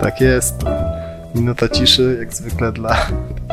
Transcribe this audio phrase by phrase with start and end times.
[0.00, 0.54] Tak jest.
[1.34, 2.96] Minuta ciszy, jak zwykle dla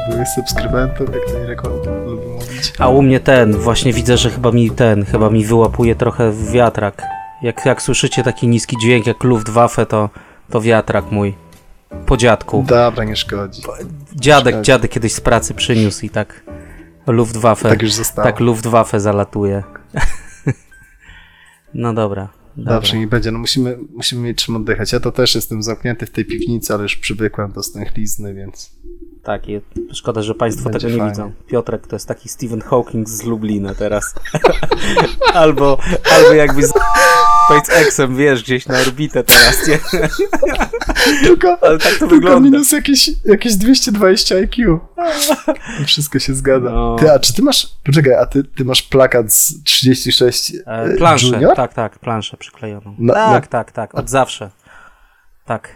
[0.09, 1.63] byłych subskrybentów, jak to Irek
[2.05, 2.73] lubi mówić.
[2.79, 7.01] A u mnie ten, właśnie widzę, że chyba mi ten, chyba mi wyłapuje trochę wiatrak.
[7.41, 10.09] Jak, jak słyszycie taki niski dźwięk jak Luftwaffe, to,
[10.49, 11.35] to wiatrak mój.
[12.05, 12.63] Po dziadku.
[12.67, 13.61] Dobra, nie szkodzi.
[14.15, 14.65] Dziadek, szkodzi.
[14.65, 16.43] dziadek kiedyś z pracy przyniósł i tak
[17.07, 18.25] Luftwaffe, Tak już zostało.
[18.27, 19.63] tak Luftwaffe zalatuje.
[21.73, 22.27] no dobra.
[22.57, 23.31] Dobrze, nie będzie.
[23.31, 24.91] No musimy, musimy mieć czym oddychać.
[24.91, 28.71] Ja to też jestem zamknięty w tej piwnicy, ale już przywykłem do stęchlizny, więc...
[29.25, 29.41] Tak,
[29.93, 31.11] szkoda, że Państwo Będzie tego nie fajnie.
[31.11, 31.31] widzą.
[31.47, 34.13] Piotrek to jest taki Stephen Hawking z Lublina teraz.
[35.33, 35.77] albo,
[36.15, 36.73] albo jakby z
[37.45, 39.79] SpaceXem, wiesz, gdzieś na orbitę teraz, nie?
[41.23, 42.39] Tylko, Ale tak to tylko wygląda.
[42.39, 44.79] minus jakieś, jakieś 220 IQ.
[45.85, 46.69] Wszystko się zgadza.
[46.71, 46.95] No.
[46.99, 47.67] Ty, a czy ty masz...
[47.83, 51.55] Poczekaj, a ty, ty masz plakat z 36 E, planszę, Junior?
[51.55, 52.95] tak, tak, planszę przyklejoną.
[52.99, 54.49] Na- tak, na- tak, tak, od zawsze.
[55.45, 55.69] Tak.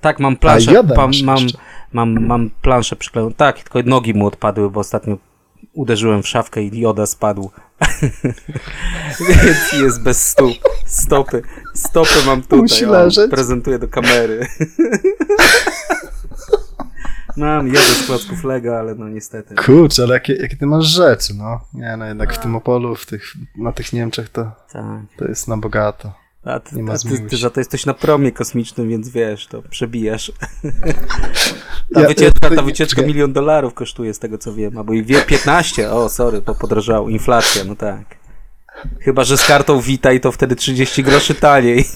[0.00, 1.58] Tak, mam planszę, A mam, jeszcze.
[1.92, 3.34] Mam, mam planszę przyklejoną.
[3.34, 5.16] Tak, tylko nogi mu odpadły, bo ostatnio
[5.72, 7.50] uderzyłem w szafkę i joda spadł.
[9.28, 10.52] Więc jest bez stóp.
[10.86, 11.42] Stopy.
[11.74, 12.58] Stopy mam tutaj.
[12.58, 13.30] Musi leżeć.
[13.30, 14.46] Prezentuję do kamery.
[17.36, 19.54] Mam jodę z klocków Lego, ale no niestety.
[19.54, 21.60] Kurczę, ale jakie, jakie ty masz rzeczy, no.
[21.74, 24.84] Nie, no jednak w tym Opolu, w tych, na tych Niemczech to, Tak.
[25.18, 26.12] to jest na bogato.
[26.48, 30.32] A ty, a ty, ty za to jesteś na promie kosmicznym, więc wiesz, to przebijasz.
[31.94, 35.22] Ta Ja- wycieczka, ta wycieczka milion dolarów kosztuje z tego co wiem, albo i wie
[35.22, 38.16] 15, o sorry, bo podrażało, inflacja, no tak.
[39.00, 41.84] Chyba, że z kartą Witaj to wtedy 30 groszy taniej.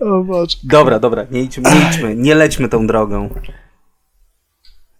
[0.00, 0.46] O.
[0.64, 3.34] Dobra, dobra, nie idźmy, nie idźmy, nie lećmy tą drogą.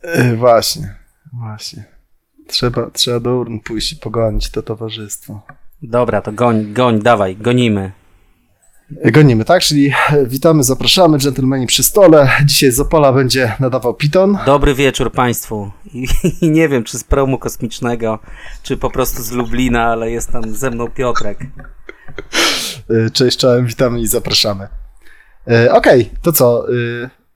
[0.03, 0.95] E, właśnie,
[1.33, 1.85] właśnie.
[2.47, 5.43] Trzeba, trzeba do urn pójść i pogonić to towarzystwo.
[5.89, 7.93] Dobra, to goń, goń, dawaj, gonimy.
[9.13, 9.63] Gonimy, tak?
[9.63, 12.31] Czyli e, witamy, zapraszamy, dżentelmeni przy stole.
[12.45, 14.39] Dzisiaj z Opola będzie nadawał Piton.
[14.47, 15.71] Dobry wieczór Państwu.
[15.95, 16.07] I,
[16.43, 18.19] I nie wiem, czy z promu kosmicznego,
[18.63, 21.39] czy po prostu z Lublina, ale jest tam ze mną Piotrek.
[22.91, 24.69] E, Cześć, czołem, witamy i zapraszamy.
[25.51, 26.67] E, Okej, to co?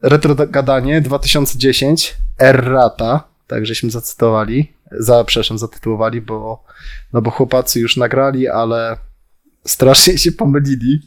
[0.02, 6.64] Retro gadanie 2010, Errata, tak żeśmy zacytowali, za, przepraszam, zatytułowali, bo,
[7.12, 8.96] no bo chłopacy już nagrali, ale
[9.66, 11.00] strasznie się pomylili.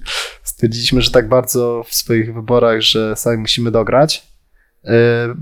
[0.43, 4.30] Stwierdziliśmy, że tak bardzo w swoich wyborach, że sami musimy dograć.
[4.85, 4.91] E,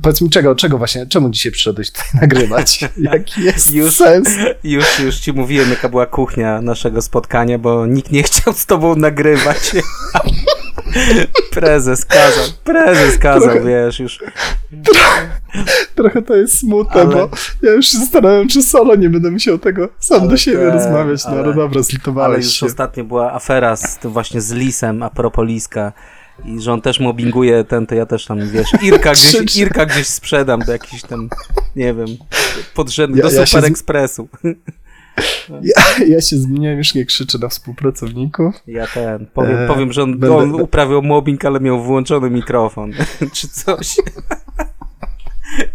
[0.01, 2.85] powiedz mi, czego, czego właśnie, czemu dzisiaj przyszedłeś tutaj nagrywać?
[3.11, 4.29] Jaki jest Już- sens?
[4.63, 8.95] Już, już ci mówiłem, jaka była kuchnia naszego spotkania, bo nikt nie chciał z tobą
[8.95, 9.71] nagrywać.
[11.51, 14.19] prezes kazał, prezes kazał, Trochę- wiesz, już.
[15.95, 17.29] Trochę to jest smutne, Ale- bo
[17.61, 20.73] ja już się zastanawiam, czy solo nie będę musiał tego sam Ale do siebie tak,
[20.73, 21.23] rozmawiać.
[21.25, 22.65] No ale, ale- dobra, Ale zlitowałeś już się.
[22.65, 25.93] ostatnio była afera z właśnie z Lisem a propos Liska.
[26.45, 29.55] I że on też mobbinguje ten, to ja też tam, wiesz, Irka gdzieś.
[29.61, 31.29] Irka gdzieś sprzedam do jakichś tam,
[31.75, 32.07] nie wiem,
[32.73, 34.27] podrzędnych, Ja- do ja Super Expressu.
[35.61, 38.55] Ja, ja się zmieniłem, już nie krzyczę na współpracowników.
[38.67, 42.91] Ja ten, powiem, Eee, powiem że on, będę- on uprawiał mobbing, ale miał włączony mikrofon,
[43.33, 43.95] czy coś.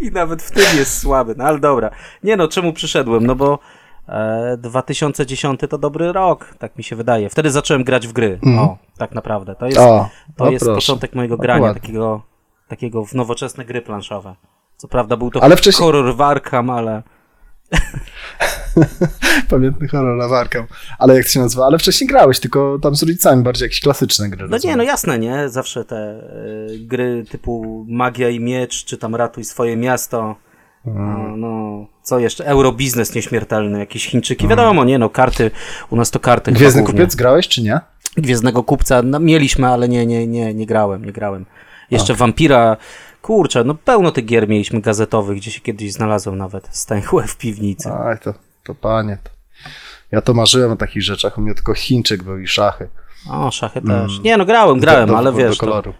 [0.00, 1.90] I nawet w tym jest słaby, no ale dobra.
[2.22, 3.26] Nie no, czemu przyszedłem?
[3.26, 3.58] No bo e,
[4.58, 7.28] 2010 to dobry rok, tak mi się wydaje.
[7.30, 8.38] Wtedy zacząłem grać w gry.
[8.46, 8.58] Mhm.
[8.58, 9.54] O, tak naprawdę.
[9.54, 10.76] To jest, O, to o jest proszę.
[10.80, 12.22] początek mojego grania, takiego,
[12.68, 14.34] takiego w nowoczesne gry planszowe.
[14.76, 17.02] Co prawda był to Ale wcześniej- horror w Arkham, ale
[19.50, 20.66] Pamiętny horror warkę.
[20.98, 21.66] Ale jak to się nazywa?
[21.66, 24.38] Ale wcześniej grałeś, tylko tam z rodzicami bardziej jakieś klasyczne gry.
[24.42, 24.76] No nie, rozumiem.
[24.78, 25.48] no jasne, nie?
[25.48, 26.22] Zawsze te e,
[26.78, 30.36] gry typu Magia i Miecz, czy tam Ratuj swoje miasto.
[30.86, 32.46] No, no, co jeszcze?
[32.46, 34.48] Eurobiznes nieśmiertelny, jakieś Chińczyki.
[34.48, 35.50] Wiadomo, nie no, karty,
[35.90, 36.52] u nas to karty.
[36.52, 37.80] Gwiezdny kupiec grałeś, czy nie?
[38.16, 41.46] Gwiezdnego kupca no, mieliśmy, ale nie, nie, nie, nie grałem, nie grałem.
[41.90, 42.76] Jeszcze Vampira,
[43.22, 47.92] kurczę, no pełno tych gier mieliśmy gazetowych, gdzie się kiedyś znalazłem nawet, stęchłe w piwnicy.
[47.92, 48.34] Aj, to,
[48.64, 49.18] to panie.
[49.24, 49.30] To.
[50.12, 51.38] Ja to marzyłem o takich rzeczach.
[51.38, 52.88] U mnie tylko Chińczyk był i szachy.
[53.30, 54.20] O, szachy też.
[54.20, 55.94] Nie no, grałem, grałem, Do- do- ale do wiesz, to, koloru.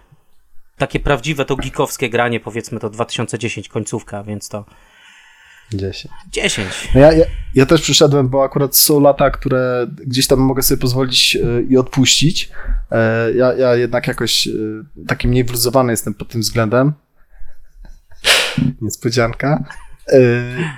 [0.77, 4.65] Takie prawdziwe to geekowskie granie, powiedzmy to 2010 końcówka, więc to
[5.73, 6.13] 10.
[6.31, 6.67] 10.
[6.95, 7.25] No ja, ja,
[7.55, 11.77] ja też przyszedłem, bo akurat są lata, które gdzieś tam mogę sobie pozwolić e, i
[11.77, 12.49] odpuścić.
[12.91, 14.51] E, ja, ja jednak jakoś e,
[15.07, 16.93] taki mniej wluzowany jestem pod tym względem.
[18.81, 19.63] Niespodzianka.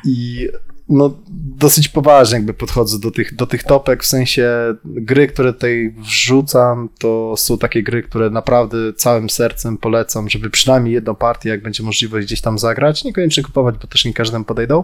[0.05, 0.47] I
[0.89, 1.17] no,
[1.57, 6.89] dosyć poważnie jakby podchodzę do tych, do tych topek, w sensie gry, które tutaj wrzucam,
[6.99, 11.83] to są takie gry, które naprawdę całym sercem polecam, żeby przynajmniej jedną partię, jak będzie
[11.83, 14.83] możliwość gdzieś tam zagrać, niekoniecznie kupować, bo też nie każdemu podejdą.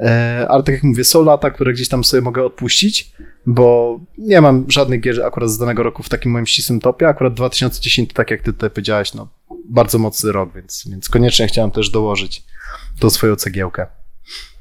[0.00, 3.12] E, ale tak jak mówię, są lata, które gdzieś tam sobie mogę odpuścić,
[3.46, 7.08] bo nie mam żadnych gier akurat z danego roku w takim moim ścisłym topie.
[7.08, 9.28] Akurat 2010, tak jak ty tutaj powiedziałeś, no
[9.68, 12.42] bardzo mocny rok, więc, więc koniecznie chciałem też dołożyć
[12.98, 13.86] tą swoją cegiełkę.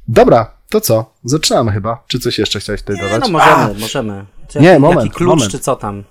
[0.07, 1.13] Dobra, to co?
[1.23, 2.03] Zaczynamy chyba.
[2.07, 3.21] Czy coś jeszcze chciałeś tutaj Nie, dodać?
[3.21, 4.25] no możemy, możemy.
[4.47, 5.51] Czy Nie, jaki, moment, Jaki klucz, moment.
[5.51, 6.03] czy co tam?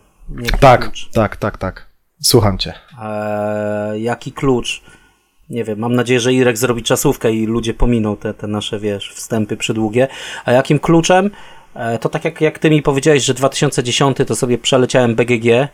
[0.43, 1.09] Jaki Tak, Klucz?
[1.13, 1.87] tak, tak, tak.
[2.23, 2.75] Słucham cię.
[3.03, 4.83] Eee, jaki klucz?
[5.51, 9.13] Nie wiem, mam nadzieję, że Irek zrobi czasówkę i ludzie pominą te, te nasze, wiesz,
[9.15, 10.09] wstępy przydługie.
[10.45, 11.31] A jakim kluczem?
[11.75, 15.69] E, to tak jak, jak ty mi powiedziałeś, że 2010 to sobie przeleciałem BGG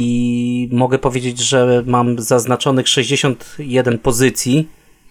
[0.00, 4.68] i mogę powiedzieć, że mam zaznaczonych 61 pozycji,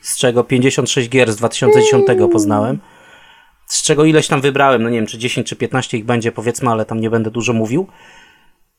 [0.08, 2.80] z czego 56 gier z 2010 poznałem.
[3.66, 6.70] Z czego ileś tam wybrałem, no nie wiem, czy 10 czy 15 ich będzie, powiedzmy,
[6.70, 7.88] ale tam nie będę dużo mówił.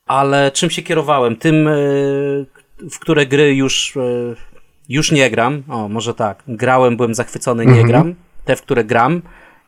[0.06, 1.36] Ale czym się kierowałem?
[1.36, 2.46] Tym, y,
[2.90, 4.36] w które gry już, y,
[4.88, 5.62] już nie gram.
[5.68, 6.42] O, może tak.
[6.48, 8.14] Grałem, byłem zachwycony, nie gram.
[8.44, 9.22] Te, w które gram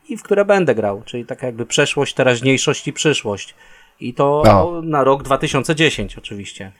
[0.09, 1.01] i w które będę grał.
[1.05, 3.55] Czyli taka jakby przeszłość, teraźniejszość i przyszłość.
[3.99, 4.81] I to O.
[4.83, 6.71] na rok 2010 oczywiście.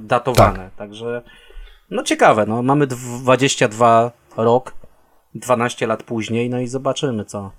[0.00, 0.70] Datowane.
[0.76, 1.22] Także
[1.92, 2.46] no ciekawe.
[2.46, 4.74] No, mamy 22 rok,
[5.34, 7.52] 12 lat później, no i zobaczymy co.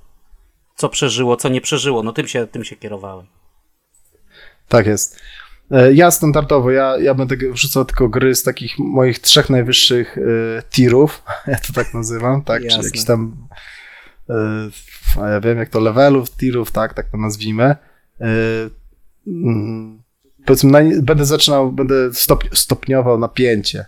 [0.76, 2.04] Co przeżyło, co nie przeżyło.
[2.04, 3.26] No tym się, tym się kierowałem.
[4.68, 5.20] Tak jest.
[5.72, 10.62] E, Ja standardowo, ja, ja będę wrzucał tylko gry z takich moich trzech najwyższych y,
[10.70, 13.48] tirów, ja to tak nazywam, tak, czy jakiś tam,
[14.30, 14.34] y,
[15.22, 17.76] a ja wiem jak to levelów, tirów, tak, tak to nazwijmy.
[18.22, 18.26] Y,
[20.46, 23.86] powiedzmy, będę zaczynał, będę stop, stopniował napięcie.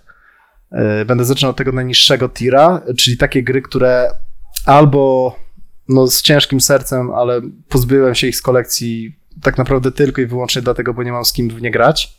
[1.02, 4.12] Y, będę zaczynał od tego najniższego tira, czyli takie gry, które
[4.66, 5.36] albo
[5.90, 10.62] no, z ciężkim sercem, ale pozbyłem się ich z kolekcji tak naprawdę tylko i wyłącznie
[10.62, 12.18] dlatego, bo nie mam z kim w nie grać.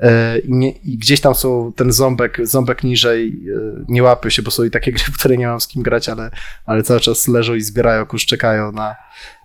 [0.00, 4.42] E, I, nie, I gdzieś tam są ten ząbek, ząbek niżej, e, nie łapy się,
[4.42, 6.30] bo są i takie gry, w które nie mam z kim grać, ale,
[6.66, 8.96] ale cały czas leżą i zbierają kurz, czekają na,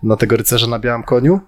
[0.02, 1.40] na tego rycerza na białym koniu.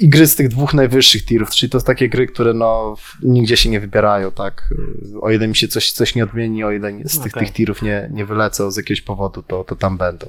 [0.00, 3.56] I gry z tych dwóch najwyższych tirów, czyli to są takie gry, które no, nigdzie
[3.56, 4.74] się nie wybierają, tak?
[5.20, 7.46] O ile mi się coś, coś nie odmieni, o ile z tych, Okej.
[7.46, 10.26] tych tirów nie, nie wylecą z jakiegoś powodu, to, to tam będą.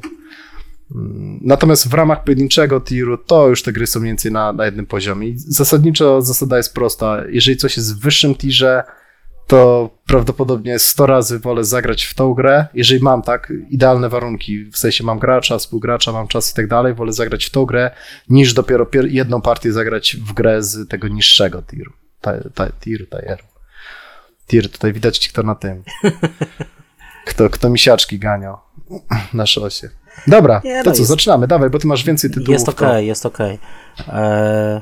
[0.95, 4.65] Mm, Natomiast w ramach pojedynczego tiru to już te gry są mniej więcej na, na
[4.65, 5.27] jednym poziomie.
[5.27, 7.23] I zasadniczo zasada jest prosta.
[7.29, 8.83] Jeżeli coś jest w wyższym tirze,
[9.49, 12.67] to prawdopodobnie 100 razy wolę zagrać w tą grę.
[12.73, 16.93] Jeżeli mam tak idealne warunki, w sensie mam gracza, współgracza, mam czas i tak dalej,
[16.93, 17.91] wolę zagrać w tą grę,
[18.29, 21.91] niż dopiero pier- jedną partię zagrać w grę z tego niższego tiru.
[22.81, 23.43] Tiru, tieru.
[24.47, 25.83] Tir, tutaj widać kto na tym.
[27.25, 28.57] Kto, kto misiaczki ganiał
[29.33, 29.89] na szosie.
[30.27, 32.49] Dobra, Nie, to no co, jest- zaczynamy, dawaj, bo ty masz więcej tytułów.
[32.49, 33.59] Jest okej, to- jest okej.
[34.13, 34.81] Eee,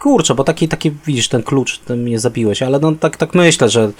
[0.00, 3.68] Kurczę, bo taki, taki, widzisz, ten klucz, ten mnie zabiłeś, ale no tak, tak myślę,
[3.68, 3.92] że,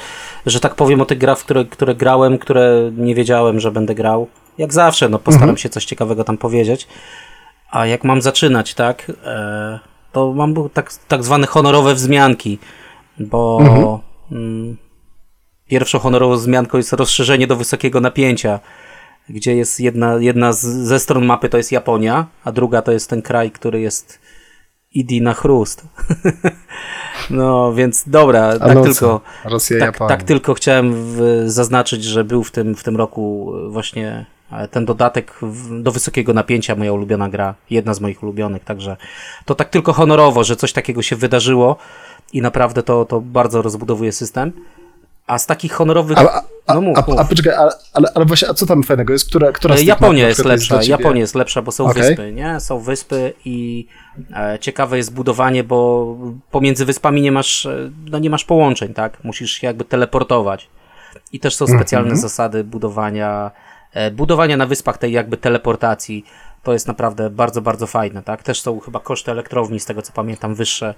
[0.46, 4.28] że tak powiem o tych grach, które, które grałem, które nie wiedziałem, że będę grał.
[4.58, 5.56] Jak zawsze, no postaram Mhm.
[5.58, 6.88] się coś ciekawego tam powiedzieć.
[7.70, 9.78] A jak mam zaczynać, tak, e,
[10.12, 12.58] to mam tak, tak zwane honorowe wzmianki,
[13.18, 13.98] bo Mhm.
[14.32, 14.76] mm,
[15.68, 18.60] pierwszą honorową wzmianką jest rozszerzenie do wysokiego napięcia,
[19.28, 23.10] gdzie jest jedna, jedna z, ze stron mapy to jest Japonia, a druga to jest
[23.10, 24.18] ten kraj, który jest
[24.94, 25.82] idi na chrust.
[27.30, 32.50] no więc dobra, tak tylko Rosja, tak, tak tylko chciałem w, zaznaczyć, że był w
[32.50, 37.94] tym, w tym roku właśnie e, ten dodatek do wysokiego napięcia, moja ulubiona gra, jedna
[37.94, 38.96] z moich ulubionych, także
[39.44, 41.76] to tak tylko honorowo, że coś takiego się wydarzyło
[42.32, 44.52] i naprawdę to, to bardzo rozbudowuje system.
[45.26, 46.18] A z takich honorowych...
[46.18, 47.70] A, a, no mów, a, a poczekaj, ale,
[48.14, 49.28] ale, właśnie, a co tam fajnego jest?
[49.28, 52.02] Która, która z E, na Japonia jest lepsza, ciebie- Japonia jest lepsza, bo są Okej.
[52.02, 52.60] wyspy, nie?
[52.60, 53.86] Są wyspy i
[54.36, 56.06] e, ciekawe jest budowanie, bo
[56.50, 59.24] pomiędzy wyspami nie masz, e, no nie masz połączeń, tak?
[59.24, 60.68] Musisz się jakby teleportować.
[61.32, 62.20] I też są specjalne Mhm.
[62.22, 63.50] zasady budowania,
[63.92, 66.24] e, budowania na wyspach tej jakby teleportacji.
[66.62, 68.42] To jest naprawdę bardzo, bardzo fajne, tak?
[68.42, 70.94] Też są chyba koszty elektrowni, z tego co pamiętam, wyższe,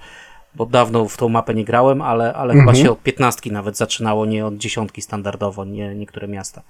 [0.56, 2.84] bo dawno w tą mapę nie grałem, ale, ale chyba Mhm.
[2.84, 6.62] się od piętnastki nawet zaczynało, nie od dziesiątki standardowo, nie niektóre miasta.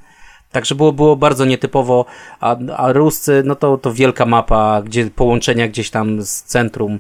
[0.53, 2.05] Także było, było bardzo nietypowo,
[2.41, 6.99] a, a Ruscy, no to, to wielka mapa, gdzie połączenia gdzieś tam z centrum,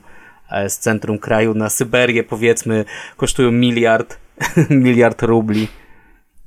[0.50, 2.84] e, z centrum kraju na Syberię powiedzmy
[3.16, 4.18] kosztują miliard,
[4.70, 5.68] miliard rubli.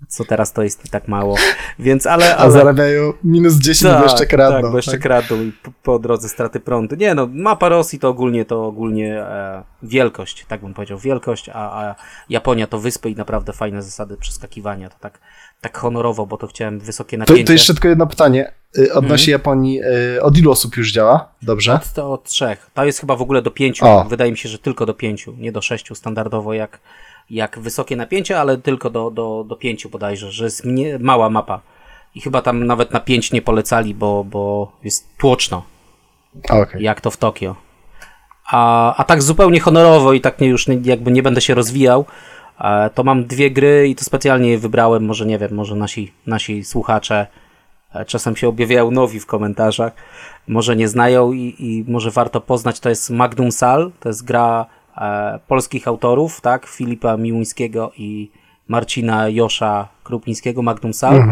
[0.07, 1.35] Co teraz to jest i tak mało.
[1.79, 2.35] Więc ale.
[2.35, 2.51] A ale...
[2.51, 4.61] zarabiają minus 10, bo jeszcze kradną.
[4.61, 5.01] Tak, bo jeszcze tak?
[5.01, 6.95] kradną i po, po drodze straty prądu.
[6.95, 11.53] Nie no, mapa Rosji to ogólnie to ogólnie e, wielkość, tak bym powiedział, wielkość, a,
[11.87, 11.95] a
[12.29, 14.89] Japonia to wyspy i naprawdę fajne zasady przeskakiwania.
[14.89, 15.19] To tak,
[15.61, 17.43] tak honorowo, bo to chciałem wysokie To, napięcie.
[17.43, 18.51] to jeszcze tylko jedno pytanie.
[18.77, 19.39] Y, Odnośnie Mhm.
[19.41, 19.81] Japonii,
[20.17, 21.31] y, od ilu osób już działa?
[21.41, 21.79] Dobrze?
[21.95, 22.69] To od trzech.
[22.73, 23.85] To jest chyba w ogóle do pięciu.
[23.85, 24.03] O.
[24.03, 26.79] Wydaje mi się, że tylko do pięciu, nie do sześciu standardowo jak,
[27.29, 31.61] jak wysokie napięcie, ale tylko do, do, do pięciu bodajże, że jest mnie, mała mapa.
[32.15, 35.63] i chyba tam nawet na 5 nie polecali, bo, bo jest tłoczno,
[36.49, 36.81] Okay.
[36.81, 37.55] jak to w Tokio.
[38.51, 42.05] A, a tak zupełnie honorowo i tak nie, już nie, jakby nie będę się rozwijał,
[42.61, 46.13] e, to mam dwie gry i to specjalnie je wybrałem, może nie wiem, może nasi,
[46.27, 47.27] nasi słuchacze
[47.93, 49.93] e, czasem się objawiają nowi w komentarzach,
[50.47, 54.65] może nie znają i, i może warto poznać, to jest Magnum Sal, to jest gra
[55.47, 58.31] polskich autorów, tak, Filipa Miłuńskiego i
[58.67, 61.23] Marcina Josza Krupińskiego, Magnum Sal.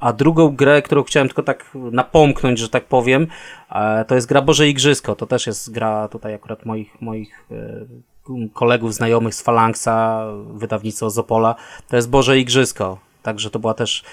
[0.00, 3.26] A drugą grę, którą chciałem tylko tak napomknąć, że tak powiem,
[3.70, 5.14] e, to jest gra Boże Igrzysko.
[5.14, 10.24] To też jest gra tutaj akurat moich, moich e, kolegów, znajomych z Phalanxa,
[10.54, 11.54] wydawnictwo z Opola.
[11.88, 12.98] To jest Boże Igrzysko.
[13.22, 14.04] Także to była też...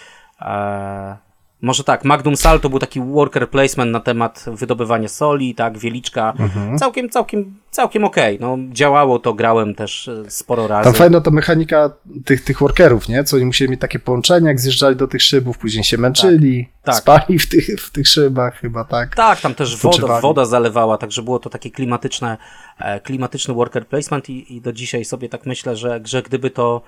[1.62, 6.34] Może tak, Magnum Sal to był taki worker placement na temat wydobywania soli, tak, wieliczka.
[6.80, 8.38] Całkiem, całkiem, całkiem okej.
[8.41, 10.84] No, działało to, grałem też e, sporo razy.
[10.84, 11.91] Tam fajna to mechanika
[12.25, 13.24] tych, tych workerów, nie?
[13.24, 16.96] Co oni musieli mieć takie połączenia, jak zjeżdżali do tych szybów, później się męczyli, Tak.
[16.96, 19.15] spali w tych, w tych szybach chyba, tak?
[19.15, 22.38] Tak, tam też woda, woda zalewała, także było to takie klimatyczne,
[22.80, 26.82] e, klimatyczny worker placement i, i do dzisiaj sobie tak myślę, że, że gdyby to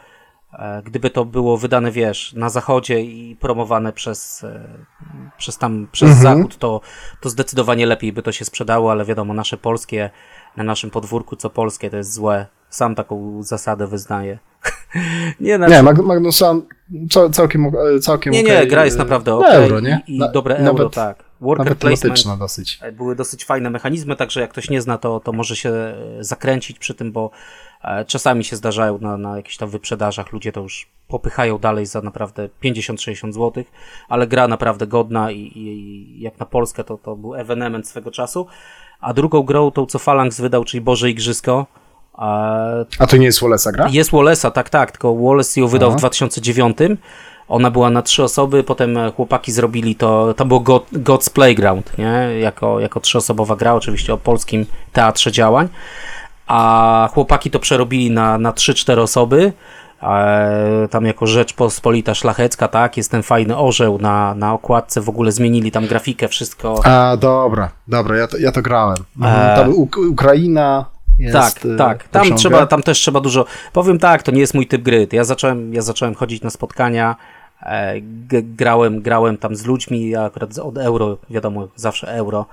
[0.86, 4.68] gdyby to było wydane, wiesz, na zachodzie i promowane przez, e,
[5.38, 6.38] przez tam, przez Mhm.
[6.38, 6.82] zachód, to,
[7.22, 10.10] to zdecydowanie lepiej by to się sprzedało, ale wiadomo, nasze polskie,
[10.58, 12.46] na naszym podwórku co polskie to jest złe.
[12.70, 14.40] Sam taką zasadę wyznaję.
[15.40, 16.62] nie, znaczy, Nie, Mag- Magnus Sam
[17.10, 20.02] cał- całkiem, e, całkiem nie, nie, okej, gra jest e, naprawdę na okej euro, nie?
[20.08, 21.24] i, i Na- dobre nawet, euro, tak.
[21.42, 22.80] Worker Nawet placement dosyć.
[22.82, 25.96] E, były dosyć fajne mechanizmy, także jak ktoś nie zna, to, to może się e,
[26.20, 27.62] zakręcić przy tym, bo e,
[28.08, 32.50] czasami się zdarzają na, na jakichś tam wyprzedażach, ludzie to już popychają dalej za naprawdę
[32.63, 33.63] 50-60 zł,
[34.10, 38.48] ale gra naprawdę godna i, i, jak na Polskę to, to był ewenement swego czasu.
[39.02, 41.66] A drugą grą, tą co Phalanx wydał, czyli Boże Igrzysko,
[42.16, 42.22] e,
[43.00, 43.88] A to nie jest Wallace'a gra?
[43.92, 45.98] jest Wallace'a, tak, tak, tylko Wallace ją wydał Aha.
[45.98, 46.78] w 2009.
[47.48, 51.98] Ona była na trzy osoby, potem e, chłopaki zrobili to, to było God, God's Playground,
[51.98, 52.40] nie?
[52.40, 55.68] Jako, jako trzyosobowa gra, oczywiście o polskim teatrze działań.
[56.48, 59.54] A chłopaki to przerobili na, na 3-4 osoby.
[60.04, 65.10] E, tam jako rzecz pospolita szlachecka, tak, jest ten fajny orzeł na, na okładce, w
[65.10, 66.86] ogóle zmienili tam grafikę, wszystko.
[66.86, 68.98] A, dobra, dobra, ja to, ja to grałem.
[69.18, 69.52] Mhm.
[69.52, 70.86] E, Tam Uk- Ukraina
[71.20, 71.34] jest...
[71.34, 72.08] tak, e, tak.
[72.08, 73.46] Tam trzeba, tam też trzeba dużo.
[73.74, 75.08] Powiem tak, to nie jest mój typ gry.
[75.12, 77.16] Ja zacząłem, ja zacząłem chodzić na spotkania,
[77.62, 77.94] e,
[78.32, 82.46] grałem, grałem tam z ludźmi, ja akurat od euro, wiadomo, zawsze euro.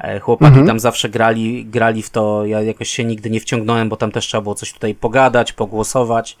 [0.00, 0.66] E, chłopaki Mhm.
[0.66, 2.46] tam zawsze grali, grali w to.
[2.46, 6.36] Ja jakoś się nigdy nie wciągnąłem, bo tam też trzeba było coś tutaj pogadać, pogłosować.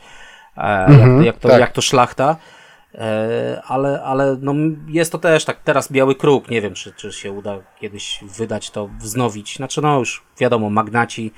[0.56, 1.60] E, Mhm, jak, to, jak, to, tak.
[1.60, 2.36] jak to szlachta.
[2.94, 4.54] E, ale, ale no,
[4.88, 8.70] jest to też tak, teraz Biały Kruk, nie wiem, czy, czy się uda kiedyś wydać
[8.70, 9.56] to, wznowić.
[9.56, 11.32] Znaczy, no już wiadomo, magnaci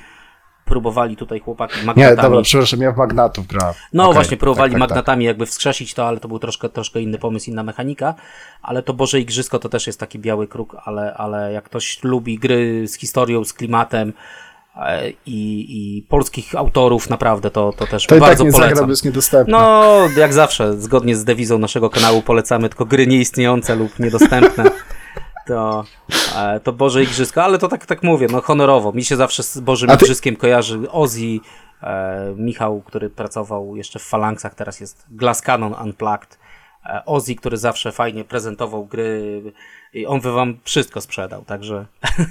[0.72, 2.16] próbowali tutaj chłopaki Nie, magnatami.
[2.22, 3.74] dobra, przepraszam, ja w Magnatów grałem.
[3.92, 4.96] No Okej, właśnie, próbowali tak, tak, tak.
[4.96, 8.14] magnatami jakby wskrzesić to, ale to był troszkę, troszkę inny pomysł, inna mechanika.
[8.62, 12.38] Ale to Boże Igrzysko to też jest taki biały kruk, ale, ale jak ktoś lubi
[12.38, 14.12] gry z historią, z klimatem
[14.76, 15.16] e, i,
[15.96, 18.86] i polskich autorów, naprawdę to, to też To tak bardzo nie zagra, polecam.
[18.86, 19.52] bo jest niedostępne.
[19.58, 24.64] No, jak zawsze, zgodnie z dewizą naszego kanału polecamy tylko gry nieistniejące lub niedostępne.
[25.46, 25.84] To,
[26.36, 28.92] e, to Boże Igrzysko, ale to tak, tak mówię, no honorowo.
[28.92, 31.38] Mi się zawsze z Bożym ty- Igrzyskiem kojarzy Ozzy,
[31.82, 36.38] e, Michał, który pracował jeszcze w Phalanxach, teraz jest Glass Cannon Unplugged.
[36.86, 39.42] E, Ozzy, który zawsze fajnie prezentował gry
[39.94, 41.86] i on by wam wszystko sprzedał, także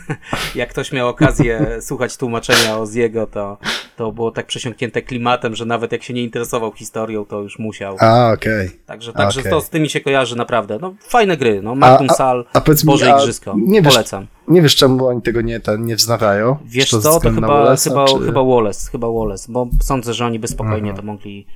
[0.56, 3.58] jak ktoś miał okazję słuchać tłumaczenia Ozziego, to,
[3.98, 7.96] to było tak przesiąknięte klimatem, że nawet jak się nie interesował historią, to już musiał.
[8.00, 8.70] A, okej.
[8.86, 9.52] Także, także okej.
[9.52, 10.78] to z tymi się kojarzy naprawdę.
[10.82, 13.94] No, fajne gry, no, Magnum A- a- Sal, a mi, Boże a Igrzysko, nie wiesz-
[13.94, 14.28] polecam.
[14.48, 16.58] Nie wiesz, czemu oni tego nie, ten, nie wznawiają?
[16.66, 18.26] Wiesz co, to na chyba, Wallace'a, chyba, czy...
[18.26, 21.48] chyba Wallace, chyba Wallace, bo sądzę, że oni by spokojnie to mogli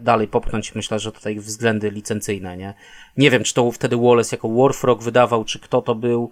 [0.00, 0.74] dalej popchnąć.
[0.74, 2.74] Myślę, że tutaj względy licencyjne, nie?
[3.16, 6.30] Nie wiem, czy to wtedy Wallace jako Warfrog wydawał, czy kto to był,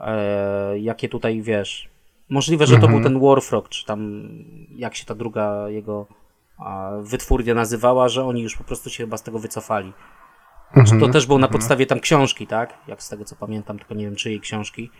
[0.00, 1.88] e, jakie tutaj, wiesz,
[2.28, 2.92] możliwe, że to Mhm.
[3.02, 4.28] był ten Warfrog, czy tam,
[4.76, 6.06] jak się ta druga jego
[7.02, 9.92] wytwórnia nazywała, że oni już po prostu się chyba z tego wycofali.
[10.74, 11.00] Czy Mhm.
[11.00, 12.74] to też było na podstawie tam książki, tak?
[12.88, 14.90] Jak z tego co pamiętam, tylko nie wiem czyjej książki.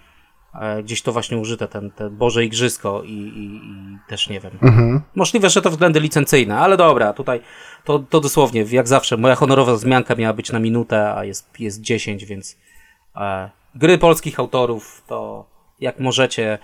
[0.54, 4.52] E, Gdzieś to właśnie użyte, ten, ten Boże Igrzysko i, i, i też nie wiem.
[4.62, 5.00] Mhm.
[5.14, 7.40] Możliwe, że to względy licencyjne, ale dobra, tutaj
[7.84, 11.80] to, to dosłownie, jak zawsze, moja honorowa zmianka miała być na minutę, a jest, jest
[11.80, 12.56] 10, więc
[13.16, 15.46] e, gry polskich autorów to
[15.80, 16.58] jak możecie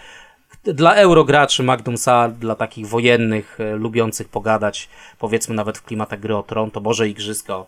[0.65, 4.89] dla eurograczy Magnum Sal, dla takich wojennych, e, lubiących pogadać,
[5.19, 7.67] powiedzmy nawet w klimatach gry o tron, to Boże Igrzysko.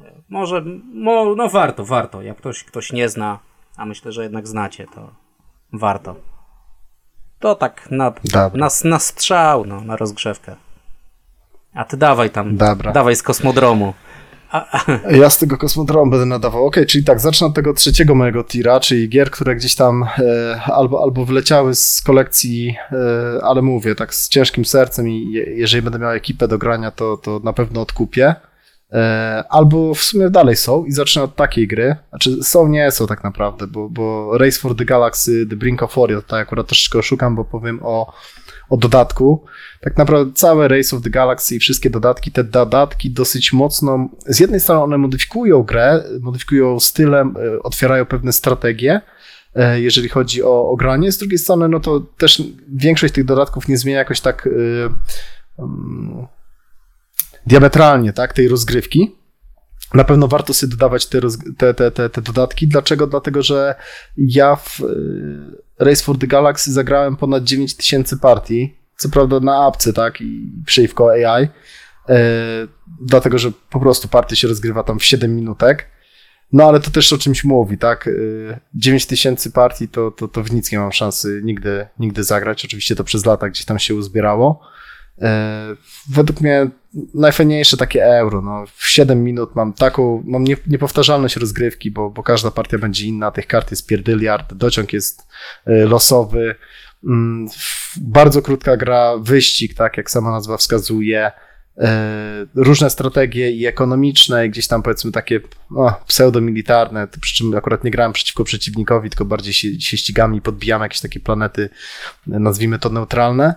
[0.00, 0.62] E, Może,
[0.94, 2.22] mo, no warto, warto.
[2.22, 3.38] Jak ktoś, ktoś nie zna,
[3.76, 5.23] a myślę, że jednak znacie, to
[5.78, 6.16] warto.
[7.38, 8.50] To tak na, Dobra.
[8.54, 10.56] na, na strzał, no, na rozgrzewkę.
[11.74, 12.92] A ty dawaj tam, Dobra.
[12.92, 13.94] dawaj z kosmodromu.
[15.10, 16.66] Ja z tego kosmodromu będę nadawał.
[16.66, 20.60] Ok, czyli tak, zacznę od tego trzeciego mojego tira, czyli gier, które gdzieś tam e,
[20.64, 25.82] albo, albo wyleciały z kolekcji, e, ale mówię, tak z ciężkim sercem i je, jeżeli
[25.82, 28.34] będę miał ekipę do grania, to, to na pewno odkupię.
[28.94, 31.96] E, albo w sumie dalej są i zacznę od takiej gry.
[32.08, 35.96] Znaczy są, nie są tak naprawdę, bo, bo Race for the Galaxy, The Brink of
[35.96, 38.12] Warrior, tak akurat troszeczkę szukam, bo powiem o,
[38.70, 39.44] o dodatku.
[39.80, 44.40] Tak naprawdę całe Race of the Galaxy i wszystkie dodatki, te dodatki dosyć mocno, z
[44.40, 49.00] jednej strony one modyfikują grę, modyfikują stylem, e, otwierają pewne strategie,
[49.54, 51.12] e, jeżeli chodzi o, o granie.
[51.12, 54.48] Z drugiej strony, no to też większość tych dodatków nie zmienia jakoś tak
[55.56, 56.26] um,
[57.46, 59.16] diametralnie, tak, tej rozgrywki.
[59.94, 61.20] Na pewno warto sobie dodawać te,
[61.58, 62.68] te, te, te, te dodatki.
[62.68, 63.06] Dlaczego?
[63.06, 63.74] Dlatego, że
[64.16, 64.80] ja w
[65.78, 68.74] Race for the Galaxy zagrałem ponad 9000 partii.
[68.96, 71.48] Co prawda na apce, tak, i przeciwko AI.
[72.08, 72.18] E,
[73.00, 75.86] dlatego, że po prostu partia się rozgrywa tam w 7 minutek.
[76.52, 78.10] No ale to też o czymś mówi, tak?
[78.74, 82.64] 9000 partii to, to, to w nic nie mam szansy nigdy, nigdy zagrać.
[82.64, 84.60] Oczywiście to przez lata gdzieś tam się uzbierało.
[86.10, 86.70] Według mnie
[87.14, 88.42] najfajniejsze takie euro.
[88.42, 93.30] No, w 7 minut mam taką, mam niepowtarzalność rozgrywki, bo, bo każda partia będzie inna,
[93.30, 95.26] tych kart jest pierdyliard, dociąg jest
[95.66, 96.54] e, losowy,
[97.04, 97.48] mm,
[97.96, 101.32] bardzo krótka gra, wyścig, tak jak sama nazwa wskazuje,
[101.78, 107.84] e, różne strategie i ekonomiczne, i gdzieś tam powiedzmy takie no, pseudomilitarne, przy czym akurat
[107.84, 111.68] nie grałem przeciwko przeciwnikowi, tylko bardziej się, się ścigamy i podbijamy jakieś takie planety,
[112.26, 113.54] nazwijmy to neutralne.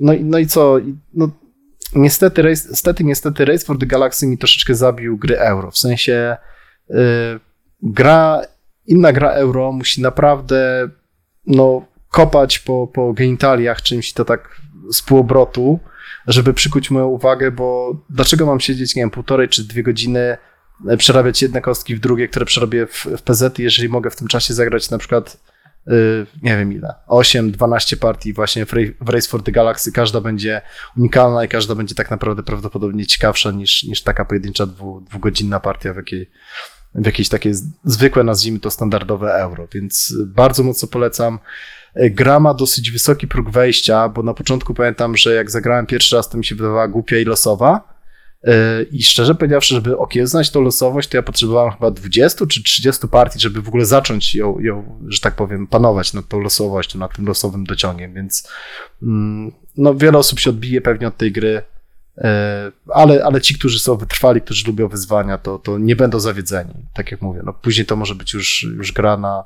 [0.00, 0.76] No, no i co?
[1.14, 1.30] No,
[1.94, 5.70] niestety, niestety, niestety Race for the Galaxy mi troszeczkę zabił gry euro.
[5.70, 6.36] W sensie
[6.88, 6.96] yy,
[7.82, 8.42] gra,
[8.86, 10.88] inna gra euro musi naprawdę
[11.46, 14.60] no, kopać po, po genitaliach czymś to tak
[14.92, 15.78] z półobrotu,
[16.26, 20.36] żeby przykuć moją uwagę, bo dlaczego mam siedzieć, nie wiem, półtorej czy dwie godziny,
[20.88, 24.28] e, przerabiać jedne kostki w drugie, które przerobię w, w PZ, jeżeli mogę w tym
[24.28, 25.51] czasie zagrać na przykład Y,
[26.42, 28.66] nie wiem ile, 8-12 partii właśnie
[29.00, 30.62] w Race for the Galaxy, każda będzie
[30.96, 35.92] unikalna i każda będzie tak naprawdę prawdopodobnie ciekawsza niż, niż taka pojedyncza dwu, dwugodzinna partia
[35.92, 36.30] w jakiej
[36.94, 37.50] w jakieś takie
[37.84, 41.38] zwykłe, nazwijmy to standardowe euro, więc bardzo mocno polecam.
[41.96, 46.16] Y, gra ma dosyć wysoki próg wejścia, bo na początku pamiętam, że jak zagrałem pierwszy
[46.16, 47.91] raz, to mi się wydawała głupia i losowa,
[48.90, 53.40] i szczerze powiedziawszy, żeby okiełznać tą losowość, to ja potrzebowałem chyba 20 czy 30 partii,
[53.40, 57.26] żeby w ogóle zacząć ją, ją że tak powiem, panować nad tą losowością, nad tym
[57.26, 58.48] losowym dociągiem, więc
[59.02, 61.62] mm, no, wiele osób się odbije pewnie od tej gry,
[62.18, 66.74] e, ale, ale ci, którzy są wytrwali, którzy lubią wyzwania, to, to nie będą zawiedzeni,
[66.94, 67.40] tak jak mówię.
[67.44, 69.44] No, później to może być już, już gra na,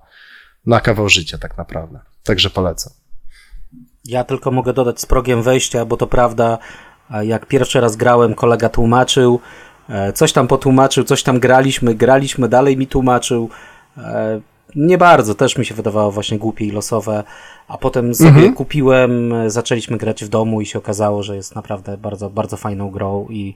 [0.67, 2.01] na kawał życia tak naprawdę.
[2.25, 2.93] Także polecam.
[4.05, 6.59] Ja tylko mogę dodać z progiem wejścia, bo to prawda,
[7.11, 9.41] jak pierwszy raz grałem, kolega tłumaczył,
[9.89, 13.51] e, coś tam potłumaczył, coś tam graliśmy, graliśmy, dalej mi tłumaczył.
[13.99, 14.41] E,
[14.77, 17.25] nie bardzo, też mi się wydawało właśnie głupie i losowe,
[17.69, 18.55] a potem sobie mhm.
[18.55, 23.27] kupiłem, zaczęliśmy grać w domu i się okazało, że jest naprawdę bardzo, bardzo fajną grą
[23.31, 23.55] i,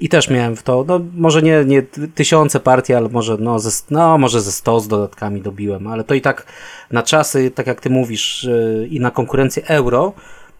[0.00, 1.82] i też miałem w to, no może nie, nie
[2.14, 6.14] tysiące partii, ale może, no, ze, no, może ze sto z dodatkami dobiłem, ale to
[6.14, 6.46] i tak
[6.90, 10.12] na czasy, tak jak ty mówisz, e, i na konkurencję euro,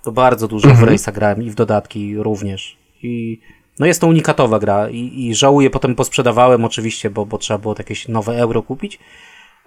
[0.03, 0.89] to bardzo dużo mhm.
[0.89, 2.79] w Race'a grałem i w dodatki również.
[3.03, 3.41] I
[3.79, 7.75] no jest to unikatowa gra i, i żałuję, potem posprzedawałem oczywiście, bo, bo trzeba było
[7.79, 8.99] jakieś nowe euro kupić,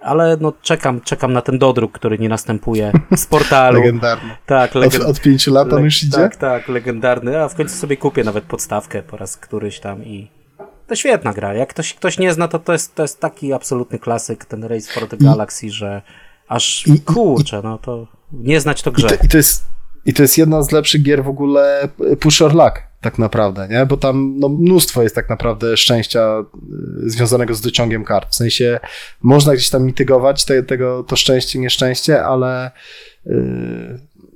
[0.00, 3.78] ale no czekam, czekam na ten dodruk, który nie następuje z portalu.
[3.78, 4.36] legendarny.
[4.46, 5.04] Tak, legend...
[5.04, 6.16] od, od pięciu lat on już idzie?
[6.16, 10.30] Tak, tak, legendarny, a w końcu sobie kupię nawet podstawkę po raz któryś tam i
[10.86, 11.54] to świetna gra.
[11.54, 14.92] Jak ktoś, ktoś nie zna, to to jest, to jest taki absolutny klasyk, ten Race
[14.92, 16.02] for the Galaxy, że
[16.48, 19.06] aż kurczę, no to nie znać to grze.
[19.06, 19.64] I to, i to jest
[20.06, 21.88] i to jest jedna z lepszych gier w ogóle
[22.20, 23.86] push or luck, tak naprawdę, nie?
[23.86, 26.44] Bo tam no, mnóstwo jest tak naprawdę szczęścia
[27.04, 28.30] y, związanego z dociągiem kart.
[28.30, 28.80] W sensie
[29.22, 32.70] można gdzieś tam mitygować te, tego, to szczęście, nieszczęście, ale
[33.26, 33.34] yy,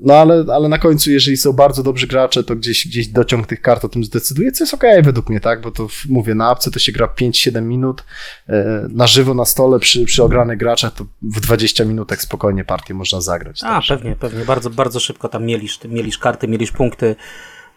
[0.01, 3.63] no ale, ale na końcu, jeżeli są bardzo dobrzy gracze, to gdzieś, gdzieś dociąg tych
[3.63, 5.61] kart o tym zdecyduje, co jest okej okay, według mnie, tak?
[5.61, 8.05] Bo to mówię, na apce to się gra 5-7 minut,
[8.49, 12.95] e, na żywo na stole przy, przy ogranych graczach to w 20 minutek spokojnie partię
[12.95, 13.61] można zagrać.
[13.65, 13.97] A, także.
[13.97, 14.45] pewnie, pewnie.
[14.45, 17.17] Bardzo, bardzo szybko tam mielisz, mielisz karty, mielisz punkty.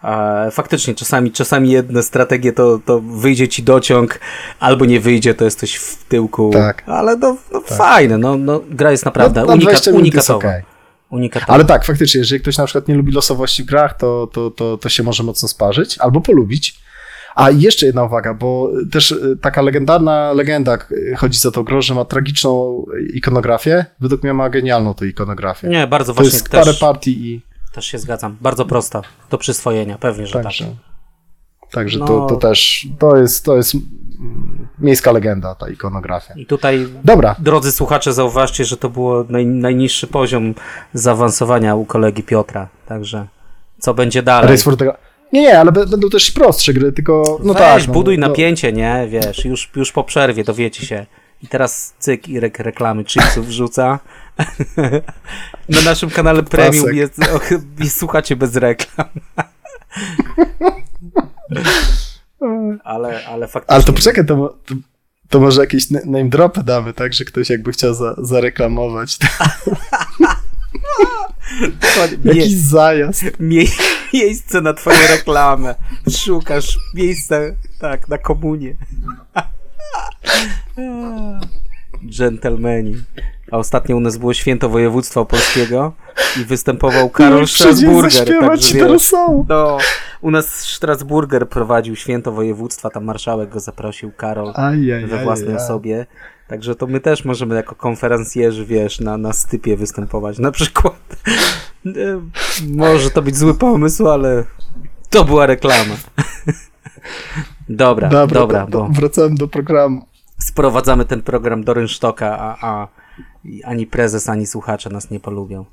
[0.02, 4.20] A faktycznie, czasami, czasami jedne strategie to, to wyjdzie ci dociąg,
[4.60, 6.50] albo nie wyjdzie, to jesteś w tyłku.
[6.54, 6.84] Tak.
[6.86, 7.78] Ale no, no tak.
[7.78, 10.71] fajne, no, no, gra jest naprawdę no, unika, unikatowa.
[11.12, 11.52] Unikatowy.
[11.52, 14.78] Ale tak, faktycznie, jeżeli ktoś na przykład nie lubi losowości w grach, to, to, to,
[14.78, 16.80] to się może mocno sparzyć albo polubić.
[17.36, 20.78] A jeszcze jedna uwaga, bo też y, taka legendarna legenda
[21.18, 23.86] chodzi za to grą, że ma tragiczną ikonografię.
[24.00, 25.68] Według mnie ma genialną tą ikonografię.
[25.68, 26.34] Nie, bardzo to właśnie.
[26.34, 27.42] jest parę partii i...
[27.74, 28.38] Też się zgadzam.
[28.42, 30.66] Bardzo prosta do przyswojenia, pewnie, że Także.
[30.66, 30.91] tak.
[31.72, 32.06] Także No.
[32.06, 33.74] to, to też, to jest, to jest
[34.80, 36.34] miejska legenda, ta ikonografia.
[36.34, 40.54] I tutaj, Dobra, drodzy słuchacze, zauważcie, że to było naj, najniższy poziom
[40.94, 42.68] zaawansowania u kolegi Piotra.
[42.88, 43.28] Także
[43.80, 44.58] co będzie dalej?
[45.34, 47.88] Nie, nie, ale będą też prostsze gry, tylko no Weź, tak.
[47.88, 49.08] no, buduj no, napięcie, nie?
[49.10, 51.06] Wiesz, już, już po przerwie dowiecie się.
[51.44, 54.00] I teraz cyk, Irek reklamy chipsów wrzuca.
[55.70, 57.20] Na naszym kanale premium jest,
[57.80, 59.08] jest, słuchacie bez reklam.
[62.84, 63.76] Ale, ale faktycznie...
[63.76, 64.76] Ale to poczekaj, to, to,
[65.30, 69.18] to może jakieś na- name dropy damy, tak, że ktoś jakby chciał za, zareklamować.
[72.26, 73.24] Nie, Jakiś zajazd.
[73.40, 73.66] mie,
[74.14, 75.76] miejsce na twoją reklamę.
[76.26, 77.36] Szukasz miejsca,
[77.80, 78.76] tak, na komunie.
[82.10, 82.96] Dżentelmeni.
[83.52, 85.94] A ostatnio u nas było święto województwa polskiego
[86.42, 88.40] i występował Karol Przyjdzie Strasburger.
[88.40, 89.46] Także teraz są.
[89.50, 89.78] no,
[90.22, 94.54] u nas Strasburger prowadził święto województwa, tam marszałek go zaprosił, Karol
[95.08, 96.06] we własnej osobie.
[96.48, 100.40] Także to my też możemy jako konferencjerzy, wiesz, na, na stypie występować.
[100.40, 100.96] Na przykład.
[101.86, 101.92] E,
[102.68, 104.44] Może to być zły pomysł, ale
[105.10, 105.96] to była reklama.
[107.70, 110.11] Dobra, dobra, Dobra, to bo wracałem do programu.
[110.52, 112.88] Sprowadzamy ten program do rynsztoka, a, a
[113.64, 115.66] ani prezes, ani słuchacze nas nie polubią.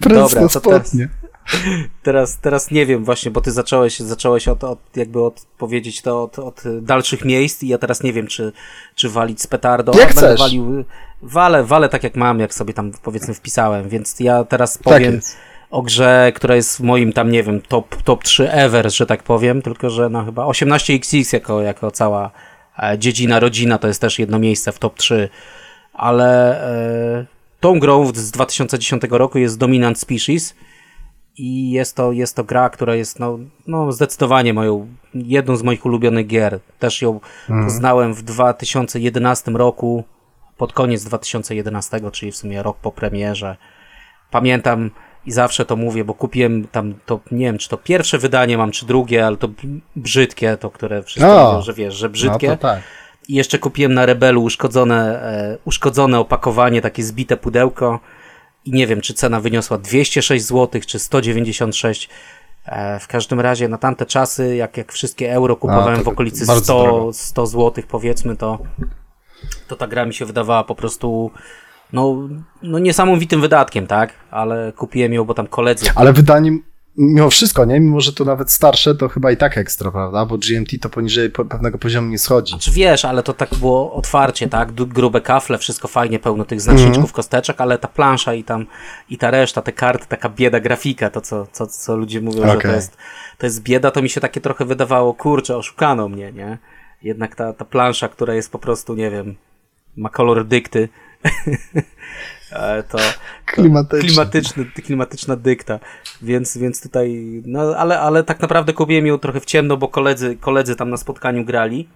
[0.00, 0.96] Prezes Dobra, to teraz-.
[2.02, 6.38] Teraz, teraz nie wiem właśnie, bo ty zacząłeś, zacząłeś od, od jakby odpowiedzieć to od,
[6.38, 8.52] od dalszych miejsc i ja teraz nie wiem, czy,
[8.94, 9.92] czy walić z petardo.
[9.92, 10.40] Jak Będę chcesz.
[10.40, 10.84] Walił,
[11.22, 15.14] walę, walę tak jak mam, jak sobie tam powiedzmy wpisałem, więc ja teraz Tak powiem
[15.14, 15.36] jest.
[15.74, 19.22] O grze, która jest w moim tam, nie wiem, top, top 3 ever, że tak
[19.22, 22.30] powiem, tylko że no chyba 18XX jako, jako cała
[22.82, 25.28] e, dziedzina, rodzina to jest też jedno miejsce w top 3,
[25.92, 26.60] ale
[27.20, 27.26] e,
[27.60, 30.54] tą grą z 2010 roku jest Dominant Species
[31.36, 35.86] i jest to, jest to gra, która jest no, no zdecydowanie moją, jedną z moich
[35.86, 36.60] ulubionych gier.
[36.78, 37.20] Też ją
[37.64, 40.04] poznałem w 2011 roku,
[40.56, 43.56] pod koniec 2011, czyli w sumie rok po premierze.
[44.30, 44.90] Pamiętam
[45.26, 48.70] i zawsze to mówię, bo kupiłem tam to, nie wiem, czy to pierwsze wydanie mam,
[48.70, 49.48] czy drugie, ale to
[49.96, 51.46] brzydkie, to które wszyscy O.
[51.46, 52.48] mówią, że wiesz, że brzydkie.
[52.48, 52.82] No to tak.
[53.28, 58.00] I jeszcze kupiłem na Rebelu uszkodzone, e, uszkodzone opakowanie, takie zbite pudełko.
[58.64, 62.08] I nie wiem, czy cena wyniosła 206 zł, czy 196.
[62.66, 66.46] E, w każdym razie na tamte czasy, jak, jak wszystkie euro kupowałem to w okolicy
[66.46, 67.12] bardzo 100, drogo.
[67.12, 68.58] 100 zł, powiedzmy, to,
[69.68, 71.30] to ta gra mi się wydawała po prostu
[71.92, 72.28] no,
[72.62, 74.12] no niesamowitym wydatkiem, tak?
[74.30, 76.62] Ale kupiłem ją, bo tam koledzy Ale wydaniem,
[76.96, 77.80] mimo wszystko, nie?
[77.80, 80.26] Mimo, że to nawet starsze, to chyba i tak ekstra, prawda?
[80.26, 82.58] Bo GMT to poniżej po- pewnego poziomu nie schodzi.
[82.58, 84.72] Czy wiesz, ale to tak było otwarcie, tak?
[84.72, 87.12] Grube kafle, wszystko fajnie, pełno tych znaczniczków, Mhm.
[87.14, 88.66] kosteczek, ale ta plansza i tam
[89.10, 92.56] i ta reszta, te karty, taka bieda grafika, to co, co, co ludzie mówią, że
[92.58, 92.96] to jest,
[93.38, 96.58] to jest bieda, to mi się takie trochę wydawało, kurczę, oszukano mnie, nie?
[97.02, 99.34] Jednak ta, ta plansza, która jest po prostu, nie wiem,
[99.96, 100.88] ma kolor dykty,
[102.90, 102.98] to,
[103.46, 104.08] Klimatycznie.
[104.08, 105.78] klimatyczny, klimatyczna dykta,
[106.22, 110.36] więc, więc tutaj, no ale, ale tak naprawdę kupiłem ją trochę w ciemno, bo koledzy,
[110.36, 111.88] koledzy tam na spotkaniu grali.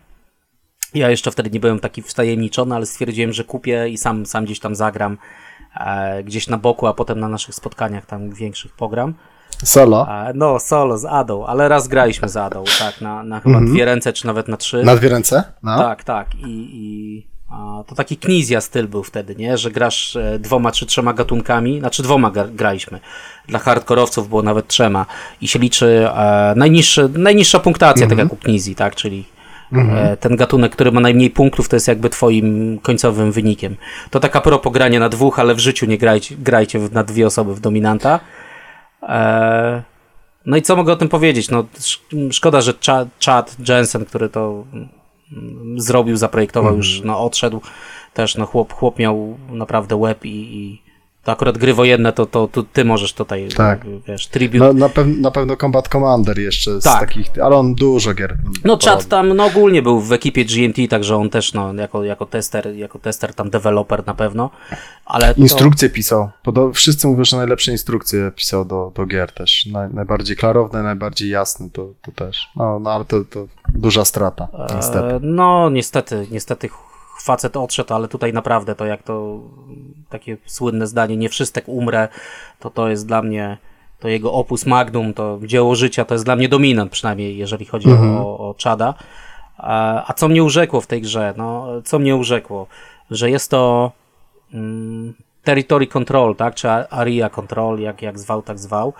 [0.95, 4.61] Ja jeszcze wtedy nie byłem taki wtajemniczony, ale stwierdziłem, że kupię i sam, sam gdzieś
[4.61, 5.19] tam zagram
[5.81, 9.15] e, gdzieś na boku, a potem na naszych spotkaniach tam większych pogram.
[9.65, 10.07] Solo.
[10.11, 13.85] E, no, solo z Adą, ale raz graliśmy z Adą, tak, na, na chyba dwie
[13.85, 14.85] ręce, czy nawet na trzy.
[14.85, 15.45] Na dwie ręce?
[15.63, 15.79] No.
[15.79, 16.35] Tak, tak.
[16.35, 17.27] I, i
[17.87, 19.59] to taki knizja styl był wtedy, nie?
[19.59, 23.01] Że grasz e, dwoma czy trzema gatunkami, znaczy dwoma gra, graliśmy.
[23.47, 25.07] Dla hardkorowców było nawet trzema.
[25.41, 28.95] I się liczy e, najniższy, najniższa punktacja, tak jak u knizji, tak?
[28.95, 29.25] Czyli
[29.97, 33.77] e, ten gatunek, który ma najmniej punktów, to jest jakby twoim końcowym wynikiem.
[34.11, 37.55] To taka propos granie na dwóch, ale w życiu nie grajcie, grajcie na dwie osoby
[37.55, 38.21] w dominanta.
[40.47, 41.51] No i co mogę o tym powiedzieć?
[41.51, 42.01] No, sz-
[42.33, 44.89] szkoda, że Chad, Chad Jensen, który to mm,
[45.77, 47.61] zrobił, zaprojektował, już no, odszedł.
[48.15, 50.83] Też no, chłop, chłop miał naprawdę łeb i, i
[51.25, 53.81] to akurat gry wojenne, to, to, to ty możesz tutaj, Tak.
[54.09, 54.65] wiesz, tribute.
[54.65, 57.01] Na, na, pew na pewno Combat Commander jeszcze z Tak.
[57.01, 58.37] takich, ale on dużo gier.
[58.65, 58.79] No.
[58.85, 62.77] Chad tam no, ogólnie był w ekipie GMT, także on też no, jako, jako tester,
[62.77, 64.51] jako tester tam deweloper na pewno,
[65.05, 66.31] ale to, Instrukcje pisał.
[66.45, 69.67] Podo- wszyscy mówią, że najlepsze instrukcje pisał do, do gier też.
[69.67, 72.49] Naj, najbardziej klarowne, najbardziej jasne to, to też.
[72.57, 75.15] No, no ale to, to duża strata, niestety.
[75.15, 76.69] E, No, niestety, niestety
[77.29, 79.41] facet odszedł, ale tutaj naprawdę to jak to
[80.09, 82.09] takie słynne zdanie, nie wszystek umrę,
[82.61, 83.59] to to jest dla mnie,
[84.01, 87.89] to jego opus magnum, to dzieło życia, to jest dla mnie dominant, przynajmniej jeżeli chodzi
[87.93, 88.95] o, o Czada.
[89.59, 91.35] A, a co mnie urzekło w tej grze?
[91.37, 92.67] No, co mnie urzekło?
[93.11, 93.93] Że jest to
[94.55, 95.15] mm,
[95.45, 98.93] territory control, tak, czy area control, jak, jak zwał, tak zwał.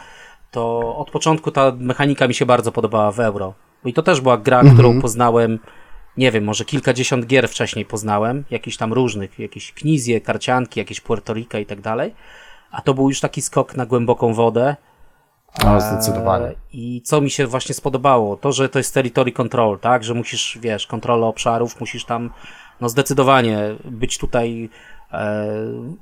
[0.51, 3.55] to od początku ta mechanika mi się bardzo podobała w Euro.
[3.85, 4.75] I to też była gra, Mhm.
[4.77, 5.59] którą poznałem,
[6.19, 11.33] nie wiem, może kilkadziesiąt gier wcześniej poznałem, jakichś tam różnych, jakieś knizje, karcianki, jakieś Puerto
[11.33, 12.15] Rico i tak dalej.
[12.71, 14.77] A to był już taki skok na głęboką wodę.
[15.65, 16.47] No, zdecydowanie.
[16.47, 20.15] E, I co mi się właśnie spodobało, to, że to jest territory control, tak, że
[20.15, 22.31] musisz, wiesz, kontrola obszarów, musisz tam,
[22.81, 24.69] no zdecydowanie być tutaj
[25.13, 25.47] e,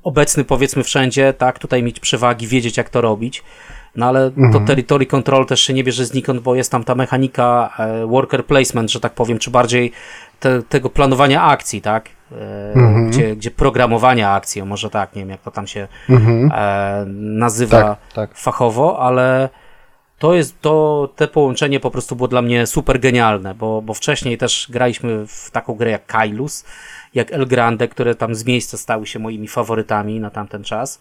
[0.03, 3.43] obecny powiedzmy wszędzie, tak, tutaj mieć przewagi, wiedzieć jak to robić.
[3.97, 7.75] No ale to territory control też się nie bierze znikąd, bo jest tam ta mechanika
[7.79, 9.93] e, worker placement, że tak powiem, czy bardziej
[10.41, 12.09] te, tego planowania akcji, tak?
[12.33, 12.75] E,
[13.09, 15.89] gdzie, gdzie programowania akcji, może tak, nie wiem jak to tam się
[16.53, 18.39] e, nazywa Tak, tak.
[18.39, 19.49] fachowo, ale
[20.19, 24.39] to jest to, te połączenie po prostu było dla mnie super genialne, bo, bo wcześniej
[24.39, 26.65] też graliśmy w taką grę jak Kailus,
[27.15, 31.01] jak El Grande, które tam z miejsca stały się moimi faworytami na tamten czas.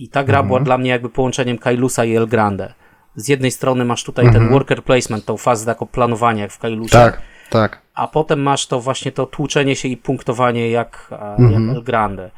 [0.00, 2.74] I ta gra była dla mnie jakby połączeniem Kailusa i El Grande.
[3.16, 6.92] Z jednej strony masz tutaj ten worker placement, tą fazę taką planowania jak w Kailusie,
[6.92, 7.82] Tak, tak.
[7.94, 11.08] a potem masz to właśnie to tłuczenie się i punktowanie jak,
[11.38, 11.52] Mhm.
[11.68, 12.30] jak El Grande.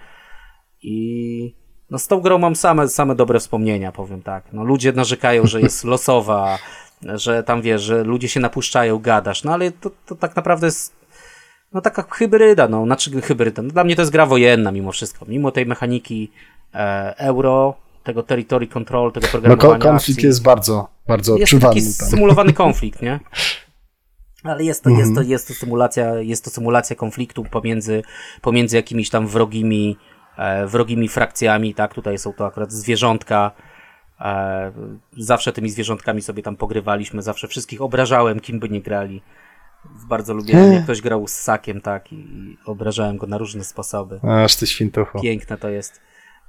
[0.82, 1.54] I
[1.90, 4.44] no z tą grą mam same, same dobre wspomnienia, powiem tak.
[4.52, 6.58] No ludzie narzekają, że jest losowa,
[7.02, 11.02] że tam wiesz, że ludzie się napuszczają, gadasz, no ale to, to tak naprawdę jest
[11.72, 13.62] no taka hybryda, no, znaczy hybryda.
[13.62, 15.24] No, dla mnie to jest gra wojenna mimo wszystko.
[15.28, 16.30] Mimo tej mechaniki
[17.18, 20.26] euro, tego territory control, tego No programowania ko- konflikt akcji.
[20.26, 22.08] jest bardzo, bardzo Jest taki tam.
[22.08, 23.20] symulowany konflikt, nie?
[24.44, 25.14] Ale jest to, jest, Mhm.
[25.26, 28.02] to, jest, to symulacja, jest to symulacja konfliktu pomiędzy,
[28.40, 29.96] pomiędzy jakimiś tam wrogimi,
[30.36, 31.94] e, wrogimi frakcjami, tak?
[31.94, 33.50] Tutaj są to akurat zwierzątka.
[34.20, 34.72] E,
[35.18, 39.22] zawsze tymi zwierzątkami sobie tam pogrywaliśmy, zawsze wszystkich obrażałem, kim by nie grali.
[40.08, 42.12] Bardzo lubiłem, jak ktoś grał z sakiem, tak?
[42.12, 45.20] I, i obrażałem go na różne sposoby Aż ty świntuchu.
[45.20, 46.00] piękne to jest.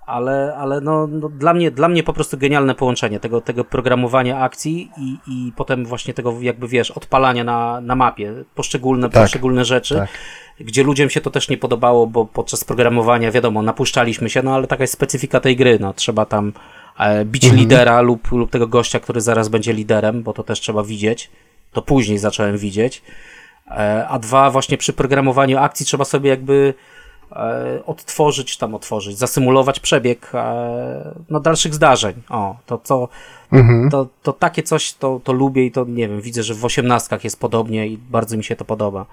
[0.06, 4.40] Ale, ale no, no dla, mnie, dla mnie po prostu genialne połączenie tego, tego programowania
[4.40, 9.66] akcji i, i potem właśnie tego jakby wiesz, odpalania na, na mapie, poszczególne, Tak, poszczególne
[9.66, 10.10] rzeczy, tak.
[10.60, 14.68] gdzie ludziom się to też nie podobało, bo podczas programowania wiadomo, napuszczaliśmy się, no ale
[14.68, 16.54] taka jest specyfika tej gry, no trzeba tam
[17.00, 17.60] e, bić Mhm.
[17.62, 21.30] lidera lub, lub tego gościa, który zaraz będzie liderem, bo to też trzeba widzieć.
[21.72, 23.02] To później zacząłem widzieć.
[23.68, 26.74] E, A dwa, właśnie przy programowaniu akcji trzeba sobie jakby
[27.86, 32.14] odtworzyć, tam otworzyć, zasymulować przebieg e, no, dalszych zdarzeń.
[32.30, 33.10] O, to, to,
[33.54, 33.90] Mhm.
[33.90, 37.24] to, to takie coś to, to lubię i to nie wiem, widzę, że w osiemnastkach
[37.24, 39.06] jest podobnie i bardzo mi się to podoba.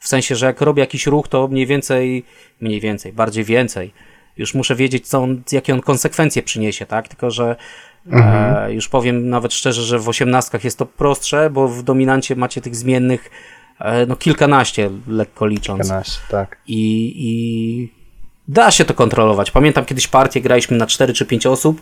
[0.00, 2.24] W sensie, że jak robię jakiś ruch, to mniej więcej,
[2.60, 3.92] mniej więcej, bardziej więcej.
[4.36, 7.08] Już muszę wiedzieć, co on, jakie on konsekwencje przyniesie, tak?
[7.08, 7.56] Tylko, że
[8.12, 12.60] e, już powiem nawet szczerze, że w osiemnastkach jest to prostsze, bo w dominancie macie
[12.60, 13.57] tych zmiennych e,
[14.06, 15.86] no kilkanaście, lekko licząc.
[15.86, 16.58] 12, tak.
[16.66, 17.98] I, I
[18.48, 19.50] da się to kontrolować.
[19.50, 21.80] Pamiętam kiedyś partię, graliśmy na 4 czy 5 osób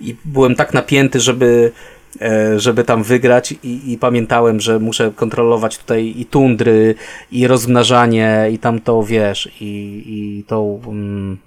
[0.00, 1.72] i byłem tak napięty, żeby,
[2.20, 6.94] e, żeby tam wygrać i, i pamiętałem, że muszę kontrolować tutaj i tundry,
[7.32, 10.80] i rozmnażanie, i tam to, wiesz, i, i tą...
[10.86, 11.38] Mm,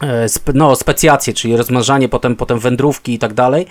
[0.00, 3.66] e, spe, no, specjacje, czyli rozmnażanie, potem, potem wędrówki i tak dalej.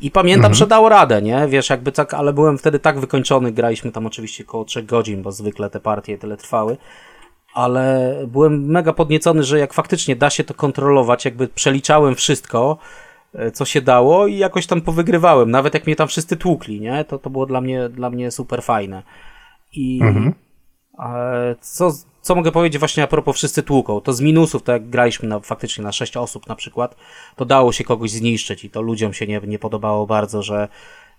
[0.00, 1.46] I pamiętam, że dało radę, nie?
[1.48, 5.32] Wiesz, jakby tak, ale byłem wtedy tak wykończony, graliśmy tam oczywiście około 3 godzin, bo
[5.32, 6.76] zwykle te partie tyle trwały
[7.56, 12.78] ale byłem mega podniecony, że jak faktycznie da się to kontrolować, jakby przeliczałem wszystko,
[13.34, 17.04] e, co się dało i jakoś tam powygrywałem, nawet jak mnie tam wszyscy tłukli, nie?
[17.04, 19.02] To, to było dla mnie, dla mnie super fajne.
[19.72, 20.00] I
[20.98, 21.90] e, co,
[22.26, 25.40] co mogę powiedzieć właśnie a propos wszyscy tłuką, to z minusów, to jak graliśmy na,
[25.40, 26.96] faktycznie na 6 osób na przykład,
[27.36, 30.68] to dało się kogoś zniszczyć i to ludziom się nie, nie podobało bardzo, że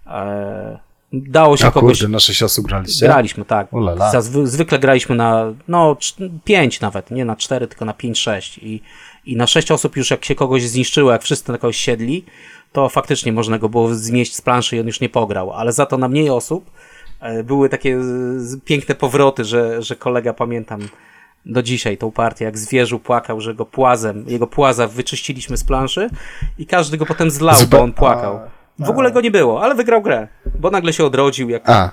[0.08, 0.80] e,
[1.14, 2.00] dało się A kogoś...
[2.00, 3.06] kurde, na 6 osób graliście?
[3.06, 3.72] Graliśmy, tak.
[4.14, 5.98] Zazwy- zwykle graliśmy na no,
[6.44, 8.60] 5 nawet, nie na 4, tylko na 5-6.
[8.62, 8.82] I,
[9.26, 12.26] I na 6 osób już jak się kogoś zniszczyło, jak wszyscy na kogoś siedli,
[12.72, 15.54] to faktycznie można go było zmieść z planszy i on już nie pograł.
[15.54, 16.72] Ale za to na mniej osób
[17.44, 18.02] były takie
[18.38, 20.80] z- piękne powroty, że, że kolega pamiętam
[21.46, 26.10] do dzisiaj tą partię, jak zwierzył płakał, że go płazem, jego płaza wyczyściliśmy z planszy
[26.58, 28.36] i każdy go potem zlał, bo on płakał.
[28.82, 30.28] A, W ogóle go nie było, ale wygrał grę,
[30.60, 31.92] bo nagle się odrodził, jak A,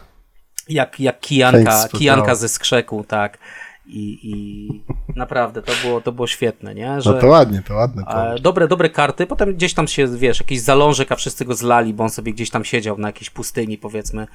[0.69, 2.37] jak, jak kijanka, kijanka spotkało.
[2.37, 3.39] ze skrzeku, tak.
[3.87, 4.69] I, I
[5.17, 7.01] naprawdę to było, to było świetne, nie?
[7.01, 8.05] Że, no to ładnie, to ładne.
[8.05, 8.35] To.
[8.35, 11.95] e, dobre, dobre karty, potem gdzieś tam się, wiesz, jakiś zalążek, a wszyscy go zlali,
[11.95, 14.27] bo on sobie gdzieś tam siedział na jakiejś pustyni, powiedzmy.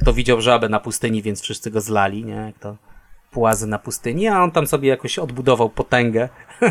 [0.00, 2.34] Kto widział żabę na pustyni, więc wszyscy go zlali, nie?
[2.34, 2.76] Jak to
[3.30, 6.28] płazy na pustyni, a on tam sobie jakoś odbudował potęgę.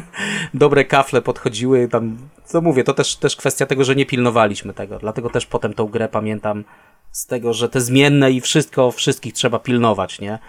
[0.53, 4.99] Dobre kafle podchodziły, tam, co mówię, to też, też kwestia tego, że nie pilnowaliśmy tego,
[4.99, 6.63] dlatego też potem tą grę pamiętam
[7.11, 10.39] z tego, że te zmienne i wszystko, wszystkich trzeba pilnować, nie?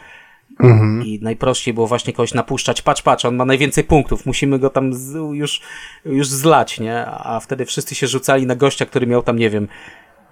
[0.61, 1.03] Mhm.
[1.05, 4.95] I najprościej było właśnie kogoś napuszczać, patrz, patrz, on ma najwięcej punktów, musimy go tam
[4.95, 5.61] z, już,
[6.05, 7.07] już zlać, nie?
[7.07, 9.69] A wtedy wszyscy się rzucali na gościa, który miał tam, nie wiem,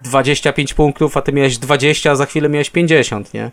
[0.02, 3.50] 25 punktów, a ty miałeś 20, a za chwilę miałeś 50, nie?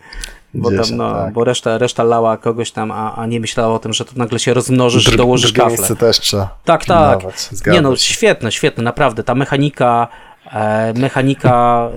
[0.54, 1.34] Bo, 10, tam, no, tak.
[1.34, 4.40] bo reszta, reszta lała kogoś tam, a, a nie myślała o tym, że to nagle
[4.40, 5.96] się rozmnożysz i Dru- dołożysz kafle.
[5.96, 7.20] też trzeba Tak, tak.
[7.68, 9.24] Nie no, świetne, świetne, naprawdę.
[9.24, 10.08] Ta mechanika,
[10.52, 11.90] e, mechanika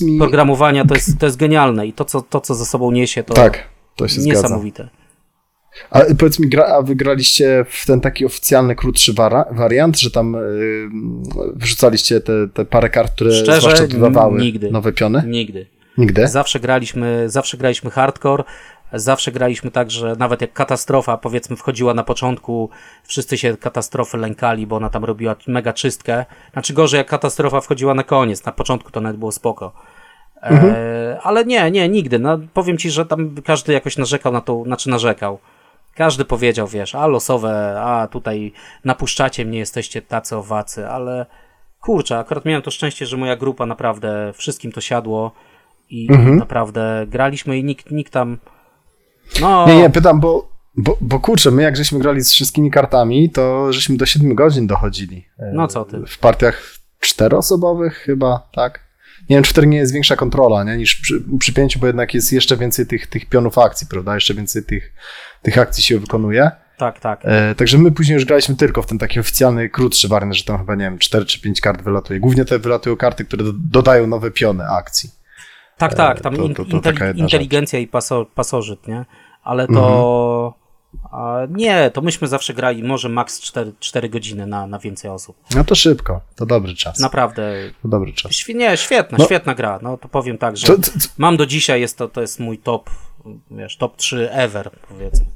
[0.00, 0.18] e, mi...
[0.18, 3.34] programowania to jest, to jest genialne i to co, to, co ze sobą niesie, to
[3.34, 4.42] Tak, to się zgadza.
[4.42, 4.88] niesamowite.
[5.90, 10.10] A powiedz mi, gra, a wy graliście w ten taki oficjalny, krótszy wara, wariant, że
[10.10, 10.38] tam y,
[11.54, 14.70] wyrzucaliście te, te parę kart, które Szczerze, zwłaszcza dodawały nigdy.
[14.70, 15.22] nowe piony?
[15.26, 15.66] Nigdy.
[15.98, 16.28] Nigdy?
[16.28, 18.44] Zawsze graliśmy, zawsze graliśmy hardcore,
[18.92, 22.70] zawsze graliśmy tak, że nawet jak katastrofa powiedzmy wchodziła na początku,
[23.04, 26.24] wszyscy się katastrofy lękali, bo ona tam robiła mega czystkę.
[26.52, 29.72] Znaczy gorzej jak katastrofa wchodziła na koniec, na początku to nawet było spoko.
[30.42, 32.18] E, ale nie, nie, nigdy.
[32.18, 35.38] No, powiem ci, że tam każdy jakoś narzekał na to, znaczy narzekał.
[35.94, 38.52] Każdy powiedział, wiesz, a losowe, a tutaj
[38.84, 41.26] napuszczacie mnie, jesteście tacy owacy, ale
[41.80, 45.32] kurczę, akurat miałem to szczęście, że moja grupa naprawdę wszystkim to siadło
[45.90, 48.38] i naprawdę graliśmy i nikt, nikt tam.
[49.40, 53.30] No, Nie, nie, pytam, bo, bo, bo kurczę, my jak żeśmy grali z wszystkimi kartami,
[53.30, 55.26] to żeśmy do 7 godzin dochodzili.
[55.38, 56.02] E, No co ty.
[56.06, 56.62] W partiach
[57.00, 58.87] czteroosobowych chyba, tak?
[59.30, 60.76] Nie wiem, czy wtedy nie jest większa kontrola, nie?
[60.76, 64.14] Niż przy, przy pięciu, bo jednak jest jeszcze więcej tych, tych pionów akcji, prawda?
[64.14, 64.92] Jeszcze więcej tych,
[65.42, 66.50] tych akcji się wykonuje.
[66.78, 67.20] tak, tak.
[67.24, 70.58] E, także my później już graliśmy tylko w ten taki oficjalny, krótszy wariant, że tam
[70.58, 72.20] chyba, nie wiem, 4 czy 5 kart wylatuje.
[72.20, 75.10] Głównie te wylatują karty, które do, dodają nowe piony akcji.
[75.78, 79.04] Tak, tak, tam to- in, to- to inteli- jedna inteligencja i paso, pasożyt, nie?
[79.42, 80.54] Ale to.
[80.58, 80.67] A,
[81.50, 85.36] nie, to myśmy zawsze grali może maks 4, 4 godziny na, na więcej osób.
[85.54, 86.98] No to szybko, to dobry czas.
[86.98, 87.52] Naprawdę.
[87.82, 88.32] To dobry czas.
[88.32, 89.24] Świ- nie, świetna, No.
[89.24, 89.78] świetna gra.
[89.82, 92.58] No to powiem tak, że To, to, mam do dzisiaj, jest to, to jest mój
[92.58, 92.90] top,
[93.50, 95.26] wiesz, top 3 ever, powiedzmy.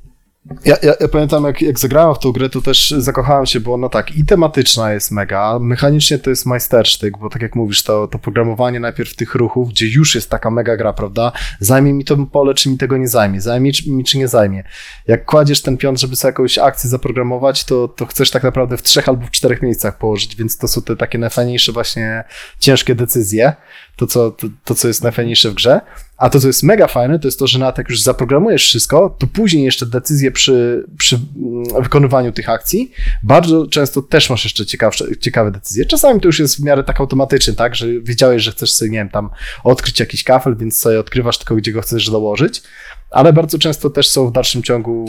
[0.64, 3.74] Ja, ja, ja pamiętam, jak, jak zagrałem w tą grę, to też zakochałem się, bo
[3.74, 8.08] ona tak i tematyczna jest mega, mechanicznie to jest majstersztyk, bo tak jak mówisz, to,
[8.08, 11.32] to programowanie najpierw tych ruchów, gdzie już jest taka mega gra, prawda?
[11.60, 14.64] Zajmie mi to pole, czy mi tego nie zajmie, zajmie czy- mi, czy nie zajmie.
[15.06, 18.82] Jak kładziesz ten pion, żeby sobie jakąś akcję zaprogramować, to, to chcesz tak naprawdę w
[18.82, 22.24] trzech albo w czterech miejscach położyć, więc to są te takie najfajniejsze właśnie
[22.58, 23.52] ciężkie decyzje,
[23.96, 25.80] to co, to, to co jest najfajniejsze w grze.
[26.22, 29.16] A to, co jest mega fajne, to jest to, że nawet jak już zaprogramujesz wszystko,
[29.18, 34.66] to później jeszcze decyzje przy, przy mm, wykonywaniu tych akcji, bardzo często też masz jeszcze
[34.66, 35.86] ciekawsze, ciekawe decyzje.
[35.86, 38.98] Czasami to już jest w miarę tak automatycznie, tak, że wiedziałeś, że chcesz sobie, nie
[38.98, 39.30] wiem, tam
[39.64, 42.62] odkryć jakiś kafel, więc sobie odkrywasz tylko, gdzie go chcesz dołożyć,
[43.10, 45.04] ale bardzo często też są w dalszym ciągu,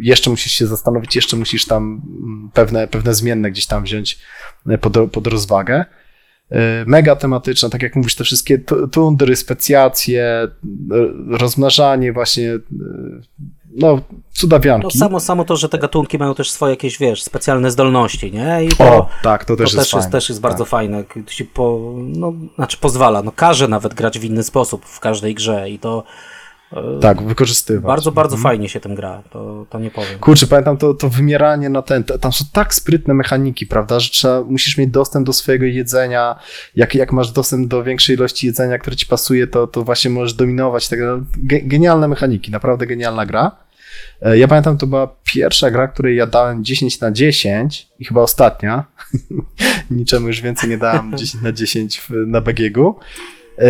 [0.00, 4.18] jeszcze musisz się zastanowić, jeszcze musisz tam mm, pewne, pewne zmienne gdzieś tam wziąć
[4.68, 5.84] e, pod, pod rozwagę.
[6.54, 10.48] E, Mega tematyczna, tak jak mówisz, te wszystkie tu- tundry, specjacje, e,
[11.38, 12.58] rozmnażanie, właśnie, e,
[13.76, 14.00] no, No
[14.32, 14.98] cudawianki.
[14.98, 18.64] samo, samo to, że te gatunki mają też swoje jakieś, wiesz, specjalne zdolności, nie?
[18.64, 20.10] I to, O, tak, to to też też, jest jest, fajne.
[20.12, 20.68] też jest bardzo tak.
[20.70, 21.04] fajne.
[21.26, 25.34] To się po, no, znaczy pozwala, no każe nawet grać w inny sposób w każdej
[25.34, 26.04] grze i to
[27.00, 27.84] Tak, wykorzystywać.
[27.84, 28.42] bardzo, bardzo Mhm.
[28.52, 30.18] fajnie się tym gra, to, to nie powiem.
[30.18, 34.42] Kurczę, pamiętam to, to wymieranie na ten, tam są tak sprytne mechaniki, prawda, że trzeba,
[34.42, 36.38] musisz mieć dostęp do swojego jedzenia,
[36.76, 40.34] jak, jak masz dostęp do większej ilości jedzenia, które ci pasuje, to, to właśnie możesz
[40.34, 40.98] dominować, tak,
[41.36, 43.56] ge, genialne mechaniki, naprawdę genialna gra.
[44.22, 48.20] E, Ja pamiętam, to była pierwsza gra, której ja dałem 10 na 10 i chyba
[48.22, 48.84] ostatnia.
[49.90, 52.94] Niczemu już więcej nie dałem 10 na 10 w, na BGG-u.
[53.58, 53.64] E,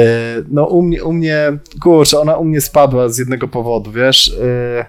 [0.51, 1.37] No u mnie, u mnie,
[1.83, 4.29] kurczę, ona u mnie spadła z jednego powodu, wiesz.
[4.43, 4.85] e,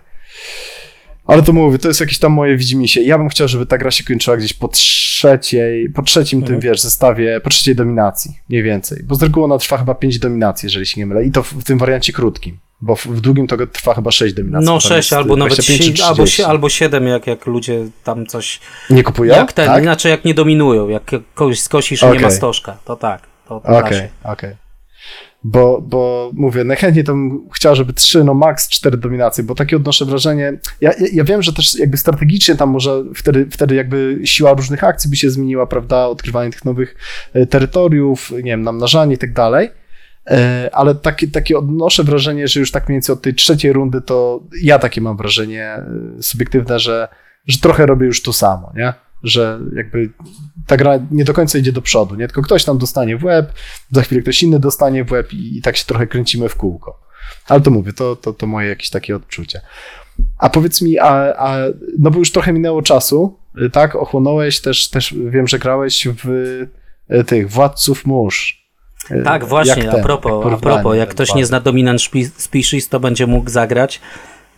[1.25, 3.03] Ale to mówię, to jest jakieś tam moje widzimisię.
[3.03, 6.81] Ja bym chciał, żeby ta gra się kończyła gdzieś po trzeciej, po trzecim tym, wiesz,
[6.81, 9.03] zestawie, po trzeciej dominacji, mniej więcej.
[9.03, 11.25] Bo z reguły ona trwa chyba 5 dominacji, jeżeli się nie mylę.
[11.25, 12.57] I to w, w tym wariancie krótkim.
[12.81, 14.65] Bo w, w długim to trwa chyba 6 dominacji.
[14.65, 16.35] No bo tam 6 jest albo nawet 25 czy si- albo, 30.
[16.41, 18.59] si- albo 7, jak, jak ludzie tam coś...
[18.89, 19.35] Nie kupują?
[19.35, 19.83] Jak ten, tak?
[19.83, 22.31] inaczej jak nie dominują, jak kogoś skosisz i nie ma Okej.
[22.31, 24.09] stożka, to tak, da Okej, się.
[24.23, 24.55] okej.
[25.47, 29.75] Bo, bo mówię, najchętniej to bym chciał, żeby trzy, no max cztery dominacje, bo takie
[29.75, 30.59] odnoszę wrażenie.
[30.81, 34.83] Ja, ja, ja wiem, że też jakby strategicznie tam może wtedy, wtedy jakby siła różnych
[34.83, 36.07] akcji by się zmieniła, prawda?
[36.07, 36.95] Odkrywanie tych nowych
[37.33, 39.69] e, terytoriów, nie wiem, namnażanie i tak dalej.
[40.27, 44.01] E, Ale takie, takie odnoszę wrażenie, że już tak mniej więcej od tej trzeciej rundy
[44.01, 45.83] to ja takie mam wrażenie e,
[46.21, 47.07] subiektywne, że,
[47.47, 48.93] że trochę robię już to samo, nie?
[49.25, 50.09] Że jakby
[50.67, 52.27] ta gra nie do końca idzie do przodu, nie?
[52.27, 53.53] Tylko ktoś tam dostanie w łeb,
[53.91, 56.99] za chwilę ktoś inny dostanie w łeb i, i tak się trochę kręcimy w kółko.
[57.47, 59.61] Ale to mówię, to, to, to moje jakieś takie odczucie.
[60.37, 61.57] A powiedz mi, a, a
[61.99, 63.39] no bo już trochę minęło czasu,
[63.71, 63.95] tak?
[63.95, 68.65] Ochłonąłeś, też, też wiem, że grałeś w y, tych Władców Mórz.
[69.11, 71.99] Y, Tak, właśnie, ten, a propos, jak a propos, jak ten ktoś nie zna Dominant
[71.99, 74.01] Spe- Species, to będzie mógł zagrać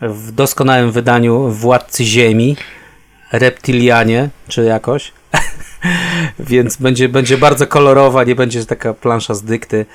[0.01, 2.55] w doskonałym wydaniu Władcy Ziemi,
[3.31, 5.11] Reptilianie, czy jakoś.
[6.39, 9.85] Więc będzie, będzie bardzo kolorowa, nie będzie taka plansza z dykty.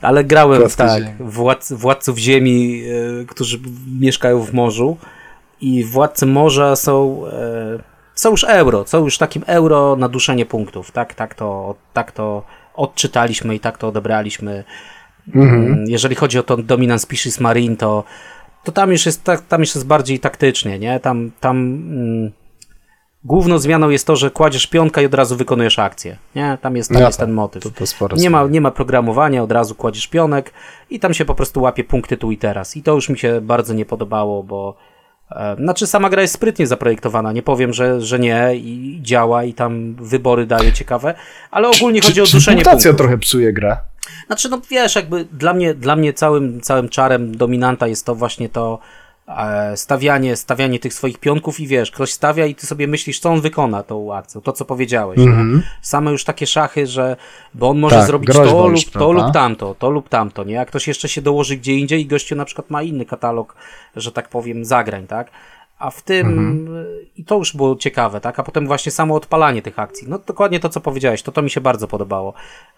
[0.00, 1.14] Ale grałem Płaskie tak, ziemi.
[1.20, 2.82] władc, władców ziemi,
[3.22, 3.58] e, którzy
[4.00, 4.96] mieszkają w morzu.
[5.60, 7.78] I władcy morza są, e,
[8.14, 10.90] są już euro, są już takim euro na duszenie punktów.
[10.90, 12.42] Tak, tak, to, tak to
[12.74, 14.64] odczytaliśmy i tak to odebraliśmy.
[15.34, 18.04] Mm, Jeżeli chodzi o to Dominant Species Marine, to,
[18.64, 21.00] to tam już jest tak, tam już jest bardziej taktycznie, nie?
[21.00, 22.32] Tam, tam mm,
[23.24, 26.58] główną zmianą jest to, że kładziesz pionka i od razu wykonujesz akcję, nie?
[26.62, 27.62] Tam jest, tam Ja jest tam, ten motyw.
[27.62, 27.70] To,
[28.08, 30.52] to Nie ma, nie ma programowania, od razu kładziesz pionek
[30.90, 32.76] i tam się po prostu łapie punkty tu i teraz.
[32.76, 34.76] I to już mi się bardzo nie podobało, bo
[35.30, 39.54] e, znaczy sama gra jest sprytnie zaprojektowana, nie powiem, że, że nie i działa i
[39.54, 41.14] tam wybory daje ciekawe,
[41.50, 42.96] ale ogólnie chodzi o czy, duszenie czy punktów.
[42.96, 43.76] trochę psuje grę?
[44.26, 48.48] Znaczy, no wiesz, jakby dla mnie, dla mnie całym, całym czarem dominanta jest to właśnie
[48.48, 48.78] to
[49.76, 53.40] stawianie, stawianie tych swoich pionków i wiesz, ktoś stawia i ty sobie myślisz, co on
[53.40, 55.18] wykona tą akcją, to co powiedziałeś.
[55.18, 55.34] nie?
[55.82, 57.16] Same już takie szachy, że
[57.54, 59.24] bo on może Tak, zrobić groźba to lub to prawda?
[59.24, 60.60] lub tamto, to lub tamto, nie?
[60.60, 63.54] A ktoś jeszcze się dołoży gdzie indziej i gościu na przykład ma inny katalog,
[63.96, 65.30] że tak powiem, zagrań, tak?
[65.78, 66.86] A w tym, Mhm.
[67.16, 68.38] i to już było ciekawe, tak?
[68.38, 70.06] A potem właśnie samo odpalanie tych akcji.
[70.08, 72.34] No dokładnie to, co powiedziałeś, to to mi się bardzo podobało.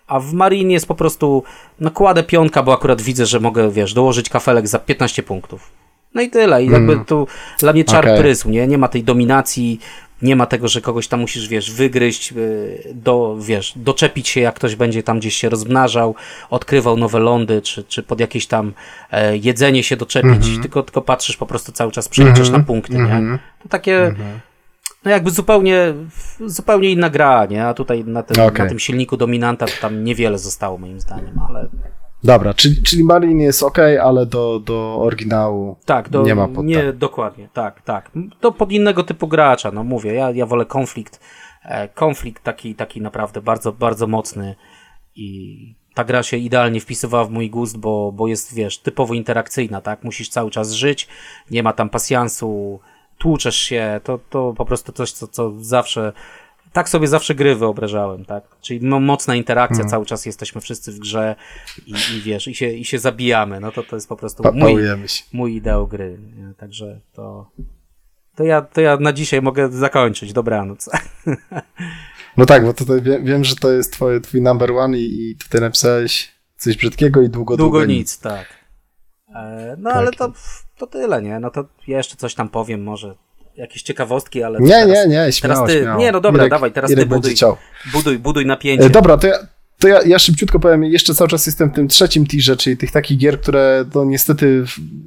[0.07, 1.43] A w Marine jest po prostu,
[1.81, 5.71] no kładę pionka, bo akurat widzę, że mogę, wiesz, dołożyć kafelek za 15 punktów.
[6.15, 6.65] No i tyle.
[6.65, 7.27] I jakby tu
[7.59, 8.67] dla mnie czar prysł, nie?
[8.67, 9.81] Nie ma tej dominacji,
[10.23, 14.55] nie ma tego, że kogoś tam musisz, wiesz, wygryźć, yy, do, wiesz, doczepić się, jak
[14.55, 16.15] ktoś będzie tam gdzieś się rozmnażał,
[16.51, 18.73] odkrywał nowe lądy, czy, czy pod jakieś tam
[19.11, 23.39] e, jedzenie się doczepić, tylko, tylko patrzysz po prostu cały czas, przeliczasz na punkty, nie?
[23.63, 24.15] To takie,
[25.05, 25.95] no jakby zupełnie,
[26.47, 27.67] zupełnie inna gra, nie?
[27.67, 28.63] A tutaj na tym, Okej.
[28.63, 31.69] na tym silniku dominanta to tam niewiele zostało moim zdaniem, ale
[32.25, 36.65] Dobra, czyli, czyli Marine jest ok, ale do, do oryginału tak, do, nie ma pod
[36.65, 38.11] nie, dokładnie, tak, tak.
[38.41, 41.21] To pod innego typu gracza, no mówię, ja, ja wolę konflikt,
[41.65, 44.55] e, konflikt taki, taki naprawdę bardzo, bardzo mocny
[45.17, 49.81] i ta gra się idealnie wpisywała w mój gust, bo, bo jest, wiesz, typowo interakcyjna,
[49.81, 50.05] tak?
[50.05, 51.09] Musisz cały czas żyć,
[51.51, 52.81] nie ma tam pasjansu,
[53.19, 56.13] tłuczesz się, to, to po prostu coś, co, co zawsze,
[56.73, 58.45] tak sobie zawsze gry wyobrażałem, tak?
[58.61, 61.37] Czyli no, mocna interakcja, cały czas jesteśmy wszyscy w grze
[61.87, 64.83] i, i wiesz, i się, i się zabijamy, no to to jest po prostu mój,
[65.33, 66.19] mój ideał gry,
[66.57, 67.51] także to,
[68.37, 70.91] to ja, to ja na dzisiaj mogę zakończyć, dobranoc.
[72.37, 75.37] No tak, bo tutaj wiem, wiem że to jest twoje, twój number one i, i
[75.37, 78.47] tutaj napisałeś coś brzydkiego i długo, Długo długo, nic, tak.
[79.35, 79.99] E, no Tak.
[79.99, 80.33] ale to,
[80.79, 81.41] to tyle, nie?
[81.41, 83.15] No to ja jeszcze coś tam powiem, może
[83.57, 86.01] jakieś ciekawostki, ale Nie, teraz, nie, nie, śmiało, teraz ty, śmiało.
[86.01, 87.57] nie, no dobra, Irek- dawaj, teraz Irek ty buduj, chciał.
[87.93, 88.85] buduj, buduj napięcie.
[88.87, 89.35] E, dobra, to ja,
[89.79, 92.91] to ja, ja szybciutko powiem, jeszcze cały czas jestem w tym trzecim tirze, czyli tych
[92.93, 94.65] takich gier, które no, niestety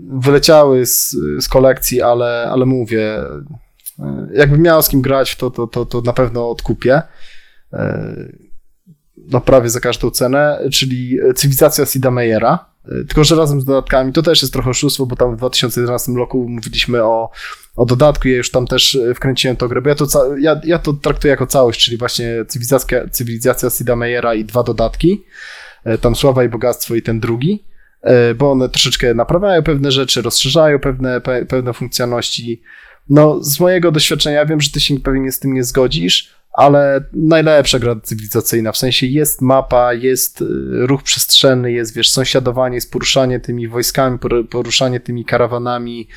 [0.10, 3.18] wyleciały z, z kolekcji, ale, ale mówię,
[4.00, 7.02] e, jakbym miał z kim grać, to, to, to, to na pewno odkupię.
[7.74, 8.06] E,
[9.32, 12.66] No prawie za każdą cenę, czyli cywilizacja Sida Meyera.
[12.88, 16.50] Tylko, że razem z dodatkami to też jest trochę oszustwo, bo tam w 2011 roku
[16.50, 17.30] mówiliśmy o,
[17.76, 20.06] o dodatku, ja już tam też e, wkręciłem to grę, bo ja to,
[20.40, 25.24] ja, ja to traktuję jako całość, czyli właśnie cywilizacja, cywilizacja Sida Meyera i dwa dodatki,
[25.86, 27.64] E, tam Sława i Bogactwo i ten drugi,
[28.02, 32.62] e, bo one troszeczkę naprawiają pewne rzeczy, rozszerzają pewne, pe, pewne funkcjonalności.
[33.10, 37.80] No, z mojego doświadczenia wiem, że ty się pewnie z tym nie zgodzisz, ale najlepsza
[37.80, 40.46] gra cywilizacyjna, w sensie jest mapa, jest y,
[40.88, 46.08] ruch przestrzenny, jest, wiesz, sąsiadowanie, jest poruszanie tymi wojskami, por- poruszanie tymi karawanami,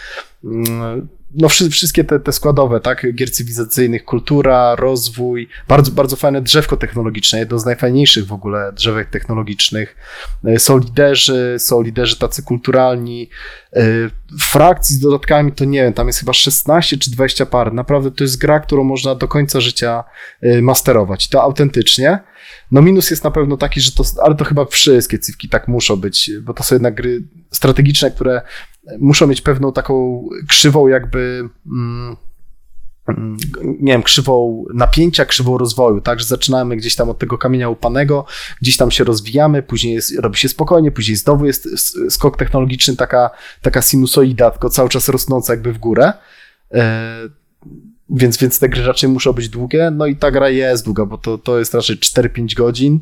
[0.45, 6.43] mm, no wszy- wszystkie te, te składowe, tak, gier cywilizacyjnych, kultura, rozwój, bardzo, bardzo fajne
[6.43, 9.97] drzewko technologiczne, jedno z najfajniejszych w ogóle drzewek technologicznych,
[10.49, 13.31] Y, są liderzy, są liderzy tacy kulturalni,
[13.77, 14.11] y,
[14.41, 18.25] frakcji z dodatkami to nie wiem, tam jest chyba 16 czy 20 par, naprawdę to
[18.25, 20.05] jest gra, którą można do końca życia
[20.45, 22.19] y, masterować, to autentycznie.
[22.71, 25.97] No minus jest na pewno taki, że to, ale to chyba wszystkie cywki tak muszą
[25.97, 28.43] być, bo to są jednak gry strategiczne, które
[28.99, 32.17] muszą mieć pewną taką krzywą jakby, mm,
[33.09, 37.69] mm, nie wiem, krzywą napięcia, krzywą rozwoju, tak, że zaczynamy gdzieś tam od tego kamienia
[37.69, 38.25] upanego,
[38.63, 41.69] gdzieś tam się rozwijamy, później jest, robi się spokojnie, później znowu jest
[42.11, 43.31] skok technologiczny, taka,
[43.63, 46.13] taka sinusoida, tylko cały czas rosnąca jakby w górę.
[48.11, 49.91] Więc, więc te gry raczej muszą być długie.
[49.91, 53.01] No i ta gra jest długa, bo to, to jest raczej 4-5 godzin.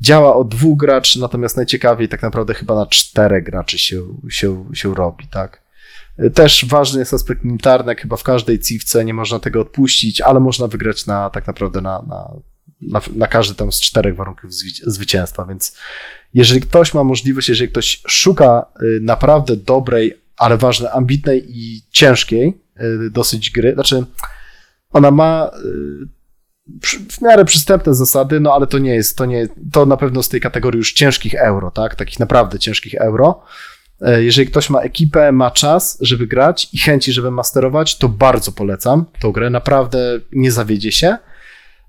[0.00, 4.94] Działa od dwóch graczy, natomiast najciekawiej tak naprawdę chyba na czterech graczy się, się, się
[4.94, 5.66] robi, tak.
[6.34, 10.40] Też ważny jest aspekt militarny, jak chyba w każdej ciwce, nie można tego odpuścić, ale
[10.40, 12.32] można wygrać na tak naprawdę na, na,
[12.80, 14.50] na, na każdy tam z czterech warunków
[14.86, 15.76] zwycięstwa, więc
[16.34, 22.60] jeżeli ktoś ma możliwość, jeżeli ktoś szuka y, naprawdę dobrej, ale ważne, ambitnej i ciężkiej
[22.80, 24.04] y, dosyć gry, znaczy
[24.96, 26.16] ona ma y,
[27.10, 30.28] w miarę przystępne zasady, no ale to nie jest, to nie, to na pewno z
[30.28, 33.42] tej kategorii już ciężkich euro, tak, takich naprawdę ciężkich euro.
[34.00, 38.52] E, jeżeli ktoś ma ekipę, ma czas, żeby grać i chęci, żeby masterować, to bardzo
[38.52, 41.16] polecam tą grę, naprawdę nie zawiedzie się.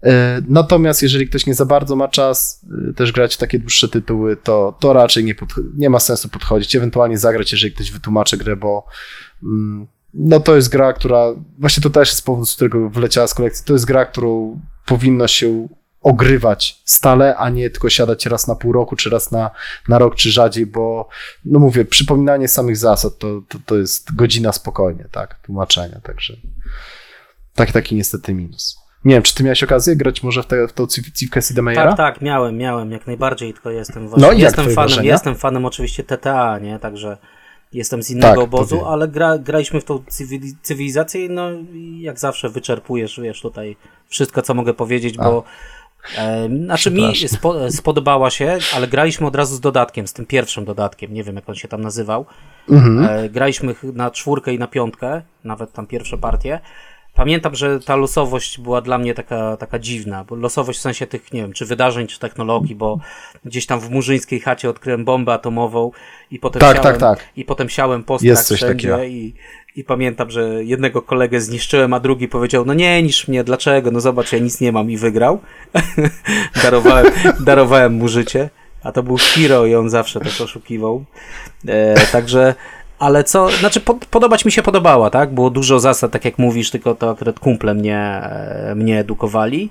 [0.03, 3.88] E, natomiast jeżeli ktoś nie za bardzo ma czas e, też grać w takie dłuższe
[3.88, 5.36] tytuły, to, to raczej nie,
[5.78, 6.76] nie ma sensu podchodzić.
[6.76, 8.86] Ewentualnie zagrać, jeżeli ktoś wytłumaczy grę, bo
[9.43, 9.88] mm,
[10.18, 13.65] no to jest gra, która, właśnie to też jest powód, z którego wyleciała z kolekcji,
[13.65, 15.68] to jest gra, którą powinno się
[16.01, 19.51] ogrywać stale, a nie tylko siadać raz na pół roku, czy raz na,
[19.88, 21.09] na rok, czy rzadziej, bo
[21.45, 26.34] no mówię, przypominanie samych zasad to, to, to jest godzina spokojnie, tak, tłumaczenia, także
[27.55, 28.78] tak, taki niestety minus.
[29.05, 31.95] Nie wiem, czy ty miałeś okazję grać może w, te, w tą Civkę Sidemeyera?
[31.95, 35.11] Tak, tak, miałem, miałem, jak najbardziej, tylko jestem właśnie, no, jestem fanem, wrażenia?
[35.11, 37.18] jestem fanem oczywiście TTA, nie, także
[37.74, 40.03] jestem z innego tak, obozu, ale gra, graliśmy w tą
[40.61, 43.76] cywilizację no i jak zawsze wyczerpujesz, wiesz, tutaj
[44.07, 45.24] wszystko, co mogę powiedzieć, A.
[45.24, 45.43] bo
[46.18, 50.65] e, znaczy mi spo, spodobała się, ale graliśmy od razu z dodatkiem, z tym pierwszym
[50.65, 52.26] dodatkiem, nie wiem jak on się tam nazywał.
[52.70, 53.05] Mhm.
[53.09, 56.59] E, graliśmy na czwórkę i na piątkę, nawet tam pierwsze partie
[57.18, 61.34] Pamiętam, że ta losowość była dla mnie taka, taka dziwna, bo losowość w sensie tych,
[61.34, 62.99] nie wiem, czy wydarzeń, czy technologii, bo
[63.45, 65.91] gdzieś tam w murzyńskiej chacie odkryłem bombę atomową
[66.32, 67.28] i potem tak, siałem, tak, tak.
[67.36, 69.34] i potem siałem postrach wszędzie i,
[69.76, 73.99] i pamiętam, że jednego kolegę zniszczyłem, a drugi powiedział, no nie niż mnie, dlaczego, no
[73.99, 75.39] zobacz, ja nic nie mam i wygrał.
[76.63, 77.05] darowałem,
[77.39, 78.49] darowałem mu życie,
[78.84, 81.05] a to był Hiro i on zawsze też oszukiwał.
[81.68, 82.55] E, także
[83.00, 85.34] ale co, znaczy pod, podobać mi się podobała, tak?
[85.34, 89.70] Było dużo zasad, tak jak mówisz, tylko to akurat kumple mnie, e, mnie edukowali.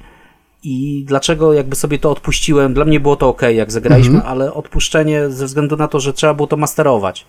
[0.63, 2.75] I dlaczego jakby sobie to odpuściłem?
[2.75, 4.31] Dla mnie było to ok, jak zagraliśmy, mm -hmm.
[4.31, 7.27] ale odpuszczenie ze względu na to, że trzeba było to masterować.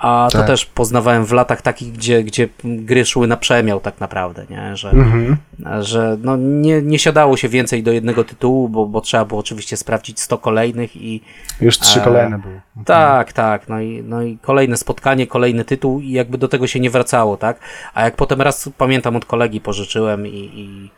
[0.00, 0.40] A tak.
[0.40, 4.76] to też poznawałem w latach takich, gdzie, gdzie gry szły na przemiał tak naprawdę, nie?
[4.76, 5.36] Że, mhm.
[5.80, 9.76] że no nie, nie siadało się więcej do jednego tytułu, bo, bo trzeba było oczywiście
[9.76, 11.20] sprawdzić 100 kolejnych i...
[11.60, 12.54] Już trzy e, kolejne były.
[12.54, 12.84] Mhm.
[12.84, 13.68] Tak, tak.
[13.68, 17.36] No i, no i kolejne spotkanie, kolejny tytuł i jakby do tego się nie wracało,
[17.36, 17.58] tak?
[17.94, 20.90] A jak potem raz, pamiętam, od kolegi pożyczyłem i, i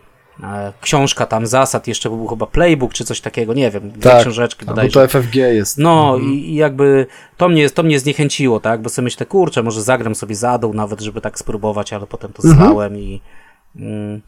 [0.80, 4.66] książka tam zasad, jeszcze był chyba playbook czy coś takiego, nie wiem, dwie tak, książeczki
[4.66, 5.00] bodajże.
[5.00, 5.78] Bo to FFG jest.
[5.78, 6.32] No mhm.
[6.32, 10.14] i, i, jakby to mnie, to mnie zniechęciło, tak, bo sobie myślę, kurczę, może zagram
[10.14, 12.96] sobie zadał nawet, żeby tak spróbować, ale potem to mhm.
[12.98, 13.20] i...
[13.76, 14.20] Mm,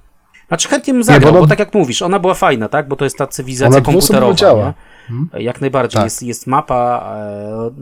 [0.49, 2.89] znaczy chętnie bym zagrał, nie, bo, no, bo, tak jak mówisz, ona była fajna, tak,
[2.89, 4.67] bo to jest ta cywilizacja komputerowa, działa.
[4.67, 4.94] Nie?
[5.09, 5.29] Hmm?
[5.39, 5.99] Jak najbardziej.
[5.99, 6.05] Tak.
[6.05, 7.15] Jest, jest mapa,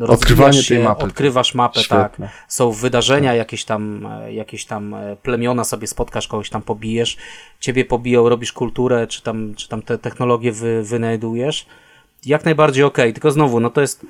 [0.01, 1.05] e, Odkrywanie się, tej mapy.
[1.05, 1.85] odkrywasz mapę, tak.
[1.85, 2.27] Świetne.
[2.27, 2.45] tak.
[2.49, 3.39] Są wydarzenia, tak.
[3.39, 7.17] jakieś tam, jakieś tam e, plemiona sobie spotkasz, kogoś tam pobijesz,
[7.61, 11.67] ciebie pobiją, robisz kulturę, czy tam, czy tam te technologie wy, wynajdujesz.
[12.27, 13.13] Jak najbardziej okej, okay.
[13.13, 14.07] tylko znowu, no to jest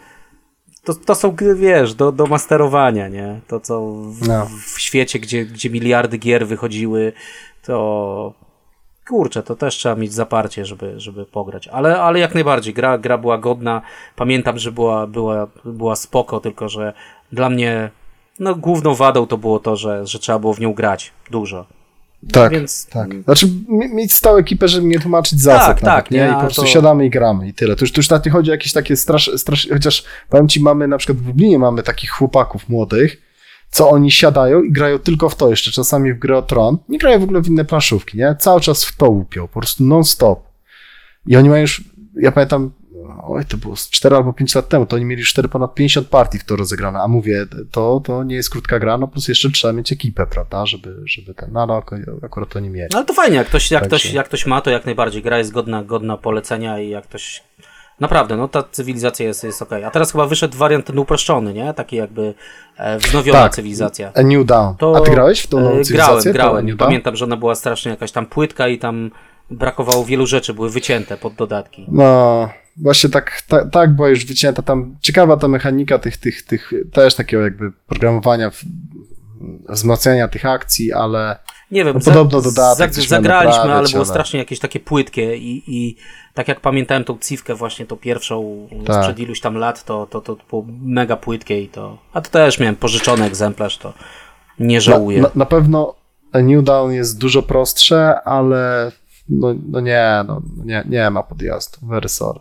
[0.85, 3.41] to, to są gry, wiesz, do, do masterowania, nie?
[3.49, 4.49] To, co w, no.
[4.75, 7.13] w świecie, gdzie, gdzie miliardy gier wychodziły,
[7.63, 8.35] to
[9.09, 11.69] kurczę, to też trzeba mieć zaparcie, żeby, żeby pograć.
[11.69, 13.83] Ale, ale jak najbardziej, gra, gra była godna.
[14.17, 16.93] Pamiętam, że była, była, była spoko, tylko że
[17.33, 17.91] dla mnie
[18.39, 21.67] no, główną wadą to było to, że, że trzeba było w nią grać dużo.
[22.33, 22.87] Tak, Więc...
[22.87, 23.23] tak.
[23.25, 26.29] Znaczy mieć stałą ekipę, żeby nie tłumaczyć zasad tak, nawet, tak, nie?
[26.31, 26.69] I po prostu to...
[26.69, 27.77] siadamy i gramy i tyle.
[27.77, 29.69] To już, to już nawet nie chodzi o jakieś takie strasz, strasz...
[29.73, 33.32] Chociaż powiem ci, mamy na przykład w Lublinie mamy takich chłopaków młodych,
[33.73, 36.79] co oni siadają i grają tylko w to jeszcze, czasami w grę o Tron.
[36.89, 38.37] Nie grają w ogóle w inne planszówki, nie?
[38.39, 40.41] Cały czas w to łupią, po prostu non-stop.
[41.27, 41.85] I oni mają już,
[42.17, 42.71] ja pamiętam,
[43.23, 46.09] oj, to było 4 albo 5 lat temu, to oni mieli już 4 ponad 50
[46.09, 49.51] partii w to rozegrane, a mówię, to, to nie jest krótka gra, no plus jeszcze
[49.51, 51.83] trzeba mieć ekipę, prawda, żeby, żeby ten, no, no
[52.23, 52.89] akurat to nie mieli.
[52.93, 55.39] No ale to fajnie, jak ktoś, jak, ktoś, jak ktoś ma, to jak najbardziej gra
[55.39, 57.43] jest godna, godna polecenia i jak ktoś
[58.01, 59.73] Naprawdę, no ta cywilizacja jest, jest ok.
[59.87, 61.75] A teraz chyba wyszedł wariant ten uproszczony, nie?
[61.75, 62.35] Taki jakby
[62.77, 64.13] e, wznowiona tak, cywilizacja.
[64.15, 64.77] A New Dawn.
[64.77, 66.33] To, A ty grałeś w tą e, cywilizację?
[66.33, 66.79] Grałem, grałem.
[66.79, 69.11] Pamiętam, że ona była strasznie jakaś tam płytka i tam
[69.51, 71.87] brakowało wielu rzeczy, były wycięte pod dodatki.
[71.89, 74.63] No, właśnie tak, tak, tak była już wycięta.
[74.63, 78.51] Tam ciekawa ta mechanika tych, tych, tych też takiego jakby programowania,
[79.69, 81.39] wzmacniania tych akcji, ale
[81.71, 82.95] nie wiem, no, podobno dodatek.
[82.95, 85.97] zagraliśmy, ale było strasznie jakieś takie płytkie i, i
[86.35, 88.97] tak jak pamiętałem tą cywkę właśnie, tą pierwszą tak.
[89.03, 92.59] sprzed iluś tam lat, to, to, to było mega płytkie i to, a to też
[92.59, 93.95] miałem pożyczony egzemplarz, to
[94.59, 95.23] nie żałuję.
[95.23, 95.95] Na, na, na pewno
[96.35, 98.93] New Dawn jest dużo prostsze, ale
[99.29, 102.41] no, no nie, no, nie, nie ma podjazdu, very sorry.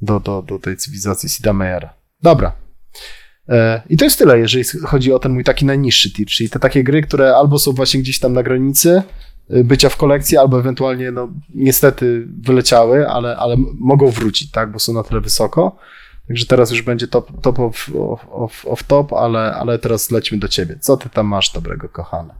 [0.00, 1.94] Do, do, do tej cywilizacji Sida Meyera.
[2.22, 2.52] Dobra,
[3.48, 6.58] E, I to jest tyle, jeżeli chodzi o ten mój taki najniższy tier, czyli te
[6.58, 9.02] takie gry, które albo są właśnie gdzieś tam na granicy
[9.50, 14.92] bycia w kolekcji, albo ewentualnie, no niestety wyleciały, ale, ale mogą wrócić, tak, bo są
[14.92, 15.76] na tyle wysoko.
[16.28, 17.90] Także teraz już będzie top, top of,
[18.30, 20.78] of, of top, ale, ale teraz lecimy do ciebie.
[20.80, 22.34] Co ty tam masz dobrego, kochany?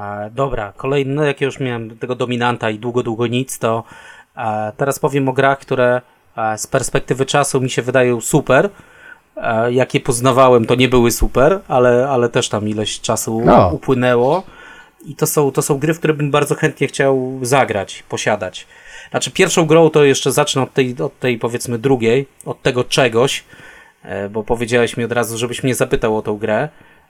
[0.00, 3.84] E, dobra, kolejny, no jak ja już miałem tego dominanta i długo, długo nic, to
[4.36, 6.00] e, teraz powiem o grach, które
[6.36, 8.70] e, z perspektywy czasu mi się wydają super.
[9.36, 13.70] E, jak je poznawałem, to nie były super, ale, ale też tam ileś czasu No.
[13.72, 14.42] upłynęło.
[15.04, 18.66] I to są, to są gry, w które bym bardzo chętnie chciał zagrać, posiadać.
[19.10, 23.44] Znaczy, pierwszą grą to jeszcze zacznę od tej, od tej powiedzmy drugiej, od tego czegoś,
[24.02, 26.68] e, bo powiedziałeś mi od razu, żebyś mnie zapytał o tą grę.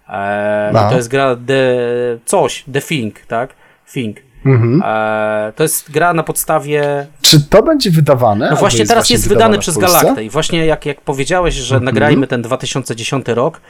[0.08, 0.90] E, No.
[0.90, 1.76] To jest gra The
[2.24, 3.54] coś, The Thing, tak?
[3.92, 4.27] Thing.
[4.48, 4.82] Mhm.
[4.84, 8.50] E, to jest gra na podstawie Czy to będzie wydawane?
[8.50, 9.78] no właśnie teraz właśnie jest wydawane wydany w przez?
[9.78, 11.84] Galaktę i właśnie jak, jak powiedziałeś, że Mhm.
[11.84, 13.60] nagrajmy ten 2010 rok,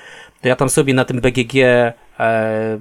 [0.42, 1.92] to ja tam sobie na tym BGG e,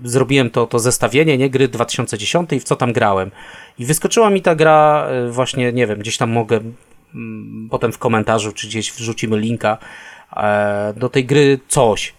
[0.04, 3.32] zrobiłem to, to zestawienie, nie, gry 2010 i w co tam grałem.
[3.80, 6.60] I wyskoczyła mi ta gra e, właśnie, nie wiem, gdzieś tam mogę
[7.16, 9.78] mm, potem w komentarzu czy gdzieś wrzucimy linka
[10.38, 12.14] e, do tej gry coś.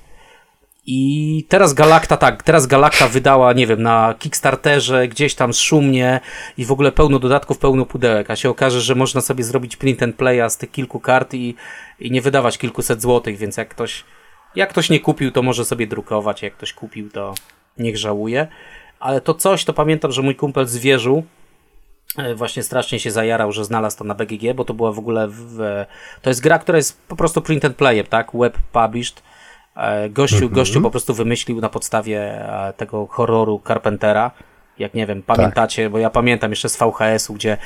[0.91, 6.21] I teraz Galacta, tak, teraz Galacta wydała, nie wiem, na Kickstarterze, gdzieś tam szumnie
[6.59, 10.03] i w ogóle pełno dodatków, pełno pudełek, a się okaże, że można sobie zrobić print
[10.03, 11.55] and playa z tych kilku kart i,
[12.01, 14.05] i nie wydawać kilkuset złotych, więc jak ktoś,
[14.55, 17.35] jak ktoś nie kupił, to może sobie drukować, jak ktoś kupił, to
[17.79, 18.47] niech żałuje.
[19.01, 21.23] Ale to coś, to pamiętam, że mój kumpel zwierzył,
[22.19, 25.29] e, właśnie strasznie się zajarał, że znalazł to na BGG, bo to była w ogóle,
[25.31, 25.85] w,
[26.23, 29.23] to jest gra, która jest po prostu print and playem, tak, web published,
[30.11, 34.31] Gościu, gościu po prostu wymyślił na podstawie e, tego horroru Carpentera.
[34.81, 37.57] Jak nie wiem, pamiętacie, bo ja pamiętam jeszcze z VHS-u, gdzie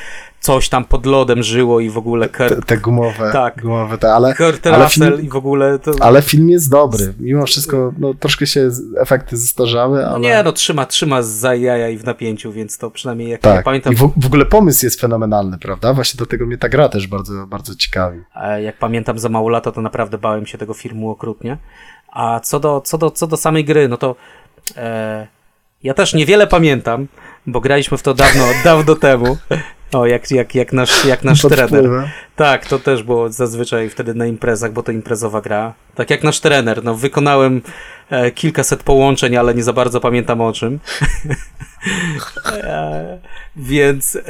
[0.41, 3.63] coś tam pod lodem żyło i w ogóle Te, Kurt, te gumowe, Tak.
[3.63, 5.93] gumowe te, ale, Kurt ale, film, i w ogóle to...
[6.01, 7.15] ale film jest dobry.
[7.21, 10.21] Mimo wszystko, no, troszkę się efekty zestarzały, No ale...
[10.21, 13.57] nie, no trzyma, trzyma za jaja i w napięciu, więc to przynajmniej jak tak.
[13.57, 15.95] ja pamiętam, I w, w ogóle pomysł jest fenomenalny, prawda?
[15.95, 18.21] Właśnie do tego mnie ta gra też bardzo, bardzo ciekawi.
[18.63, 21.57] Jak pamiętam za mało lata, to naprawdę bałem się tego filmu okrutnie.
[22.13, 24.17] A co do, co do, co do samej gry, no to
[24.77, 25.27] e,
[25.83, 27.07] ja też niewiele pamiętam,
[27.47, 29.37] bo graliśmy w to dawno, dawno temu.
[29.93, 31.85] O, jak, jak, jak nasz, jak nasz trener.
[32.37, 35.75] Tak, to też było zazwyczaj wtedy na imprezach, bo to imprezowa gra.
[35.95, 37.63] Tak jak nasz trener, no wykonałem
[38.11, 40.79] e, kilkaset połączeń, ale nie za bardzo pamiętam o czym.
[43.57, 44.21] więc, e,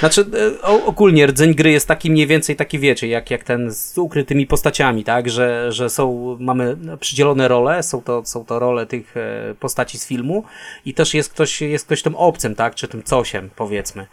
[0.00, 0.26] znaczy
[0.62, 4.46] o- ogólnie rdzeń gry jest taki mniej więcej taki, wiecie, jak, jak ten z ukrytymi
[4.46, 9.54] postaciami, tak, że, że są, mamy przydzielone role, są to, są to role tych e,
[9.60, 10.44] postaci z filmu
[10.84, 14.06] i też jest ktoś, jest ktoś tym obcym, tak, czy tym cosiem, powiedzmy.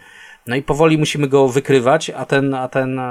[0.48, 3.02] No i powoli musimy go wykrywać, a ten, a ten,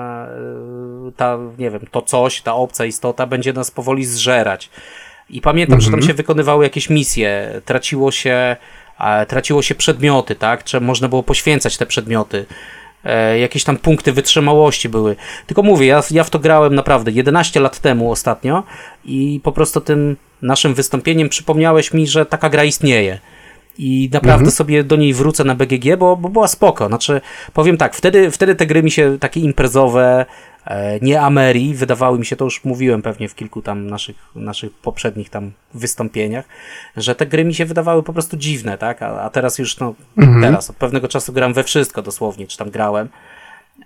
[1.16, 4.70] ta, nie wiem, to coś, ta obca istota będzie nas powoli zżerać.
[5.30, 8.56] I pamiętam, że tam się wykonywały jakieś misje, traciło się,
[9.28, 10.64] traciło się przedmioty, tak?
[10.64, 12.46] Czy można było poświęcać te przedmioty.
[13.04, 15.16] E, jakieś tam punkty wytrzymałości były.
[15.46, 18.62] Tylko mówię, ja, ja w to grałem naprawdę 11 lat temu ostatnio
[19.04, 23.18] i po prostu tym naszym wystąpieniem przypomniałeś mi, że taka gra istnieje.
[23.78, 26.86] I naprawdę sobie do niej wrócę na BGG, bo, bo była spoko.
[26.86, 27.20] Znaczy,
[27.52, 30.26] powiem tak, wtedy, wtedy te gry mi się takie imprezowe,
[31.02, 35.30] nie Ameri, wydawały mi się, to już mówiłem pewnie w kilku tam naszych, naszych poprzednich
[35.30, 36.44] tam wystąpieniach,
[36.96, 39.02] że te gry mi się wydawały po prostu dziwne, tak?
[39.02, 39.94] A, a teraz już, no,
[40.40, 43.08] teraz od pewnego czasu gram we wszystko dosłownie, czy tam grałem.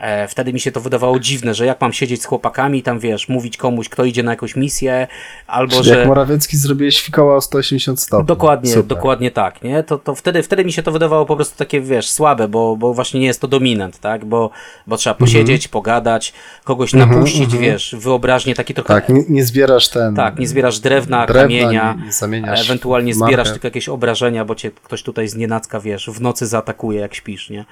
[0.01, 3.29] E, wtedy mi się to wydawało dziwne, że jak mam siedzieć z chłopakami, tam wiesz,
[3.29, 5.07] mówić komuś, kto idzie na jakąś misję,
[5.47, 5.99] albo Czyli że.
[5.99, 8.27] Jak Morawiecki zrobiłeś fikoła o 180 stopni.
[8.27, 8.87] Dokładnie, Super.
[8.87, 9.83] dokładnie tak, nie?
[9.83, 12.95] To, to wtedy, wtedy mi się to wydawało po prostu takie, wiesz, słabe, bo, bo
[12.95, 14.25] właśnie nie jest to dominant, tak?
[14.25, 14.51] Bo,
[14.87, 16.33] bo trzeba posiedzieć, pogadać,
[16.65, 18.95] kogoś napuścić, wiesz, wyobraźnie taki trochę...
[18.95, 20.15] Tak, nie, nie zbierasz ten...
[20.15, 24.55] Tak, nie zbierasz drewna, Drewna, kamienia, nie- nie zamieniasz ewentualnie zbierasz tylko jakieś obrażenia, bo
[24.55, 27.65] cię ktoś tutaj z nienacka, wiesz, w nocy zaatakuje, jak śpisz, nie?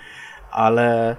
[0.51, 1.17] Ale mm,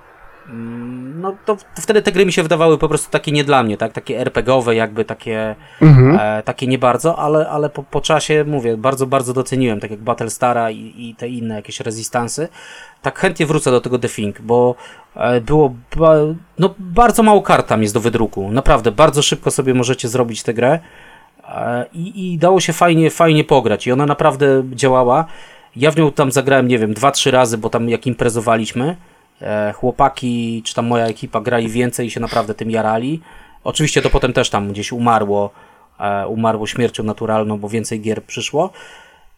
[1.16, 3.94] no to, wtedy te gry mi się wydawały po prostu takie nie dla mnie, tak?
[3.94, 6.20] Takie RPGowe, jakby takie, Mhm.
[6.22, 10.00] e, takie nie bardzo, ale, ale po, po czasie, mówię, bardzo, bardzo doceniłem, tak jak
[10.00, 12.48] Battlestara i, i te inne jakieś rezystansy.
[13.02, 14.76] Tak chętnie wrócę do tego The Thing, bo
[15.16, 16.14] e, było ba,
[16.60, 18.52] no, bardzo mało kart tam jest do wydruku.
[18.52, 20.80] Naprawdę, bardzo szybko sobie możecie zrobić tę grę.
[21.50, 25.26] E, I, I dało się fajnie, fajnie pograć i ona naprawdę działała.
[25.76, 28.96] Ja w nią tam zagrałem, nie wiem, dwa, trzy razy, bo tam jak imprezowaliśmy,
[29.76, 33.22] chłopaki, czy tam moja ekipa grali więcej i się naprawdę tym jarali.
[33.64, 35.52] Oczywiście to potem też tam gdzieś umarło,
[36.00, 38.72] e, umarło śmiercią naturalną, bo więcej gier przyszło.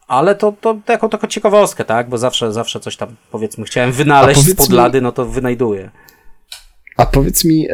[0.07, 2.09] Ale to, to, to jako taką ciekawostkę, tak?
[2.09, 5.25] Bo zawsze, zawsze coś tam, powiedzmy, chciałem wynaleźć A z powiedz mi- podlady, no to
[5.25, 5.89] wynajduję.
[6.97, 7.73] A powiedz mi, e,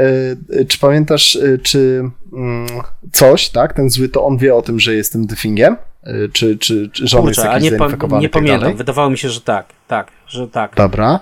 [0.59, 2.67] e, czy pamiętasz, e, czy mm,
[3.11, 5.77] coś, tak, ten zły, to on wie o tym, że jestem dyfingiem?
[6.03, 8.59] E, Czy, czy, czy że on jest Kurczę, a jakiś nie, pa, nie tak pamiętam.
[8.59, 8.75] dalej?
[8.75, 10.75] Wydawało mi się, że tak, tak, że tak.
[10.75, 11.19] Dobra.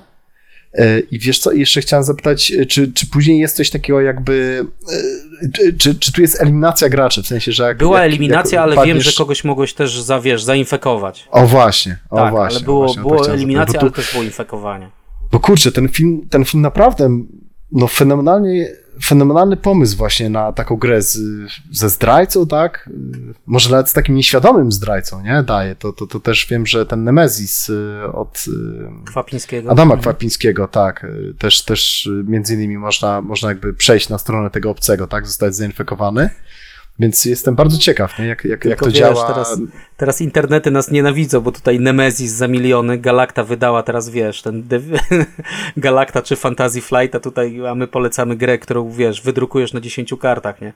[0.74, 4.66] E, I wiesz co, jeszcze chciałem zapytać, e, czy, czy później jest coś takiego jakby,
[5.44, 8.64] e, czy, czy tu jest eliminacja graczy, w sensie, że jak, Była jak, eliminacja, jak
[8.64, 8.96] ale padniesz...
[8.96, 11.28] wiem, że kogoś mogłeś też, za, wiesz, zainfekować.
[11.32, 12.58] O właśnie, o tak, właśnie.
[12.58, 14.90] ale było, właśnie, było eliminacja, zapytać, ale też było infekowanie.
[15.32, 17.10] Bo kurczę, ten film, ten film naprawdę,
[17.72, 18.68] no fenomenalnie,
[19.04, 21.20] fenomenalny pomysł właśnie na taką grę z,
[21.72, 22.90] ze zdrajcą, tak?
[23.46, 25.44] Może nawet z takim nieświadomym zdrajcą, nie?
[25.44, 25.76] Daje.
[25.76, 29.72] To, to, to też wiem, że ten Nemezis y, od y, Kwapińskiego.
[29.72, 30.02] Adama Mhm.
[30.02, 31.04] Kwapińskiego, tak.
[31.04, 35.28] y, Też, też między innymi można, można jakby przejść na stronę tego obcego, tak?
[35.28, 36.30] Zostać zainfekowany.
[37.00, 38.26] Więc jestem bardzo ciekaw, nie?
[38.26, 39.28] Jak, jak, jak to wiesz, działa.
[39.28, 39.60] Teraz,
[39.98, 44.64] teraz internety nas nienawidzą, bo tutaj Nemesis za miliony, Galacta wydała teraz, wiesz, ten
[45.78, 50.14] Galacta czy Fantasy Flight, a tutaj, a my polecamy grę, którą, wiesz, wydrukujesz na 10
[50.22, 50.74] kartach, nie?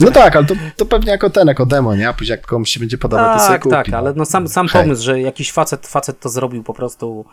[0.00, 2.08] No tak, ale to, to pewnie jako ten, jako demo, nie?
[2.08, 3.74] A później jak komuś się będzie podobać, to sobie Tak, kupi.
[3.74, 4.82] tak, ale no sam, sam Hej.
[4.82, 7.24] pomysł, że jakiś facet, facet to zrobił po prostu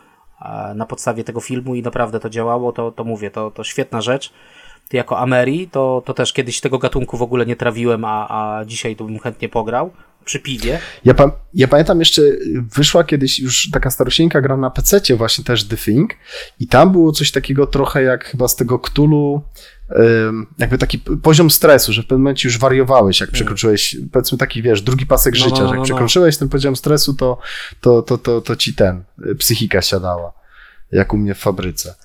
[0.75, 4.33] na podstawie tego filmu i naprawdę to działało, to, to mówię, to, to świetna rzecz.
[4.93, 8.95] Jako Ameri, to, to też kiedyś tego gatunku w ogóle nie trawiłem, a, a dzisiaj
[8.95, 9.91] to bym chętnie pograł
[10.25, 10.79] przy piwie.
[11.05, 12.21] Ja, pa- ja pamiętam jeszcze,
[12.75, 16.13] wyszła kiedyś już taka starosieńka gra na PC, właśnie też The Thing
[16.59, 18.81] i tam było coś takiego trochę jak chyba z tego
[20.27, 24.61] ym, jakby taki poziom stresu, że w pewnym momencie już wariowałeś, jak przekroczyłeś, powiedzmy taki,
[24.61, 25.83] wiesz, drugi pasek No, życia, no, że jak no, no.
[25.83, 27.37] przekroczyłeś ten poziom stresu, to,
[27.81, 30.33] to, to, to, to ci ten, y, psychika siadała,
[30.91, 31.95] jak u mnie w fabryce.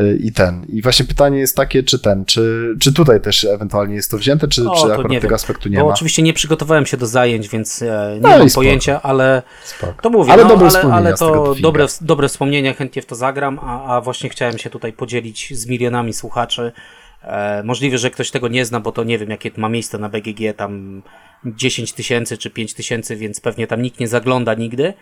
[0.00, 0.66] Y, I ten.
[0.68, 4.48] I właśnie pytanie jest takie, czy ten, czy, czy tutaj też ewentualnie jest to wzięte,
[4.48, 5.34] czy, O, czy to akurat tego wiem.
[5.34, 5.92] aspektu nie Bo ma?
[5.92, 10.02] oczywiście nie przygotowałem się do zajęć, więc e, nie No mam pojęcia, ale Spoko.
[10.02, 13.14] to mówię, Ale no, dobre ale, wspomnienia ale to dobre, dobre wspomnienia, chętnie w to
[13.14, 16.72] zagram, a, a właśnie chciałem się tutaj podzielić z milionami słuchaczy.
[17.22, 20.08] E, możliwe, że ktoś tego nie zna, bo to nie wiem, jakie ma miejsce na
[20.08, 21.02] BGG, tam
[21.46, 24.94] 10 tysięcy czy 5 tysięcy, więc pewnie tam nikt nie zagląda nigdy,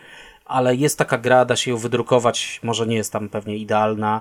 [0.47, 4.21] ale jest taka gra, da się ją wydrukować, może nie jest tam pewnie idealna,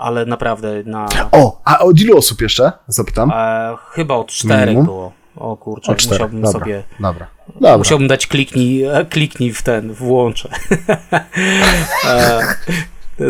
[0.00, 1.06] ale naprawdę na...
[1.32, 2.72] O, a od ilu osób jeszcze?
[2.88, 3.30] Zapytam.
[3.34, 4.84] E, chyba od czterech Minimum?
[4.84, 5.12] było.
[5.36, 6.82] O kurczę, O musiałbym Dobra, sobie...
[7.00, 7.26] dobra.
[7.54, 7.78] Dobra.
[7.78, 10.48] Musiałbym dać kliknij, e, kliknij w ten, włączę.
[12.08, 12.40] e,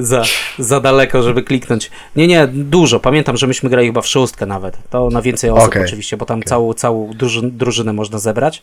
[0.00, 0.22] za,
[0.58, 1.90] za daleko, żeby kliknąć.
[2.16, 3.00] Nie, nie, dużo.
[3.00, 4.78] Pamiętam, że myśmy grali chyba w szóstkę nawet.
[4.90, 5.84] To na więcej osób Okej.
[5.84, 8.62] oczywiście, bo tam całą, całą drużyn, drużynę można zebrać.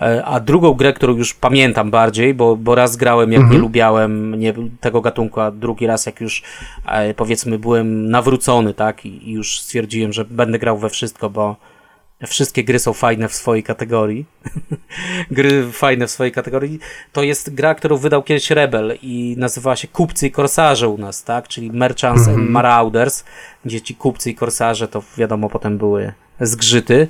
[0.00, 4.34] E, A drugą grę, którą już pamiętam bardziej, bo, bo raz grałem jak nie lubiałem
[4.34, 6.42] nie, tego gatunku, a drugi raz jak już
[6.86, 11.56] e, powiedzmy byłem nawrócony, tak, i, i już stwierdziłem, że będę grał we wszystko, bo
[12.26, 14.26] wszystkie gry są fajne w swojej kategorii.
[15.30, 16.78] gry fajne w swojej kategorii.
[17.12, 21.24] To jest gra, którą wydał kiedyś Rebel i nazywała się Kupcy i Korsarze u nas,
[21.24, 21.48] tak?
[21.48, 23.24] Czyli Merchants and Marauders,
[23.64, 27.08] gdzie ci kupcy i korsarze to wiadomo potem były zgrzyty.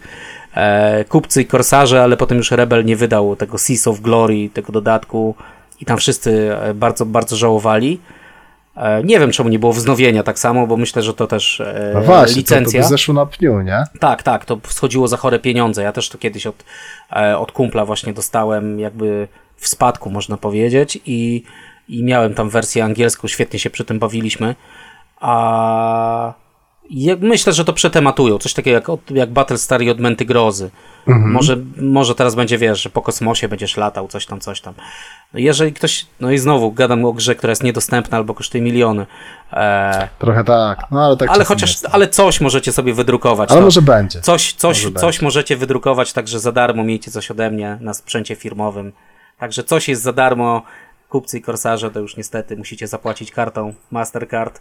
[0.55, 4.73] E, kupcy i korsarze, ale potem już Rebel nie wydał tego Seas of Glory, tego
[4.73, 5.35] dodatku
[5.81, 8.01] i tam wszyscy e, bardzo, bardzo żałowali.
[8.77, 11.63] E, nie wiem, czemu nie było wznowienia tak samo, bo myślę, że to też
[11.95, 12.81] No właśnie, licencja.
[12.81, 13.85] to, to zeszło na pniu, nie?
[14.01, 15.83] Tak, tak, to schodziło za chore pieniądze.
[15.83, 16.65] Ja też to kiedyś od,
[17.39, 21.43] od kumpla właśnie dostałem jakby w spadku, można powiedzieć, i,
[21.89, 24.55] i miałem tam wersję angielską, świetnie się przy tym bawiliśmy.
[25.21, 26.35] A
[27.21, 28.39] myślę, że to przetematują.
[28.39, 30.71] Coś takiego jak, jak Battlestar i Odmęty Grozy.
[31.07, 34.75] Może, może teraz będzie, wiesz, że po kosmosie będziesz latał, coś tam, coś tam.
[35.35, 39.07] No Jeżeli ktoś, no i znowu gadam o grze, która jest niedostępna albo kosztuje miliony.
[39.53, 40.85] E, Trochę tak.
[40.91, 41.87] No ale tak ale chociaż, jest.
[41.93, 43.51] ale coś możecie sobie wydrukować.
[43.51, 44.21] Ale to- może będzie.
[44.21, 48.37] Coś, coś, Może coś możecie wydrukować, także za darmo miejcie coś ode mnie na sprzęcie
[48.37, 48.93] firmowym.
[49.39, 50.63] Także coś jest za darmo.
[51.09, 54.61] Kupcy i korsarze to już niestety musicie zapłacić kartą Mastercard.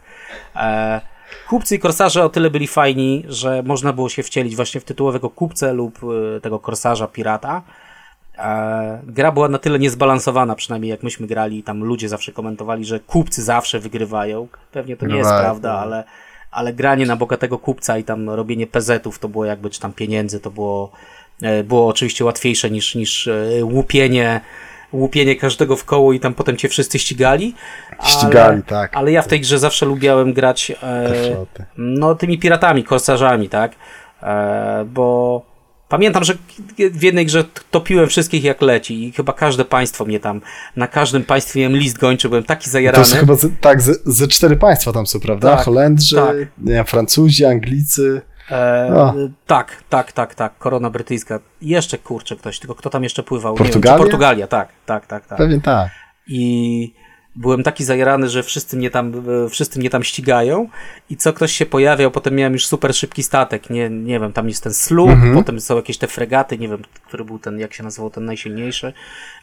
[0.55, 1.01] E,
[1.49, 5.29] kupcy i korsarze o tyle byli fajni, że można było się wcielić właśnie w tytułowego
[5.29, 5.99] kupcę lub
[6.37, 7.61] e, tego korsarza pirata.
[8.37, 12.99] E, gra była na tyle niezbalansowana, przynajmniej jak myśmy grali, tam ludzie zawsze komentowali, że
[12.99, 14.47] kupcy zawsze wygrywają.
[14.71, 15.43] Pewnie to nie jest Right.
[15.43, 16.03] prawda, ale,
[16.51, 20.39] ale granie na bogatego kupca i tam robienie pezetów to było jakby, czy tam pieniędzy,
[20.39, 20.91] to było,
[21.41, 23.29] e, było oczywiście łatwiejsze niż, niż
[23.63, 24.41] łupienie,
[24.93, 27.55] łupienie każdego w koło i tam potem cię wszyscy ścigali.
[28.03, 28.91] Ścigali, ale, tak.
[28.97, 31.45] Ale ja w tej grze zawsze lubiałem grać e,
[31.77, 33.71] no tymi piratami, korsarzami, tak?
[34.23, 35.45] E, bo
[35.89, 36.33] pamiętam, że
[36.91, 40.41] w jednej grze topiłem wszystkich jak leci i chyba każde państwo mnie tam,
[40.75, 42.99] na każdym państwie miałem list gończy, byłem taki To zajarany.
[42.99, 45.55] jest chyba ze, tak, ze, ze cztery państwa tam są, prawda?
[45.55, 46.87] Tak, Holendrzy, tak.
[46.87, 48.21] Francuzi, Anglicy.
[48.51, 51.39] E, tak, tak, tak, tak, korona brytyjska.
[51.61, 53.55] Jeszcze kurczę ktoś, tylko kto tam jeszcze pływał?
[53.55, 53.97] Wiem, Portugalia?
[53.97, 55.37] czy Portugalia, tak, tak, tak, tak.
[55.37, 55.89] Pewnie tak.
[56.27, 56.93] I
[57.39, 59.13] byłem taki zajarany, że wszyscy mnie tam,
[59.45, 60.69] e, wszyscy mnie tam ścigają
[61.09, 64.47] i co ktoś się pojawiał, potem miałem już super szybki statek, nie, nie wiem, tam
[64.49, 65.33] jest ten slug, Mhm.
[65.35, 68.93] potem są jakieś te fregaty, nie wiem, który był ten, jak się nazywał, ten najsilniejszy,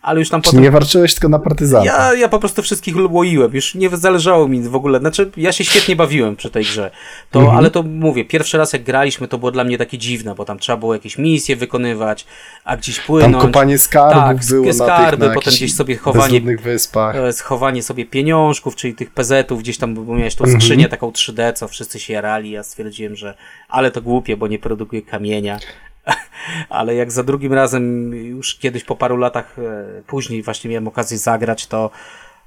[0.03, 0.63] ale już tam Czy potem...
[0.63, 1.87] nie warczyłeś tylko na partyzanta?
[1.87, 5.65] Ja, ja po prostu wszystkich łoiłem, już nie zależało mi w ogóle, znaczy ja się
[5.65, 6.91] świetnie bawiłem przy tej grze,
[7.31, 7.59] to, Mhm.
[7.59, 10.59] ale to mówię, pierwszy raz jak graliśmy, to było dla mnie takie dziwne, bo tam
[10.59, 12.27] trzeba było jakieś misje wykonywać,
[12.65, 13.45] a gdzieś Tam płynąć.
[13.45, 17.17] kopanie skarbów Tak, było skarby, na tych na potem gdzieś sobie chowanie- wyspach.
[17.17, 20.61] E, schowanie sobie pieniążków, czyli tych pezetów, gdzieś tam, bo miałeś tą Mhm.
[20.61, 23.35] skrzynię taką 3D, co wszyscy się jarali, ja stwierdziłem, że
[23.69, 25.59] ale to głupie, bo nie produkuje kamienia.
[26.69, 31.19] Ale jak za drugim razem, już kiedyś po paru latach e, później właśnie miałem okazję
[31.19, 31.91] zagrać, to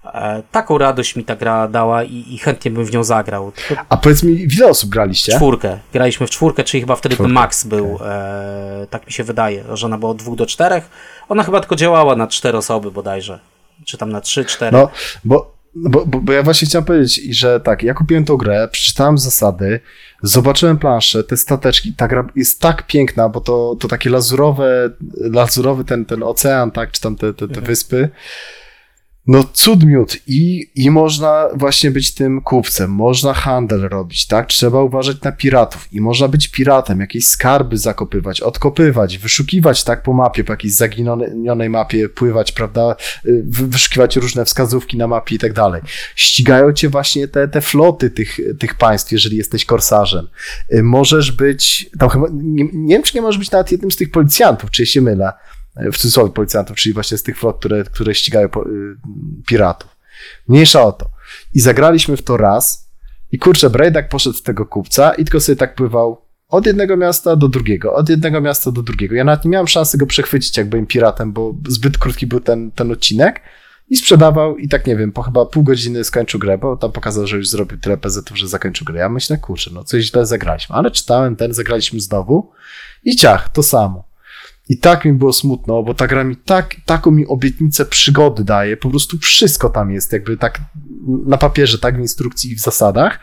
[0.06, 3.52] e, taką radość mi ta gra dała i, i chętnie bym w nią zagrał.
[3.90, 5.32] A powiedz mi, ile osób graliście?
[5.36, 5.80] czwórkę.
[5.94, 9.64] Graliśmy w czwórkę, czyli chyba wtedy ten Czwórkę, max był, e, tak mi się wydaje,
[9.74, 10.90] że ona była od dwóch do czterech.
[11.30, 13.40] Ona chyba tylko działała na cztery osoby bodajże.
[13.86, 14.78] Czy tam na trzy, cztery.
[14.78, 14.90] No,
[15.24, 19.18] bo, bo, bo, bo ja właśnie chciałem powiedzieć, że tak, ja kupiłem tą grę, przeczytałem
[19.18, 19.80] zasady,
[20.24, 25.84] zobaczyłem planszę, te stateczki, ta gra jest tak piękna, bo to, to takie lazurowe, lazurowy
[25.86, 28.10] ten, ten ocean, tak, czy tam te, te, te wyspy,
[29.32, 34.48] no cud miód I, i można właśnie być tym kupcem, można handel robić, tak?
[34.48, 40.14] Trzeba uważać na piratów i można być piratem, jakieś skarby zakopywać, odkopywać, wyszukiwać tak po
[40.14, 42.96] mapie, po jakiejś zaginionej mapie, pływać, prawda?
[43.26, 45.82] Y, wy- Wyszukiwać różne wskazówki na mapie i tak dalej.
[46.16, 50.28] Ścigają cię właśnie te, te floty tych, tych państw, jeżeli jesteś korsarzem.
[50.74, 53.96] Y, Możesz być, tam chyba, nie, nie wiem, czy nie możesz być nawet jednym z
[53.96, 55.32] tych policjantów, czy się mylę,
[55.92, 58.52] w cudzysłowie policjantów, czyli właśnie z tych flot, które, które ścigają y,
[59.48, 59.90] piratów.
[60.48, 61.10] Mniejsza o to.
[61.54, 62.90] I zagraliśmy w to raz
[63.32, 67.36] i kurczę, Brejdak poszedł z tego kupca i tylko sobie tak pływał od jednego miasta
[67.36, 69.16] do drugiego, od jednego miasta do drugiego.
[69.16, 72.72] Ja nawet nie miałem szansy go przechwycić, jak byłem piratem, bo zbyt krótki był ten,
[72.72, 73.42] ten odcinek
[73.90, 77.28] i sprzedawał i tak nie wiem, po chyba pół godziny skończył grę, bo tam pokazał,
[77.28, 79.00] że już zrobił tyle PZ-ów, że zakończył grę.
[79.00, 82.52] Ja myślę, kurczę, no coś źle zagraliśmy, ale czytałem ten, zagraliśmy znowu
[83.04, 84.09] i ciach, to samo.
[84.70, 88.78] I tak mi było smutno, bo ta gra mi tak, taką mi obietnicę przygody daje,
[88.78, 90.62] po prostu wszystko tam jest, jakby tak
[91.26, 93.20] na papierze, tak w instrukcji i w zasadach.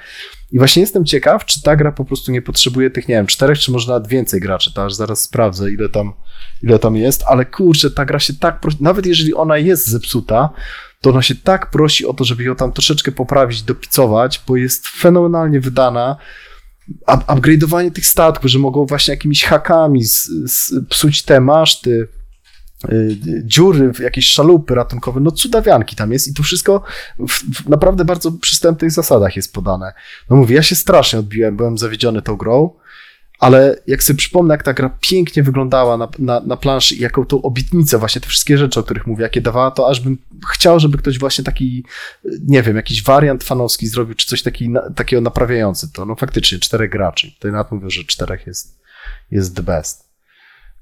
[0.53, 3.59] I właśnie jestem ciekaw, czy ta gra po prostu nie potrzebuje tych, nie wiem, czterech,
[3.59, 6.13] czy może nawet więcej graczy, to aż zaraz sprawdzę, ile tam,
[6.63, 10.51] ile tam jest, ale kurczę, ta gra się tak prosi, nawet jeżeli ona jest zepsuta,
[11.01, 14.89] to ona się tak prosi o to, żeby ją tam troszeczkę poprawić, dopicować, bo jest
[14.89, 16.17] fenomenalnie wydana,
[17.07, 22.09] upgrade'owanie tych statków, że mogą właśnie jakimiś hakami z, z, psuć te maszty,
[22.89, 26.83] y, dziury, jakieś szalupy ratunkowe, no cudawianki tam jest i to wszystko
[27.19, 29.93] w, w naprawdę bardzo przystępnych zasadach jest podane.
[30.31, 32.71] No mówię, ja się strasznie odbiłem, byłem zawiedziony tą grą,
[33.39, 37.25] ale jak sobie przypomnę, jak ta gra pięknie wyglądała na, na, na planszy i jaką
[37.25, 40.19] tą obietnicę, właśnie te wszystkie rzeczy, o których mówię, jakie dawała, to aż bym
[40.53, 41.85] chciał, żeby ktoś właśnie taki,
[42.47, 46.07] nie wiem, jakiś wariant fanowski zrobił, czy coś taki, takiego naprawiający to.
[46.07, 47.33] No faktycznie, czterech graczy.
[47.33, 48.79] Tutaj nawet mówię, że czterech jest,
[49.31, 50.06] jest the best.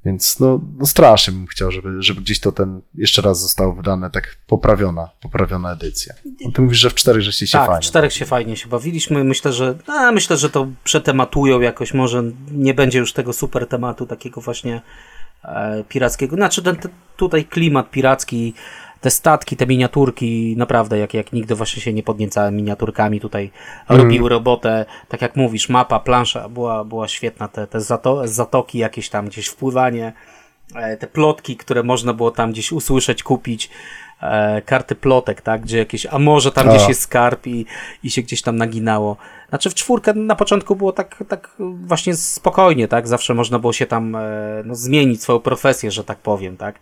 [0.05, 4.11] Więc no, no strasznie bym chciał, żeby, żeby gdzieś to ten jeszcze raz zostało wydane,
[4.11, 6.14] tak poprawiona, poprawiona edycja.
[6.44, 7.82] No, ty mówisz, że w czterech żeście się tak, fajnie.
[7.82, 9.24] w czterech się fajnie się bawiliśmy.
[9.24, 11.94] Myślę, że a, myślę, że to przetematują jakoś.
[11.94, 14.82] Może nie będzie już tego super tematu takiego właśnie
[15.44, 16.36] e, pirackiego.
[16.36, 18.55] Znaczy ten, ten, tutaj klimat piracki,
[19.05, 23.50] te statki, te miniaturki, naprawdę jak, jak nigdy właśnie się nie podniecałem miniaturkami tutaj
[23.88, 24.84] robiły robotę.
[25.09, 27.48] Tak jak mówisz, mapa, plansza była, była świetna.
[27.48, 30.12] Te, te zato, zatoki jakieś tam gdzieś wpływanie,
[30.74, 33.70] e, te plotki, które można było tam gdzieś usłyszeć, kupić
[34.24, 36.74] e, karty plotek, tak, gdzie jakieś, a może tam A.
[36.74, 37.66] gdzieś jest skarb i,
[38.02, 39.16] i się gdzieś tam naginało.
[39.48, 43.86] Znaczy w czwórkę na początku było tak, tak właśnie spokojnie, tak, zawsze można było się
[43.86, 44.20] tam e,
[44.64, 46.74] no, zmienić swoją profesję, że tak powiem, tak.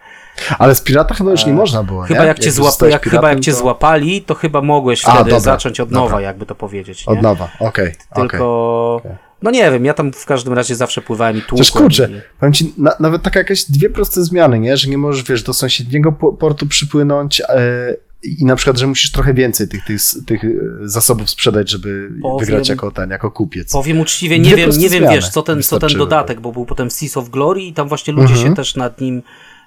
[0.59, 2.26] Ale z pirata chyba już nie można było, Chyba nie?
[2.26, 5.40] jak, cię, złap, jak, chyba jak cię to- złapali, to chyba mogłeś A, wtedy dobra,
[5.40, 6.20] zacząć od nowa, dobra.
[6.20, 7.12] jakby to powiedzieć, nie?
[7.12, 7.95] Od nowa, okej.
[8.11, 8.28] okej.
[8.28, 9.03] Tylko,
[9.43, 11.66] no nie wiem, ja tam w każdym razie zawsze pływałem i tłukłem.
[11.72, 14.76] Kurczę, i- powiem ci, na, nawet taka jakieś dwie proste zmiany, nie?
[14.76, 19.11] Że nie możesz, wiesz, do sąsiedniego po- portu przypłynąć e, i na przykład, że musisz
[19.12, 20.49] trochę więcej tych, tych, tych e,
[20.84, 23.72] zasobów sprzedać, żeby Powiem- wygrać jako ten, jako kupiec.
[23.72, 26.53] Powiem uczciwie, Dwie nie wiem, proste nie wiem wiesz, co ten, co ten dodatek, bo
[26.53, 28.49] był potem Seas of Glory i tam właśnie ludzie Mhm.
[28.51, 29.22] się też nad nim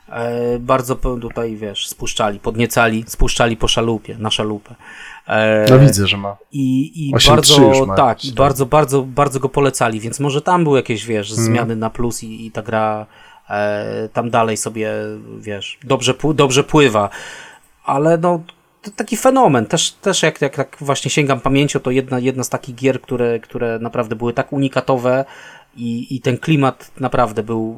[0.09, 4.75] e, bardzo tutaj, wiesz, spuszczali, podniecali, spuszczali po szalupie, na szalupę.
[5.27, 6.37] E, No widzę, że ma.
[6.51, 10.63] I, i 8.3 bardzo, ma tak, i bardzo, bardzo, bardzo go polecali, więc może tam
[10.63, 11.45] były jakieś, wiesz, Mhm.
[11.47, 13.05] zmiany na plus i, i ta gra
[13.49, 14.91] e, tam dalej sobie,
[15.39, 17.09] wiesz, dobrze, dobrze pływa.
[17.85, 18.39] Ale no,
[18.81, 19.65] to taki fenomen.
[19.65, 23.39] Też, też jak, jak tak właśnie sięgam pamięcią, to jedna, jedna z takich gier, które,
[23.39, 25.25] które naprawdę były tak unikatowe
[25.77, 27.75] i, i ten klimat naprawdę był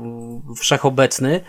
[0.59, 1.41] wszechobecny.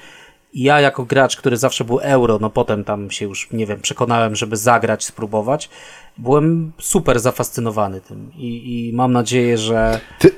[0.54, 4.36] Ja jako gracz, który zawsze był euro, no potem tam się już, nie wiem, przekonałem,
[4.36, 5.70] żeby zagrać, spróbować,
[6.18, 10.30] byłem super zafascynowany tym i, i mam nadzieję, że, Ty...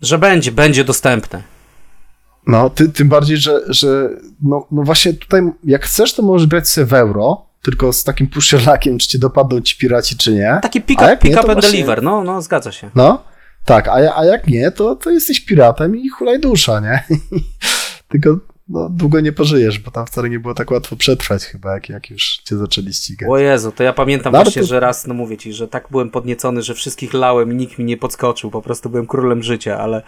[0.00, 1.42] że będzie, będzie dostępne.
[2.46, 4.08] No, ty, tym bardziej, że, że
[4.42, 8.26] no, no właśnie tutaj, jak chcesz, to możesz grać sobie w euro, tylko z takim
[8.26, 10.58] puszczelakiem, czy cię dopadną ci piraci, czy nie.
[10.62, 11.70] Taki pick-up pick up and właśnie...
[11.70, 12.90] deliver, no, no, zgadza się.
[12.94, 13.24] No,
[13.64, 17.04] tak, a, a jak nie, to, to jesteś piratem i hulaj dusza, nie?
[18.08, 18.38] tylko
[18.68, 22.10] no, długo nie pożyjesz, bo tam wcale nie było tak łatwo przetrwać chyba, jak, jak
[22.10, 23.30] już cię zaczęli ścigać.
[23.30, 26.10] O Jezu, to ja pamiętam no, właśnie, że raz, no mówię ci, że tak byłem
[26.10, 30.02] podniecony, że wszystkich lałem i nikt mi nie podskoczył, po prostu byłem królem życia, ale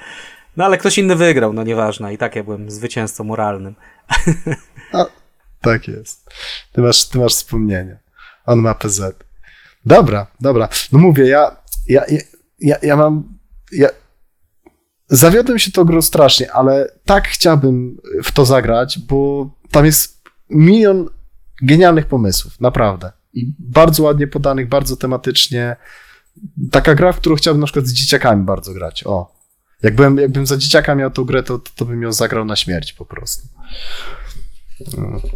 [0.57, 3.74] no ale ktoś inny wygrał, no nieważne, i tak ja byłem zwycięzcą moralnym.
[4.92, 5.05] A,
[5.61, 6.30] tak jest.
[6.72, 7.98] Ty masz, ty masz wspomnienie.
[8.46, 9.24] On ma PZ.
[9.86, 10.68] Dobra, dobra.
[10.92, 11.57] No mówię, ja,
[11.88, 12.05] ja,
[12.61, 13.38] ja, ja mam.
[13.72, 13.88] Ja,
[15.09, 21.09] zawiodłem się to grą strasznie, ale tak chciałbym w to zagrać, bo tam jest milion
[21.62, 23.12] genialnych pomysłów, naprawdę.
[23.32, 25.76] I bardzo ładnie podanych, bardzo tematycznie.
[26.70, 29.07] Taka gra, w którą chciałbym na przykład z dzieciakami bardzo grać.
[29.07, 29.34] O.
[29.82, 33.05] Jakbym, jakbym za dzieciaka miał tą grę, to, to bym ją zagrał na śmierć po
[33.05, 33.48] prostu.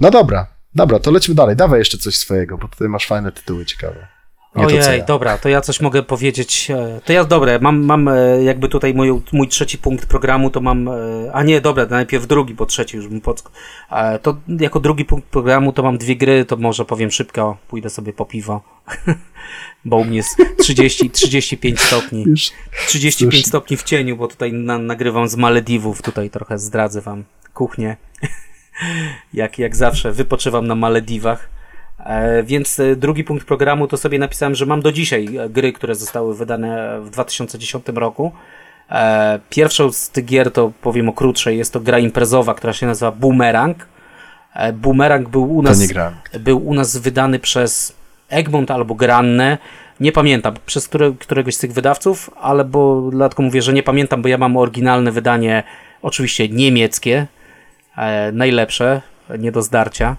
[0.00, 1.56] No dobra, dobra, to lećmy dalej.
[1.56, 4.08] Dawaj jeszcze coś swojego, bo tutaj masz fajne tytuły ciekawe.
[4.57, 5.05] Nie Ojej, to, ja.
[5.05, 6.70] dobra, to ja coś mogę powiedzieć.
[6.70, 10.61] E, to ja, dobre, mam, mam e, jakby tutaj mój, mój trzeci punkt programu, to
[10.61, 10.92] mam, e,
[11.32, 13.42] a nie, dobra, najpierw drugi, bo trzeci już bym pod...
[14.22, 18.12] To jako drugi punkt programu to mam dwie gry, to może powiem szybko, pójdę sobie
[18.12, 18.62] po piwo,
[19.84, 22.24] bo u mnie jest 30, 35 stopni.
[22.86, 27.24] 35 stopni w cieniu, bo tutaj na, nagrywam z Malediwów, tutaj trochę zdradzę wam
[27.55, 27.96] kuchnię.
[29.34, 31.57] jak, jak zawsze wypoczywam na Malediwach.
[31.99, 35.72] E, więc e, drugi punkt programu to sobie napisałem, że mam do dzisiaj e, gry,
[35.72, 38.32] które zostały wydane w 2010 roku.
[39.51, 43.12] Pierwszą z tych gier to powiem o krótszej, jest to gra imprezowa, która się nazywa
[43.12, 43.88] Boomerang.
[44.74, 45.92] Boomerang był u nas,
[46.40, 47.96] był u nas wydany przez
[48.28, 49.59] Egmont albo Granne.
[50.01, 54.22] Nie pamiętam przez które, któregoś z tych wydawców, ale bo dlatego mówię, że nie pamiętam,
[54.22, 55.62] bo ja mam oryginalne wydanie,
[56.03, 57.26] oczywiście niemieckie,
[58.32, 59.03] najlepsze,
[59.38, 60.16] nie do zdarcia.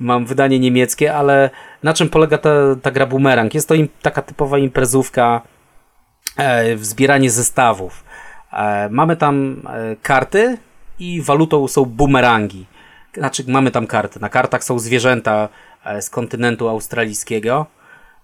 [0.00, 1.50] Mam wydanie niemieckie, ale
[1.82, 2.50] na czym polega ta,
[2.82, 3.54] ta gra Boomerang?
[3.54, 5.42] Jest to im, taka typowa imprezówka,
[6.36, 8.04] e, zbieranie zestawów.
[8.52, 10.58] E, mamy tam e, karty
[10.98, 12.66] i walutą są bumerangi.
[13.14, 14.20] Znaczy, mamy tam karty.
[14.20, 15.48] Na kartach są zwierzęta
[15.84, 17.66] e, z kontynentu australijskiego,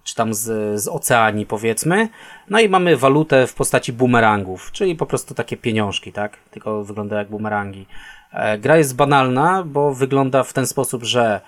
[0.03, 2.09] czy tam z, z oceanii, powiedzmy.
[2.49, 6.37] No i mamy walutę w postaci bumerangów, czyli po prostu takie pieniążki, tak?
[6.51, 7.85] Tylko wygląda jak bumerangi.
[8.33, 11.41] E, gra jest banalna, bo wygląda w ten sposób, że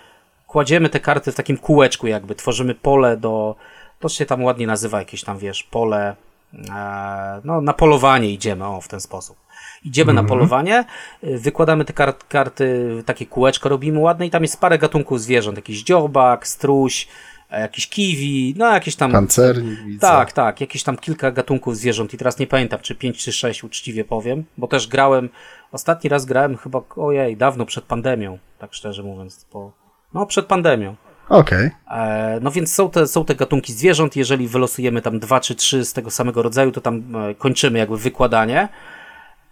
[0.48, 3.56] kładziemy te karty w takim kółeczku jakby, tworzymy pole do,
[4.00, 6.16] to się tam ładnie nazywa jakieś tam, wiesz, pole,
[6.54, 9.38] e, no na polowanie idziemy, o, w ten sposób.
[9.84, 10.40] Idziemy na mhm.
[10.40, 10.86] polowanie,
[11.24, 15.58] e, wykładamy te kart, karty, takie kółeczko robimy ładne i tam jest parę gatunków zwierząt,
[15.58, 17.08] jakiś dziobak, struś,
[17.60, 19.12] jakiś kiwi, no jakieś tam...
[19.12, 20.02] Pancernik.
[20.02, 23.64] Tak, tak, jakieś tam kilka gatunków zwierząt i teraz nie pamiętam, czy pięć czy sześć
[23.64, 25.30] uczciwie powiem, bo też grałem
[25.72, 29.72] Ostatni raz grałem chyba, ojej, dawno przed pandemią, tak szczerze mówiąc, bo,
[30.14, 30.96] no przed pandemią.
[31.30, 31.72] Okej.
[31.86, 32.00] Okay.
[32.00, 35.86] E, no więc są te, są te gatunki zwierząt, jeżeli wylosujemy tam dwa czy trzy
[35.86, 38.70] z tego samego rodzaju, to tam e, kończymy jakby wykładanie.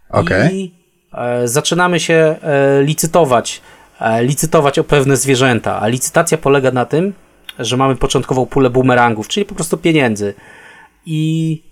[0.09, 0.37] Okej.
[0.37, 0.53] Okay.
[0.53, 0.73] I
[1.13, 3.61] e, zaczynamy się e, licytować,
[3.99, 7.13] e, licytować o pewne zwierzęta, a licytacja polega na tym,
[7.59, 10.33] że mamy początkową pulę bumerangów, czyli po prostu pieniędzy.
[11.05, 11.68] I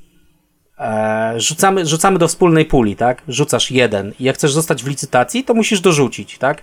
[1.37, 3.21] rzucamy, rzucamy do wspólnej puli, tak?
[3.27, 6.61] Rzucasz jeden i jak chcesz zostać w licytacji, to musisz dorzucić, tak?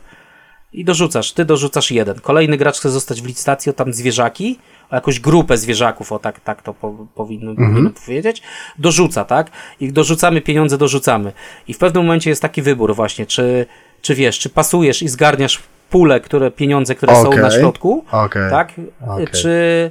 [0.72, 2.20] I dorzucasz, ty dorzucasz jeden.
[2.20, 4.58] Kolejny gracz chce zostać w licytacji o tam zwierzaki,
[4.90, 7.92] o jakąś grupę zwierzaków, o tak, tak to po, powinno, mhm.
[8.06, 8.42] powiedzieć,
[8.78, 9.50] dorzuca, tak?
[9.80, 11.32] I dorzucamy pieniądze, dorzucamy.
[11.68, 13.66] I w pewnym momencie jest taki wybór właśnie, czy,
[14.02, 17.32] czy wiesz, czy pasujesz i zgarniasz pulę, które, pieniądze, które okay.
[17.32, 18.50] są na środku, okay.
[18.50, 18.72] tak?
[19.06, 19.26] Okay.
[19.26, 19.90] Czy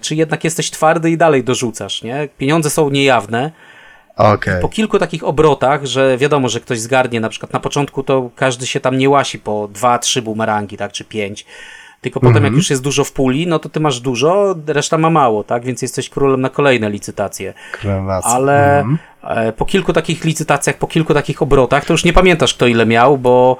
[0.00, 2.28] czy jednak jesteś twardy i dalej dorzucasz, nie?
[2.38, 3.50] Pieniądze są niejawne.
[4.16, 4.60] Okay.
[4.60, 8.66] Po kilku takich obrotach, że wiadomo, że ktoś zgarnie, na przykład na początku to każdy
[8.66, 11.46] się tam nie łasi po dwa, trzy bumerangi, tak, czy pięć.
[12.00, 12.54] Tylko potem, jak mhm.
[12.54, 15.64] już jest dużo w puli, no to ty masz dużo, reszta ma mało, tak?
[15.64, 17.54] Więc jesteś królem na kolejne licytacje.
[18.34, 18.98] Ale mm
[19.56, 23.18] po kilku takich licytacjach, po kilku takich obrotach, to już nie pamiętasz, kto ile miał,
[23.18, 23.56] bo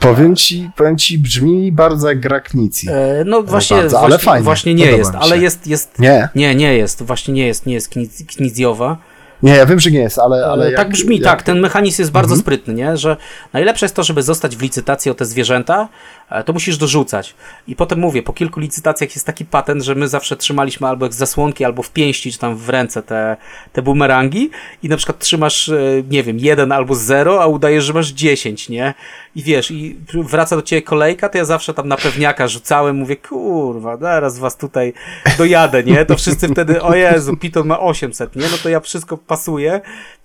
[0.00, 2.88] Powiem ci, powiem ci, brzmi bardzo jak gra Knicji.
[2.92, 4.44] E, no właśnie, bardzo, ale właśnie, fajnie.
[4.44, 5.98] właśnie nie jest, ale jest, jest.
[5.98, 6.28] Nie.
[6.34, 7.94] Nie, nie jest, właśnie nie jest, nie jest
[8.36, 8.98] Knicjowa.
[9.44, 10.46] Nie, ja wiem, że nie jest, ale.
[10.46, 11.24] ale tak jak, brzmi, jak...
[11.24, 11.42] tak.
[11.42, 12.40] Ten mechanizm jest bardzo mhm.
[12.40, 12.96] sprytny, nie?
[12.96, 13.16] Że
[13.52, 15.88] najlepsze jest to, żeby zostać w licytacji o te zwierzęta,
[16.30, 17.34] e, to musisz dorzucać.
[17.68, 21.14] I potem mówię, po kilku licytacjach jest taki patent, że my zawsze trzymaliśmy albo jak
[21.14, 23.36] zasłonki, albo w pięści, czy tam w ręce te,
[23.72, 24.50] te bumerangi
[24.82, 28.68] i na przykład trzymasz, e, nie wiem, jeden albo zero, a udajesz, że masz dziesięć,
[28.68, 28.94] nie?
[29.36, 33.16] I wiesz, i wraca do ciebie kolejka, to ja zawsze tam na pewniaka rzucałem, mówię,
[33.16, 34.92] kurwa, zaraz was tutaj
[35.38, 36.06] dojadę, nie?
[36.06, 38.42] To wszyscy wtedy, o Jezu, Piton ma 800, nie?
[38.42, 39.80] No to ja wszystko pasuję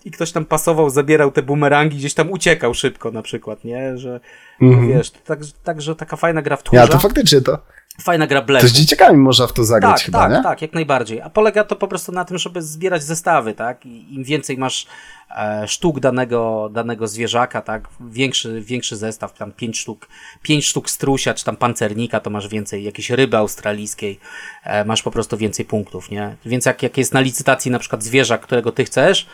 [0.05, 3.97] i ktoś tam pasował, zabierał te bumerangi, gdzieś tam uciekał szybko na przykład, nie?
[3.97, 4.19] Że,
[4.61, 4.87] mm.
[4.87, 6.81] wiesz, także tak, taka fajna gra w tchórza.
[6.81, 7.57] Ja, to faktycznie to...
[8.01, 8.67] Fajna gra blefu.
[8.67, 10.43] To z dzieciakami można w to zagrać tak, chyba, tak, nie?
[10.43, 11.21] Tak, jak najbardziej.
[11.21, 13.85] A polega to po prostu na tym, żeby zbierać zestawy, tak?
[13.85, 14.87] I im więcej masz
[15.37, 17.87] e, sztuk danego, danego zwierzaka, tak?
[17.99, 20.07] Większy, większy zestaw, tam pięć sztuk,
[20.41, 24.19] pięć sztuk strusia, czy tam pancernika, to masz więcej jakiejś ryby australijskiej,
[24.63, 26.35] e, masz po prostu więcej punktów, nie?
[26.45, 29.27] Więc jak, jak jest na licytacji na przykład zwierzak, którego ty chcesz,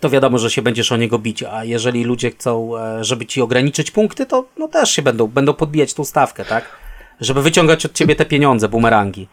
[0.00, 3.42] to wiadomo, że się będziesz o niego bić, a jeżeli ludzie chcą, e, żeby ci
[3.42, 6.89] ograniczyć punkty, to no też się będą, będą podbijać tą stawkę, tak?
[7.20, 9.28] Żeby wyciągać od ciebie te pieniądze, bumerangi.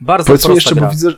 [0.00, 0.86] Bardzo Powiedz prosta mi jeszcze, gra.
[0.86, 1.08] bo widzę,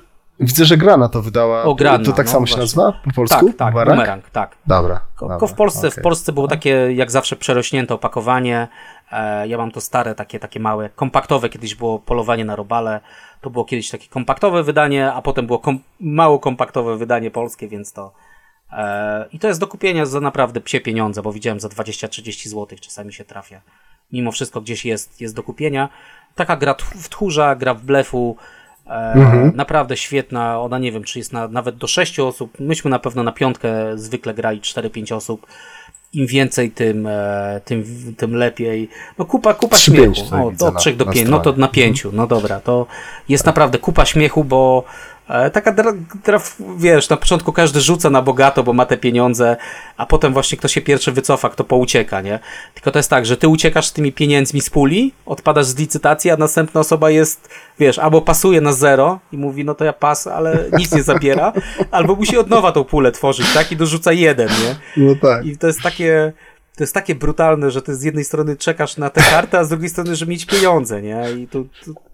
[0.40, 1.62] widzę, że Grana to wydała.
[1.62, 2.62] O, Grana, to tak no samo się właśnie.
[2.62, 3.46] nazywa po polsku?
[3.46, 3.96] Tak, tak, Bumerang?
[3.96, 4.56] bumerang, tak.
[4.66, 5.00] Dobra.
[5.18, 6.00] Tylko w Polsce, okej.
[6.00, 8.68] w Polsce było takie, jak zawsze, przerośnięte opakowanie.
[9.12, 11.48] E, ja mam to stare, takie, takie małe, kompaktowe.
[11.48, 13.00] Kiedyś było polowanie na robale.
[13.40, 17.92] To było kiedyś takie kompaktowe wydanie, a potem było kom mało kompaktowe wydanie polskie, więc
[17.92, 18.12] to.
[18.72, 22.78] E, I to jest do kupienia za naprawdę psie pieniądze, bo widziałem za 20-30 zł
[22.80, 23.60] czasami się trafia.
[24.12, 25.88] Mimo wszystko gdzieś jest, jest do kupienia.
[26.34, 28.36] Taka gra w tchórza, gra w blefu.
[28.86, 30.60] E, Naprawdę świetna.
[30.60, 32.60] Ona nie wiem, czy jest na, nawet do 6 osób.
[32.60, 35.46] Myśmy na pewno na piątkę zwykle grali 4-5 osób.
[36.12, 37.84] Im więcej, tym, e, tym,
[38.16, 38.88] tym lepiej.
[39.18, 40.04] No kupa, kupa Trzy, śmiechu.
[40.04, 41.28] pięć tutaj O, od na- 3 do na 5.
[41.28, 42.06] No to na 5.
[42.12, 42.86] No dobra, to
[43.28, 44.84] jest naprawdę kupa śmiechu, bo
[45.52, 45.92] taka dra,
[46.24, 46.40] dra,
[46.78, 49.56] wiesz, na początku każdy rzuca na bogato, bo ma te pieniądze,
[49.96, 52.38] a potem właśnie kto się pierwszy wycofa, kto poucieka, nie?
[52.74, 56.30] Tylko to jest tak, że ty uciekasz z tymi pieniędzmi z puli, odpadasz z licytacji,
[56.30, 60.26] a następna osoba jest, wiesz, albo pasuje na zero i mówi, no to ja pas,
[60.26, 61.52] ale nic nie zabiera,
[61.90, 63.72] albo musi od nowa tą pulę tworzyć, tak?
[63.72, 65.04] I dorzuca jeden, nie?
[65.04, 65.46] No tak.
[65.46, 66.32] I to jest takie,
[66.76, 69.68] to jest takie brutalne, że ty z jednej strony czekasz na tę kartę, a z
[69.68, 71.24] drugiej strony, żeby mieć pieniądze, nie?
[71.38, 72.09] I to, to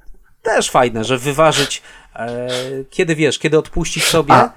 [0.47, 1.83] też fajne, że wyważyć,
[2.17, 2.49] e,
[2.91, 4.35] kiedy wiesz, kiedy odpuścić sobie.
[4.35, 4.53] A,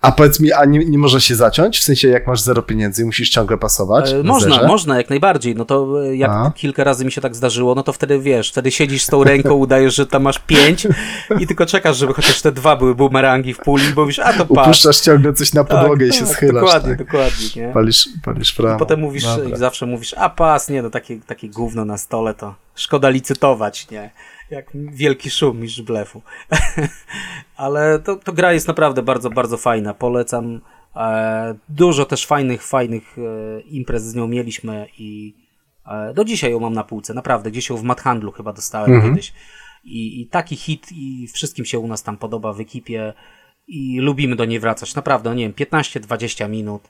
[0.00, 1.78] a powiedz mi, a nie, nie może się zaciąć?
[1.78, 4.12] W sensie, jak masz zero pieniędzy, musisz ciągle pasować?
[4.12, 4.66] E, na Można, zerze?
[4.66, 5.54] można, jak najbardziej.
[5.54, 6.52] No to e, jak A.
[6.56, 9.54] kilka razy mi się tak zdarzyło, no to wtedy wiesz, wtedy siedzisz z tą ręką,
[9.64, 10.86] udajesz, że tam masz pięć
[11.40, 14.46] i tylko czekasz, żeby chociaż te dwa były bumerangi w puli, bo mówisz, a to
[14.46, 14.66] pas.
[14.66, 16.54] Upuszczasz ciągle coś na podłogę i się tak, schylasz.
[16.64, 17.06] Dokładnie, tak.
[17.06, 17.68] dokładnie, nie?
[17.72, 18.76] Palisz, palisz prawo.
[18.76, 19.56] I potem mówisz, Dobra.
[19.56, 23.90] i zawsze mówisz, a pas, nie, no takie, takie gówno na stole to szkoda licytować,
[23.90, 24.10] nie?
[24.50, 26.22] Jak wielki szum niż blefu.
[27.56, 29.94] Ale to, to gra jest naprawdę bardzo, bardzo fajna.
[29.94, 30.60] Polecam.
[30.96, 35.34] E, dużo też fajnych, fajnych e, imprez z nią mieliśmy i
[35.86, 37.14] e, do dzisiaj ją mam na półce.
[37.14, 39.12] Naprawdę, gdzieś ją w Madhandlu chyba dostałem Mhm.
[39.14, 39.32] kiedyś.
[39.84, 43.12] I, I taki hit i wszystkim się u nas tam podoba w ekipie
[43.68, 44.94] i lubimy do niej wracać.
[44.94, 46.82] Naprawdę, nie wiem, 15-20 minut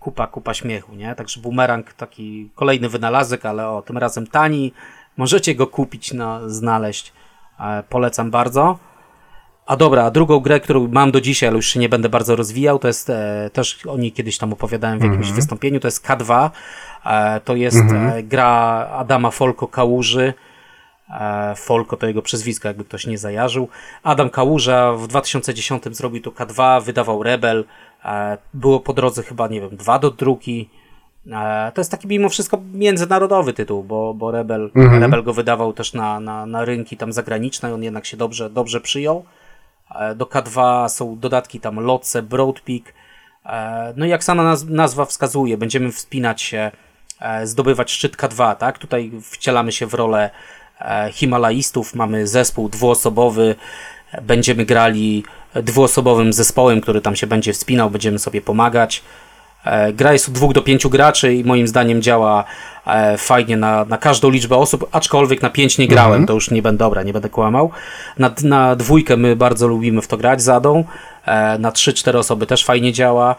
[0.00, 1.14] kupa, kupa śmiechu, nie?
[1.14, 4.72] Także bumerang taki kolejny wynalazek, ale o, tym razem tani.
[5.20, 7.12] Możecie go kupić, na, znaleźć.
[7.60, 8.78] E, polecam bardzo.
[9.66, 12.36] A dobra, a drugą grę, którą mam do dzisiaj, ale już się nie będę bardzo
[12.36, 16.06] rozwijał, to jest e, też o niej kiedyś tam opowiadałem w jakimś wystąpieniu, to jest
[16.06, 16.50] K2.
[17.06, 18.48] E, to jest e, gra
[18.92, 20.34] Adama Folko Kałuży.
[21.10, 23.68] E, Folko to jego przezwisko, jakby ktoś nie zajarzył.
[24.02, 27.64] Adam Kałuża w 2010 zrobił to K2, wydawał Rebel.
[28.04, 30.68] E, było po drodze chyba, nie wiem, dwa do druki.
[31.26, 35.92] E, To jest taki mimo wszystko międzynarodowy tytuł, bo, bo Rebel, Rebel go wydawał też
[35.92, 39.24] na, na, na rynki tam zagraniczne, on jednak się dobrze, dobrze przyjął.
[39.94, 42.82] E, Do K2 są dodatki tam Lotse, Broadpeak.
[43.46, 46.70] E, No i jak sama naz- nazwa wskazuje, będziemy wspinać się,
[47.44, 48.78] zdobywać szczyt K2, tak?
[48.78, 50.30] Tutaj wcielamy się w rolę
[51.12, 53.54] Himalajistów, mamy zespół dwuosobowy,
[54.22, 59.02] będziemy grali dwuosobowym zespołem, który tam się będzie wspinał, będziemy sobie pomagać.
[59.64, 62.44] E, Gra jest od dwóch do pięciu graczy i moim zdaniem działa
[62.86, 66.62] e, fajnie na, na każdą liczbę osób, aczkolwiek na pięć nie grałem, to już nie
[66.62, 67.70] będę, dobra, nie będę kłamał.
[68.18, 70.84] Na, na dwójkę my bardzo lubimy w to grać zadą,
[71.26, 73.34] e, na trzy, cztery osoby też fajnie działa.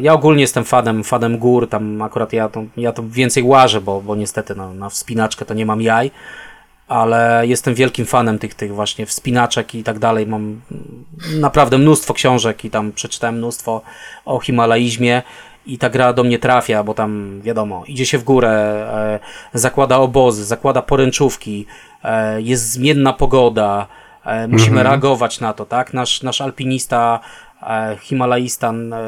[0.00, 4.00] Ja ogólnie jestem fanem, fanem gór, tam akurat ja to, ja to więcej łażę, bo,
[4.00, 6.10] bo niestety no, na wspinaczkę to nie mam jaj,
[6.88, 10.26] ale jestem wielkim fanem tych, tych właśnie wspinaczek i tak dalej.
[10.26, 10.60] Mam
[11.40, 13.82] naprawdę mnóstwo książek i tam przeczytałem mnóstwo
[14.24, 15.22] o Himalaizmie
[15.66, 18.50] i ta gra do mnie trafia, bo tam wiadomo, idzie się w górę,
[19.54, 21.66] e, zakłada obozy, zakłada poręczówki,
[22.04, 23.86] e, jest zmienna pogoda,
[24.24, 25.94] e, musimy reagować na to, tak?
[25.94, 27.20] Nasz, nasz alpinista
[27.62, 28.98] E, Himalajistan e,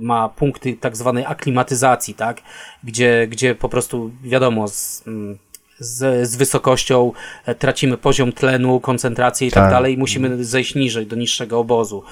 [0.00, 2.42] ma punkty tak zwanej aklimatyzacji, tak?
[2.84, 5.38] Gdzie, gdzie po prostu wiadomo z, mm,
[5.78, 7.12] z, z wysokością
[7.46, 9.70] e, tracimy poziom tlenu, koncentrację i tak, Tak.
[9.70, 12.02] dalej i musimy zejść niżej, do niższego obozu.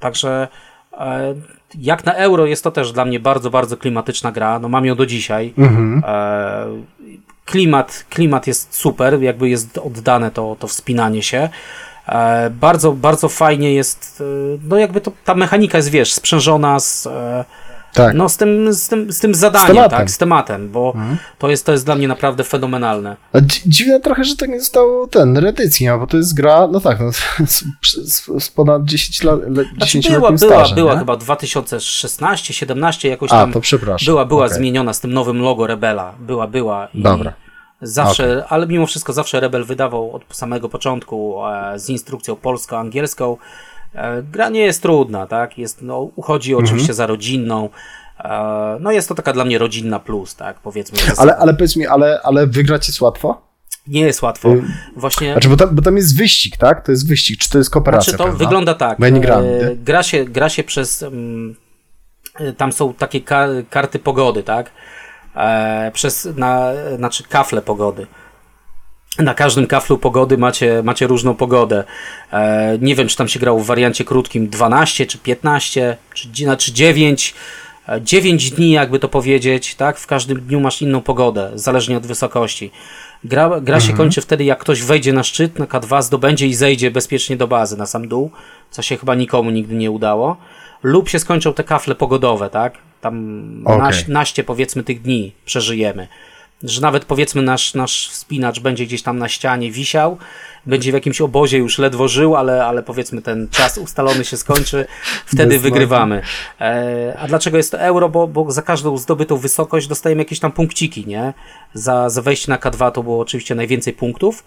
[0.00, 0.48] Także
[0.92, 1.34] e,
[1.78, 4.58] jak na euro jest to też dla mnie bardzo, bardzo klimatyczna gra.
[4.58, 5.54] No mam ją do dzisiaj.
[5.58, 6.02] Mhm.
[6.06, 6.66] E,
[7.44, 11.48] klimat, klimat jest super, jakby jest oddane to, to wspinanie się.
[12.50, 14.22] Bardzo, bardzo fajnie jest,
[14.68, 17.08] no jakby to, ta mechanika jest, wiesz, sprzężona z,
[17.94, 18.14] Tak.
[18.14, 19.70] no z tym, z tym, z tym zadaniem.
[19.70, 19.90] Mhm.
[19.90, 20.94] tak, z tematem, bo
[21.38, 23.16] to, jest, to jest dla mnie naprawdę fenomenalne.
[23.32, 26.68] A dzi- dziwne trochę, że to nie zostało ten, reedycji, no bo to jest gra,
[26.72, 27.12] no tak, no,
[27.46, 30.98] z, z, z ponad 10 lat, le, Znaczy 10 była, była, stażem, była nie?
[30.98, 33.52] chyba 2016, 17 jakoś A, tam.
[33.52, 34.06] to przepraszam.
[34.06, 34.56] Była, była Okej.
[34.58, 36.14] zmieniona z tym nowym logo Rebela.
[36.18, 36.88] Była, była.
[36.94, 37.32] I Dobra.
[37.82, 43.36] Zawsze, ale mimo wszystko zawsze Rebel wydawał od samego początku e, z instrukcją polsko-angielską.
[43.94, 45.58] E, gra nie jest trudna, tak?
[45.58, 46.64] Jest, no, uchodzi Mhm.
[46.64, 47.68] oczywiście za rodzinną.
[48.24, 50.56] E, no jest to taka dla mnie rodzinna plus, tak?
[50.60, 50.98] Powiedzmy.
[51.16, 53.40] Ale, ale powiedz mi, ale, ale wygrać jest łatwo?
[53.86, 54.48] Nie jest łatwo.
[54.54, 54.62] Y,
[54.96, 55.32] Właśnie.
[55.32, 56.84] Znaczy, bo tam, bo tam jest wyścig, tak?
[56.86, 58.44] To jest wyścig, czy to jest kooperacja, Znaczy to prawda?
[58.44, 58.98] wygląda tak.
[58.98, 59.76] Bo ja nie grałem, e, nie?
[59.76, 61.02] gra, się, gra się przez.
[61.02, 61.54] mm,
[62.56, 64.70] tam są takie ka karty pogody, tak?
[65.92, 66.28] Przez.
[66.36, 68.06] Na, znaczy kafle pogody.
[69.18, 71.84] Na każdym kaflu pogody macie, macie różną pogodę.
[72.32, 76.72] E, nie wiem, czy tam się grało w wariancie krótkim 12 czy 15, czy, znaczy
[76.72, 77.34] 9.
[77.88, 79.98] e, 9 dni, jakby to powiedzieć, tak?
[79.98, 82.70] W każdym dniu masz inną pogodę, zależnie od wysokości.
[83.24, 86.90] Gra, gra się kończy wtedy, jak ktoś wejdzie na szczyt, na K2, zdobędzie i zejdzie
[86.90, 88.30] bezpiecznie do bazy, na sam dół,
[88.70, 90.36] co się chyba nikomu nigdy nie udało.
[90.82, 92.74] Lub się skończą te kafle pogodowe, tak?
[93.00, 93.78] Tam Okej.
[93.78, 96.08] naś, naście, powiedzmy, tych dni przeżyjemy
[96.62, 100.18] że nawet powiedzmy nasz, nasz wspinacz będzie gdzieś tam na ścianie wisiał,
[100.66, 104.86] będzie w jakimś obozie już ledwo żył, ale, ale powiedzmy ten czas ustalony się skończy,
[105.26, 106.22] wtedy wygrywamy.
[106.60, 108.08] E, a dlaczego jest to euro?
[108.08, 111.32] Bo, bo za każdą zdobytą wysokość dostajemy jakieś tam punkciki, nie?
[111.74, 114.44] Za, za wejście na K2 to było oczywiście najwięcej punktów.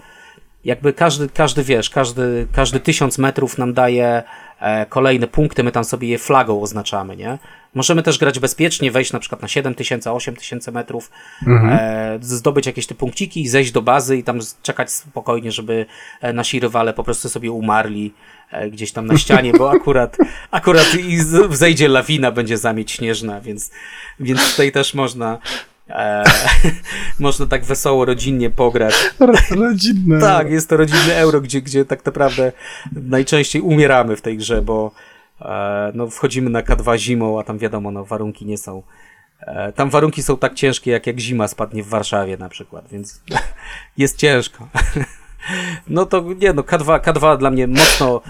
[0.66, 4.24] Jakby każdy, każdy wiesz, każdy, każdy tysiąc metrów nam daje
[4.60, 7.38] e, kolejne punkty, my tam sobie je flagą oznaczamy, nie?
[7.74, 11.12] Możemy też grać bezpiecznie, wejść na przykład na 7000, 8000 metrów,
[11.48, 15.86] e, zdobyć jakieś te punkciki i zejść do bazy i tam czekać spokojnie, żeby
[16.22, 18.14] e, nasi rywale po prostu sobie umarli
[18.52, 20.18] e, gdzieś tam na ścianie, bo akurat,
[20.52, 21.18] akurat i
[21.50, 23.72] zejdzie lawina, będzie zamieć śnieżna, więc,
[24.20, 25.38] więc tutaj też można
[25.90, 26.24] e,
[27.20, 28.94] można tak wesoło, rodzinnie pograć.
[29.50, 30.20] Rodzinne.
[30.28, 32.52] Tak, jest to rodzinny euro, gdzie, gdzie tak naprawdę
[32.92, 34.92] najczęściej umieramy w tej grze, bo
[35.42, 38.84] e, no, wchodzimy na K2 zimą, a tam wiadomo, no, warunki nie są.
[39.40, 43.22] E, tam warunki są tak ciężkie, jak jak zima spadnie w Warszawie na przykład, więc
[43.98, 44.68] jest ciężko.
[45.88, 48.22] No to nie no, K2, K2 dla mnie mocno,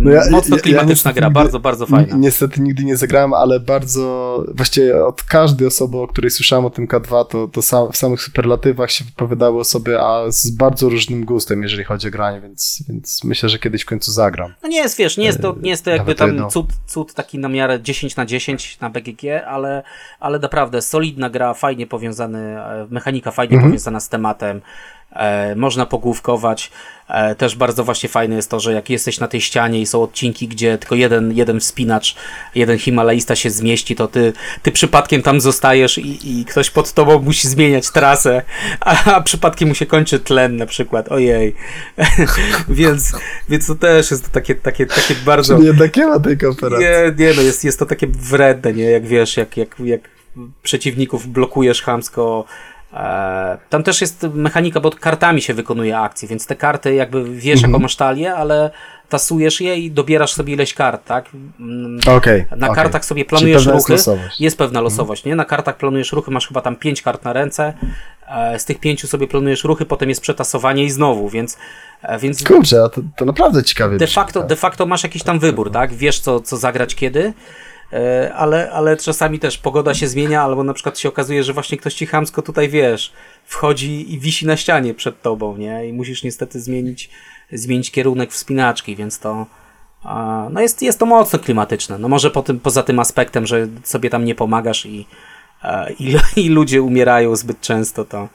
[0.00, 2.14] No ja- mocno ja- ja klimatyczna niestety gra, nigdy- bardzo, bardzo fajna.
[2.14, 6.70] Ni- Niestety nigdy nie zagrałem, ale bardzo, właściwie od każdej osoby, o której słyszałem o
[6.70, 11.24] tym K2, to, to sam, w samych superlatywach się wypowiadały osoby, a z bardzo różnym
[11.24, 14.54] gustem, jeżeli chodzi o granie, więc, więc myślę, że kiedyś w końcu zagram.
[14.62, 16.48] No nie jest, wiesz, nie jest to, nie jest to jakby nawet tam jedno.
[16.50, 19.82] cud, cud taki na miarę 10 na 10 na BGG, ale,
[20.20, 23.70] ale naprawdę solidna gra, fajnie powiązany, e, mechanika fajnie Mhm.
[23.72, 24.60] powiązana z tematem, e,
[25.56, 26.70] można pogłówkować.
[27.08, 30.02] E, też bardzo właśnie fajne jest to, że jak jesteś na tej ścianie i są
[30.02, 32.16] odcinki, gdzie tylko jeden, jeden wspinacz,
[32.54, 34.32] jeden Himalajista się zmieści, to ty,
[34.62, 38.42] ty przypadkiem tam zostajesz i, i ktoś pod tobą musi zmieniać trasę,
[38.80, 41.54] a, a przypadkiem mu się kończy tlen na przykład, ojej.
[42.68, 43.12] więc,
[43.48, 45.58] więc to też jest takie, takie, takie bardzo...
[45.58, 46.86] Nie ma tej kooperacji.
[46.86, 48.84] Nie, nie, no jest, jest to takie wredne, nie?
[48.84, 50.00] Jak wiesz, jak, jak, jak
[50.62, 52.44] przeciwników blokujesz chamsko.
[52.92, 57.62] E, tam też jest mechanika, bo kartami się wykonuje akcje, więc te karty jakby wiesz,
[57.62, 58.70] jaką masz talię, ale
[59.08, 61.30] tasujesz je i dobierasz sobie ileś kart, tak?
[61.60, 62.44] Mm, Okej.
[62.56, 62.76] Na okej.
[62.76, 63.92] kartach sobie planujesz jest ruchy.
[63.92, 64.40] losowość.
[64.40, 65.36] Jest pewna losowość, nie?
[65.36, 67.72] Na kartach planujesz ruchy, masz chyba tam pięć kart na ręce.
[68.28, 71.58] E, z tych pięciu sobie planujesz ruchy, potem jest przetasowanie i znowu, więc,
[72.02, 73.98] e, więc Kurczę, to, to naprawdę ciekawie.
[73.98, 74.48] de facto, tak.
[74.48, 75.94] de facto masz jakiś tam wybór, tak?
[75.94, 77.32] Wiesz, co, co zagrać kiedy,
[78.34, 81.94] ale, ale czasami też pogoda się zmienia, albo na przykład się okazuje, że właśnie ktoś
[81.94, 83.12] ci chamsko tutaj, wiesz,
[83.44, 85.88] wchodzi i wisi na ścianie przed tobą, nie?
[85.88, 87.10] I musisz niestety zmienić,
[87.52, 89.46] zmienić kierunek wspinaczki, więc to
[90.50, 91.98] no jest, jest to mocno klimatyczne.
[91.98, 95.06] No może po tym, poza tym aspektem, że sobie tam nie pomagasz i,
[95.62, 98.28] e, i, i ludzie umierają zbyt często, to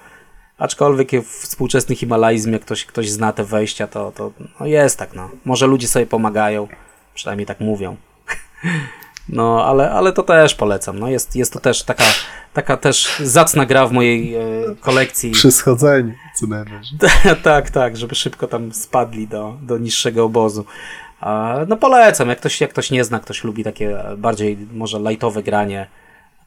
[0.61, 5.30] Aczkolwiek współczesny Himalajzm, jak ktoś, ktoś zna te wejścia, to, to no jest tak, no.
[5.45, 6.68] Może ludzie sobie pomagają,
[7.14, 7.95] przynajmniej tak mówią.
[9.30, 10.99] No, ale, ale to też polecam.
[10.99, 12.03] No, jest, jest to też taka,
[12.53, 14.41] taka też zacna gra w mojej e,
[14.80, 15.31] kolekcji.
[15.31, 16.99] Przy schodzeniu, co najwyżej.
[17.43, 20.65] tak, tak, żeby szybko tam spadli do, do niższego obozu.
[21.68, 25.88] No polecam, jak ktoś, jak ktoś nie zna, ktoś lubi takie bardziej może lightowe granie,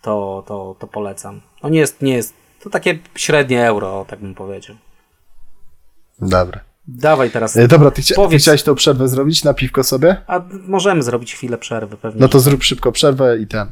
[0.02, 1.40] to, to, to polecam.
[1.62, 4.76] No nie jest, nie jest, to takie średnie euro, tak bym powiedział.
[6.18, 6.60] Dobra.
[6.88, 10.16] Dawaj teraz, E, Dobra, ty, chcia- ty chciałeś tą przerwę zrobić na piwko sobie?
[10.26, 12.20] a możemy zrobić chwilę przerwy pewnie.
[12.20, 13.68] No to zrób szybko przerwę i ten.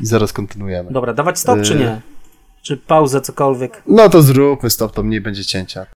[0.00, 0.90] I zaraz kontynuujemy.
[0.92, 2.00] Dobra, dawać stop czy Y- nie?
[2.62, 3.82] Czy pauzę, cokolwiek?
[3.86, 5.86] No to zróbmy stop, to mniej będzie cięcia.